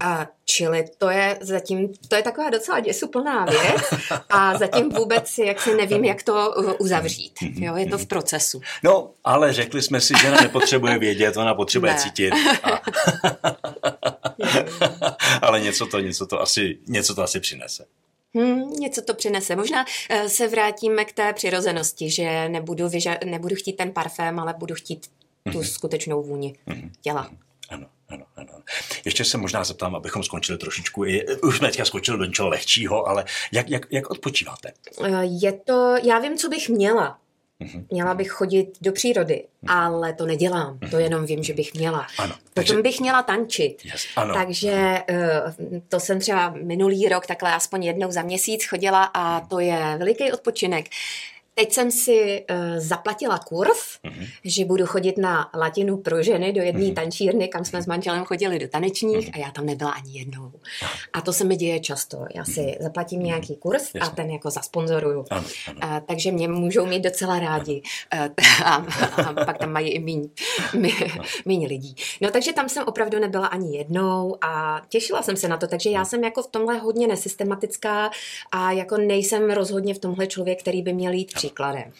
A 0.00 0.26
čili 0.44 0.84
to 0.98 1.10
je 1.10 1.38
zatím, 1.40 1.88
to 2.08 2.16
je 2.16 2.22
taková 2.22 2.50
docela 2.50 2.80
děsuplná 2.80 3.44
věc 3.44 3.82
a 4.30 4.58
zatím 4.58 4.88
vůbec 4.88 5.38
jak 5.38 5.60
si 5.60 5.74
nevím, 5.74 6.04
jak 6.04 6.22
to 6.22 6.54
uzavřít. 6.78 7.32
Jo, 7.40 7.76
je 7.76 7.86
to 7.86 7.98
v 7.98 8.06
procesu. 8.06 8.60
No, 8.84 9.10
ale 9.24 9.52
řekli 9.52 9.82
jsme 9.82 10.00
si, 10.00 10.14
že 10.20 10.28
ona 10.28 10.40
nepotřebuje 10.40 10.98
vědět, 10.98 11.36
ona 11.36 11.54
potřebuje 11.54 11.92
ne. 11.92 11.98
cítit. 11.98 12.34
A... 12.62 12.82
ale 15.42 15.60
něco 15.60 15.86
to, 15.86 16.00
něco 16.00 16.26
to 16.26 16.40
asi, 16.40 16.78
něco 16.86 17.14
to 17.14 17.22
asi 17.22 17.40
přinese. 17.40 17.86
Hmm, 18.34 18.70
něco 18.70 19.02
to 19.02 19.14
přinese. 19.14 19.56
Možná 19.56 19.84
uh, 19.84 20.26
se 20.26 20.48
vrátíme 20.48 21.04
k 21.04 21.12
té 21.12 21.32
přirozenosti, 21.32 22.10
že 22.10 22.48
nebudu, 22.48 22.86
vyža- 22.86 23.18
nebudu 23.24 23.56
chtít 23.56 23.72
ten 23.72 23.92
parfém, 23.92 24.38
ale 24.38 24.54
budu 24.58 24.74
chtít 24.74 25.06
tu 25.44 25.50
mm-hmm. 25.50 25.72
skutečnou 25.72 26.22
vůni 26.22 26.54
mm-hmm. 26.68 26.90
těla. 27.00 27.30
Ano, 27.68 27.86
ano, 28.08 28.24
ano. 28.36 28.52
Ještě 29.04 29.24
se 29.24 29.38
možná 29.38 29.64
zeptám, 29.64 29.94
abychom 29.94 30.22
skončili 30.22 30.58
trošičku, 30.58 31.04
i, 31.04 31.26
už 31.42 31.56
jsme 31.56 31.68
teďka 31.68 31.84
skočili 31.84 32.18
do 32.18 32.24
něčeho 32.24 32.48
lehčího, 32.48 33.08
ale 33.08 33.24
jak, 33.52 33.70
jak, 33.70 33.86
jak 33.90 34.10
odpočíváte? 34.10 34.72
Uh, 34.98 35.06
je 35.20 35.52
to, 35.52 35.94
já 36.02 36.18
vím, 36.18 36.38
co 36.38 36.48
bych 36.48 36.68
měla. 36.68 37.18
Mm-hmm. 37.60 37.86
Měla 37.90 38.14
bych 38.14 38.30
chodit 38.30 38.68
do 38.80 38.92
přírody, 38.92 39.44
mm-hmm. 39.64 39.74
ale 39.74 40.12
to 40.12 40.26
nedělám. 40.26 40.78
To 40.90 40.98
jenom 40.98 41.26
vím, 41.26 41.42
že 41.42 41.54
bych 41.54 41.74
měla. 41.74 42.06
Ano, 42.18 42.34
takže... 42.54 42.72
Potom 42.72 42.82
bych 42.82 43.00
měla 43.00 43.22
tančit. 43.22 43.84
Yes, 43.84 44.06
ano, 44.16 44.34
takže 44.34 44.98
uh, 45.10 45.78
to 45.88 46.00
jsem 46.00 46.20
třeba 46.20 46.54
minulý 46.62 47.08
rok 47.08 47.26
takhle 47.26 47.54
aspoň 47.54 47.84
jednou 47.84 48.10
za 48.10 48.22
měsíc 48.22 48.66
chodila 48.66 49.04
a 49.14 49.40
to 49.40 49.60
je 49.60 49.96
veliký 49.98 50.32
odpočinek. 50.32 50.86
Teď 51.60 51.72
jsem 51.72 51.90
si 51.90 52.44
uh, 52.50 52.56
zaplatila 52.76 53.38
kurz, 53.38 53.78
mm-hmm. 54.04 54.28
že 54.44 54.64
budu 54.64 54.86
chodit 54.86 55.18
na 55.18 55.50
latinu 55.54 55.96
pro 55.96 56.22
ženy 56.22 56.52
do 56.52 56.62
jedné 56.62 56.80
mm-hmm. 56.80 56.94
tančírny, 56.94 57.48
kam 57.48 57.64
jsme 57.64 57.82
s 57.82 57.86
manželem 57.86 58.24
chodili 58.24 58.58
do 58.58 58.68
tanečních 58.68 59.28
mm-hmm. 59.28 59.34
a 59.34 59.38
já 59.46 59.50
tam 59.50 59.66
nebyla 59.66 59.90
ani 59.90 60.18
jednou. 60.18 60.52
A 61.12 61.20
to 61.20 61.32
se 61.32 61.44
mi 61.44 61.56
děje 61.56 61.80
často. 61.80 62.24
Já 62.34 62.44
si 62.44 62.60
mm-hmm. 62.60 62.82
zaplatím 62.82 63.22
nějaký 63.22 63.56
kurz 63.56 63.82
Jasně. 63.94 64.00
a 64.00 64.08
ten 64.08 64.30
jako 64.30 64.50
zasponzoruju. 64.50 65.24
Ano, 65.30 65.44
ano. 65.66 65.78
Uh, 65.84 66.06
takže 66.06 66.32
mě 66.32 66.48
můžou 66.48 66.86
mít 66.86 67.00
docela 67.00 67.38
rádi. 67.38 67.82
Uh, 68.14 68.28
a, 68.64 68.74
a 69.26 69.32
pak 69.32 69.58
tam 69.58 69.72
mají 69.72 69.88
i 69.88 69.98
míň, 69.98 70.28
míň 71.44 71.66
lidí. 71.66 71.94
No 72.20 72.30
takže 72.30 72.52
tam 72.52 72.68
jsem 72.68 72.84
opravdu 72.86 73.18
nebyla 73.18 73.46
ani 73.46 73.76
jednou 73.76 74.36
a 74.44 74.82
těšila 74.88 75.22
jsem 75.22 75.36
se 75.36 75.48
na 75.48 75.56
to. 75.56 75.66
Takže 75.66 75.90
já 75.90 76.04
jsem 76.04 76.24
jako 76.24 76.42
v 76.42 76.46
tomhle 76.46 76.78
hodně 76.78 77.06
nesystematická 77.06 78.10
a 78.52 78.72
jako 78.72 78.96
nejsem 78.96 79.50
rozhodně 79.50 79.94
v 79.94 79.98
tomhle 79.98 80.26
člověk, 80.26 80.60
který 80.60 80.82
by 80.82 80.92
měl 80.92 81.12
jít 81.12 81.32
příkladem. 81.34 81.49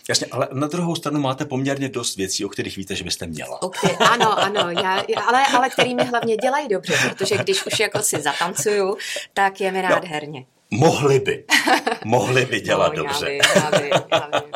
Jasně, 0.09 0.27
ale 0.31 0.49
na 0.53 0.67
druhou 0.67 0.97
stranu 0.97 1.21
máte 1.21 1.45
poměrně 1.45 1.89
dost 1.89 2.17
věcí, 2.17 2.45
o 2.45 2.49
kterých 2.49 2.77
víte, 2.77 2.95
že 2.95 3.05
byste 3.05 3.27
měla. 3.27 3.63
Okay, 3.63 3.97
ano, 4.01 4.39
ano, 4.39 4.71
já, 4.71 5.05
ale, 5.27 5.47
ale 5.47 5.71
který 5.71 5.95
mi 5.95 6.05
hlavně 6.05 6.37
dělají 6.37 6.69
dobře, 6.69 6.95
protože 7.09 7.39
když 7.39 7.67
už 7.67 7.81
jako 7.81 8.03
si 8.03 8.21
zatancuju, 8.21 8.97
tak 9.35 9.61
je 9.61 9.73
mi 9.73 9.83
no. 9.83 9.89
nádherně. 9.89 10.47
No. 10.73 10.79
Mohli 10.79 11.21
by. 11.21 11.45
Mohli 12.05 12.47
by 12.47 12.61
dělat 12.61 12.97
no, 12.97 13.03
dobře. 13.03 13.33
Já 13.33 13.33
vím, 13.33 13.41
já 13.55 13.71
vím, 13.81 13.91
já 14.13 14.41
vím. 14.41 14.53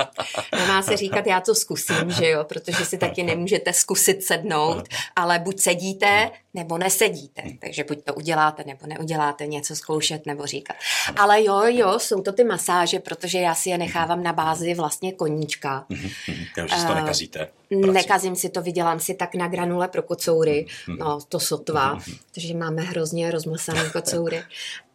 Nemá 0.59 0.83
se 0.83 0.97
říkat, 0.97 1.27
já 1.27 1.41
to 1.41 1.55
zkusím, 1.55 2.11
že 2.11 2.29
jo, 2.29 2.45
protože 2.45 2.85
si 2.85 2.99
taky 2.99 3.23
nemůžete 3.23 3.73
zkusit 3.73 4.25
sednout, 4.25 4.89
ale 5.17 5.39
buď 5.39 5.61
sedíte, 5.61 6.31
nebo 6.55 6.79
nesedíte. 6.79 7.43
Takže 7.61 7.85
buď 7.85 8.05
to 8.05 8.15
uděláte, 8.15 8.65
nebo 8.67 8.87
neuděláte, 8.87 9.47
něco 9.47 9.77
zkoušet, 9.77 10.27
nebo 10.27 10.47
říkat. 10.47 10.77
Ale 11.17 11.45
jo, 11.45 11.63
jo, 11.67 11.99
jsou 11.99 12.23
to 12.23 12.33
ty 12.33 12.45
masáže, 12.45 12.99
protože 12.99 13.39
já 13.39 13.55
si 13.55 13.71
je 13.71 13.79
nechávám 13.79 14.23
na 14.23 14.33
bázi 14.33 14.75
vlastně 14.75 15.13
koníčka. 15.13 15.87
Takže 16.55 16.77
si 16.77 16.87
to 16.87 16.95
nekazíte. 16.95 17.49
Prací. 17.69 17.93
Nekazím 17.93 18.37
si 18.37 18.49
to, 18.49 18.63
vydělám 18.63 19.01
si 19.01 19.15
tak 19.15 19.35
na 19.35 19.49
granule 19.49 19.89
pro 19.89 20.03
kocoury, 20.03 20.67
no 20.99 21.21
to 21.29 21.41
sotva, 21.41 21.99
takže 22.35 22.55
máme 22.55 22.83
hrozně 22.83 23.31
rozmasané 23.31 23.91
kocoury. 23.91 24.43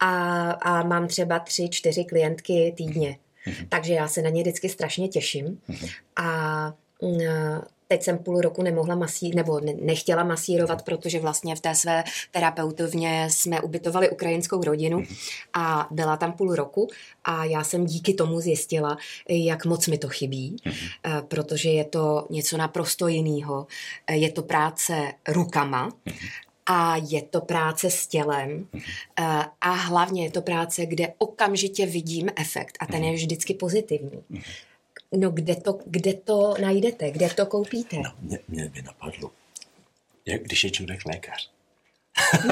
A, 0.00 0.50
a 0.50 0.82
mám 0.82 1.08
třeba 1.08 1.38
tři, 1.38 1.68
čtyři 1.68 2.04
klientky 2.04 2.74
týdně. 2.76 3.18
Takže 3.68 3.94
já 3.94 4.08
se 4.08 4.22
na 4.22 4.30
ně 4.30 4.42
vždycky 4.42 4.68
strašně 4.68 5.08
těším. 5.08 5.60
A 6.16 6.72
teď 7.90 8.02
jsem 8.02 8.18
půl 8.18 8.40
roku 8.40 8.62
nemohla 8.62 8.94
masí, 8.94 9.30
nebo 9.34 9.60
nechtěla 9.80 10.24
masírovat, 10.24 10.82
protože 10.82 11.20
vlastně 11.20 11.56
v 11.56 11.60
té 11.60 11.74
své 11.74 12.04
terapeutovně 12.30 13.28
jsme 13.30 13.60
ubytovali 13.60 14.10
ukrajinskou 14.10 14.62
rodinu 14.64 15.02
a 15.54 15.88
byla 15.90 16.16
tam 16.16 16.32
půl 16.32 16.54
roku 16.54 16.88
a 17.24 17.44
já 17.44 17.64
jsem 17.64 17.86
díky 17.86 18.14
tomu 18.14 18.40
zjistila, 18.40 18.98
jak 19.28 19.66
moc 19.66 19.86
mi 19.86 19.98
to 19.98 20.08
chybí, 20.08 20.56
eh, 20.64 21.22
protože 21.28 21.70
je 21.70 21.84
to 21.84 22.26
něco 22.30 22.56
naprosto 22.56 23.08
jiného. 23.08 23.66
Eh, 24.06 24.16
je 24.16 24.32
to 24.32 24.42
práce 24.42 25.12
rukama 25.28 25.92
a 26.66 26.96
je 26.96 27.22
to 27.22 27.40
práce 27.40 27.90
s 27.90 28.06
tělem 28.06 28.68
eh, 28.72 29.24
a 29.60 29.70
hlavně 29.72 30.24
je 30.24 30.30
to 30.30 30.42
práce, 30.42 30.86
kde 30.86 31.12
okamžitě 31.18 31.86
vidím 31.86 32.30
efekt 32.36 32.78
a 32.80 32.86
ten 32.86 33.04
je 33.04 33.12
vždycky 33.12 33.54
pozitivní. 33.54 34.22
No 35.16 35.30
kde 35.30 35.56
to, 35.56 35.78
kde 35.86 36.14
to 36.14 36.54
najdete, 36.60 37.10
kde 37.10 37.28
to 37.28 37.46
koupíte? 37.46 37.96
No, 37.96 38.12
mě, 38.20 38.38
mě 38.48 38.68
by 38.68 38.82
napadlo, 38.82 39.30
jak 40.26 40.42
když 40.42 40.64
je 40.64 40.70
člověk 40.70 41.06
lékař. 41.06 41.50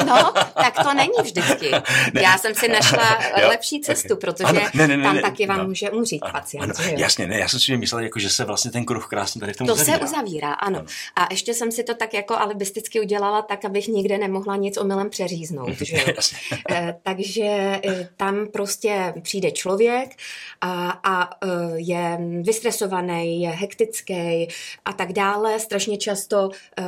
No, 0.07 0.33
tak 0.55 0.75
to 0.83 0.95
není 0.95 1.13
vždycky. 1.23 1.71
Ne. 2.13 2.23
Já 2.23 2.39
jsem 2.39 2.55
si 2.55 2.69
našla 2.69 3.19
jo, 3.41 3.49
lepší 3.49 3.81
cestu, 3.81 4.15
okay. 4.15 4.33
protože 4.33 4.45
ano, 4.45 4.61
ne, 4.75 4.89
ne, 4.89 4.97
ne, 4.97 5.03
tam 5.03 5.17
ne, 5.17 5.23
taky 5.23 5.47
vám 5.47 5.59
no. 5.59 5.65
může 5.65 5.91
umřít 5.91 6.23
ano, 6.23 6.33
pacient. 6.33 6.63
Ano, 6.63 6.75
že 6.83 6.91
jo? 6.91 6.97
Jasně, 6.99 7.27
ne, 7.27 7.39
já 7.39 7.49
jsem 7.49 7.61
si 7.61 7.77
myslel, 7.77 8.01
jako, 8.01 8.19
že 8.19 8.31
se 8.31 8.45
vlastně 8.45 8.71
ten 8.71 8.85
kruh 8.85 9.09
krásně 9.09 9.41
tady 9.41 9.53
v 9.53 9.57
tom 9.57 9.67
To 9.67 9.73
uzavírá. 9.73 9.99
se 9.99 10.05
uzavírá, 10.05 10.53
ano. 10.53 10.79
ano. 10.79 10.89
A 11.17 11.27
ještě 11.31 11.55
jsem 11.55 11.73
si 11.73 11.85
to 11.85 11.95
tak 11.95 12.15
jako 12.15 12.37
alibisticky 12.37 13.01
udělala 13.01 13.43
tak, 13.43 13.65
abych 13.65 13.89
nikde 13.89 14.19
nemohla 14.19 14.57
nic 14.57 14.77
omylem 14.77 15.11
přeříznout. 15.11 15.81
Že 15.81 15.97
jo? 15.97 16.15
e, 16.71 16.95
takže 17.03 17.43
e, 17.43 18.09
tam 18.17 18.47
prostě 18.47 19.15
přijde 19.23 19.51
člověk 19.51 20.17
a, 20.61 20.91
a 20.91 21.31
e, 21.45 21.49
je 21.77 22.19
vystresovaný, 22.43 23.43
je 23.43 23.49
hektický 23.49 24.49
a 24.85 24.93
tak 24.93 25.13
dále. 25.13 25.61
Strašně 25.61 25.97
často 25.99 26.51
e, 26.79 26.85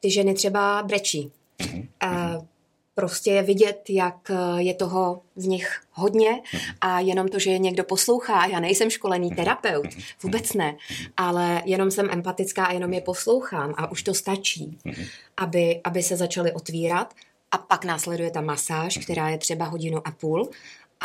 ty 0.00 0.10
ženy 0.10 0.34
třeba 0.34 0.82
brečí 0.82 1.32
Mm-hmm. 1.58 2.46
Prostě 2.94 3.30
je 3.30 3.42
vidět, 3.42 3.82
jak 3.88 4.30
eh, 4.30 4.62
je 4.62 4.74
toho 4.74 5.22
v 5.36 5.46
nich 5.46 5.80
hodně 5.92 6.40
a 6.80 7.00
jenom 7.00 7.28
to, 7.28 7.38
že 7.38 7.50
je 7.50 7.58
někdo 7.58 7.84
poslouchá, 7.84 8.46
já 8.46 8.60
nejsem 8.60 8.90
školený 8.90 9.30
terapeut, 9.30 9.86
vůbec 10.22 10.52
ne, 10.52 10.76
ale 11.16 11.62
jenom 11.64 11.90
jsem 11.90 12.10
empatická 12.10 12.64
a 12.64 12.72
jenom 12.72 12.92
je 12.92 13.00
poslouchám 13.00 13.74
a 13.76 13.90
už 13.90 14.02
to 14.02 14.14
stačí, 14.14 14.78
aby, 15.36 15.80
aby 15.84 16.02
se 16.02 16.16
začaly 16.16 16.52
otvírat 16.52 17.14
a 17.50 17.58
pak 17.58 17.84
následuje 17.84 18.30
ta 18.30 18.40
masáž, 18.40 18.98
která 18.98 19.28
je 19.28 19.38
třeba 19.38 19.64
hodinu 19.64 20.06
a 20.06 20.10
půl 20.10 20.50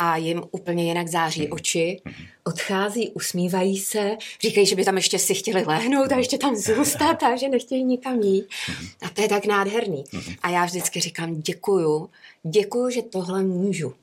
a 0.00 0.16
jim 0.16 0.42
úplně 0.50 0.84
jinak 0.84 1.08
září 1.08 1.42
mhm. 1.42 1.52
oči, 1.52 2.00
mhm. 2.04 2.26
odchází, 2.44 3.10
usmívají 3.10 3.78
se, 3.78 4.16
říkají, 4.40 4.66
že 4.66 4.76
by 4.76 4.84
tam 4.84 4.96
ještě 4.96 5.18
si 5.18 5.34
chtěli 5.34 5.64
lehnout 5.64 6.12
a 6.12 6.16
ještě 6.16 6.38
tam 6.38 6.56
zůstat 6.56 7.22
a 7.22 7.36
že 7.36 7.48
nechtějí 7.48 7.84
nikam 7.84 8.20
jít. 8.20 8.44
Mhm. 8.68 8.88
A 9.02 9.08
to 9.08 9.22
je 9.22 9.28
tak 9.28 9.46
nádherný. 9.46 10.04
A 10.42 10.50
já 10.50 10.64
vždycky 10.64 11.00
říkám 11.00 11.40
děkuju, 11.40 12.10
děkuju, 12.42 12.90
že 12.90 13.02
tohle 13.02 13.42
můžu. 13.42 13.94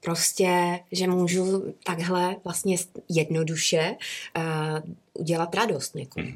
Prostě, 0.00 0.80
že 0.92 1.06
můžu 1.06 1.74
takhle 1.84 2.36
vlastně 2.44 2.76
jednoduše 3.08 3.96
uh, 4.36 4.92
udělat 5.14 5.54
radost 5.54 5.94
někomu 5.94 6.32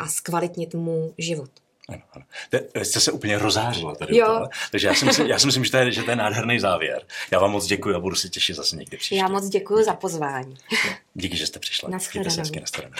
a 0.00 0.08
zkvalitnit 0.08 0.74
mu 0.74 1.14
život. 1.18 1.50
Ano, 1.88 2.02
ano. 2.12 2.24
Te, 2.50 2.84
jste 2.84 3.00
se 3.00 3.12
úplně 3.12 3.38
rozářila 3.38 3.94
tady. 3.94 4.16
Jo. 4.16 4.46
Takže 4.70 4.86
já 4.86 4.94
si, 4.94 5.04
myslím, 5.04 5.26
já 5.26 5.38
si 5.38 5.46
myslím, 5.46 5.64
že 5.64 5.70
to, 5.70 5.76
je, 5.76 5.92
že 5.92 6.02
to 6.02 6.10
je 6.10 6.16
nádherný 6.16 6.60
závěr. 6.60 7.02
Já 7.30 7.38
vám 7.38 7.50
moc 7.50 7.66
děkuji 7.66 7.94
a 7.94 8.00
budu 8.00 8.16
si 8.16 8.30
těšit 8.30 8.56
zase 8.56 8.76
někdy 8.76 8.96
příště. 8.96 9.16
Já 9.16 9.28
moc 9.28 9.48
děkuji 9.48 9.84
za 9.84 9.94
pozvání. 9.94 10.56
Díky, 11.14 11.36
že 11.36 11.46
jste 11.46 11.58
přišla. 11.58 11.88
Naschledanou. 11.90 12.94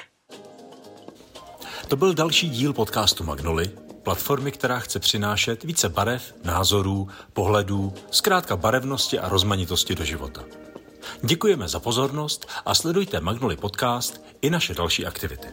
To 1.89 1.97
byl 1.97 2.15
další 2.15 2.49
díl 2.49 2.73
podcastu 2.73 3.25
Magnoli, 3.25 3.71
platformy, 4.03 4.53
která 4.53 4.79
chce 4.79 5.01
přinášet 5.01 5.65
více 5.65 5.89
barev, 5.89 6.35
názorů, 6.45 7.09
pohledů, 7.33 7.95
zkrátka 8.11 8.57
barevnosti 8.57 9.19
a 9.19 9.29
rozmanitosti 9.29 9.95
do 9.95 10.05
života. 10.05 10.45
Děkujeme 11.23 11.69
za 11.69 11.81
pozornost 11.81 12.49
a 12.67 12.75
sledujte 12.75 13.21
Magnoli 13.21 13.57
podcast 13.57 14.21
i 14.43 14.51
naše 14.51 14.75
další 14.75 15.07
aktivity. 15.07 15.49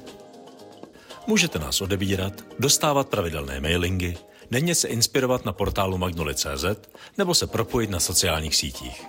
Můžete 1.27 1.59
nás 1.59 1.81
odebírat, 1.81 2.33
dostávat 2.59 3.09
pravidelné 3.09 3.59
mailingy, 3.59 4.17
denně 4.51 4.75
se 4.75 4.87
inspirovat 4.87 5.45
na 5.45 5.53
portálu 5.53 5.97
magnoli.cz 5.97 6.65
nebo 7.17 7.33
se 7.35 7.47
propojit 7.47 7.89
na 7.89 7.99
sociálních 7.99 8.55
sítích. 8.55 9.05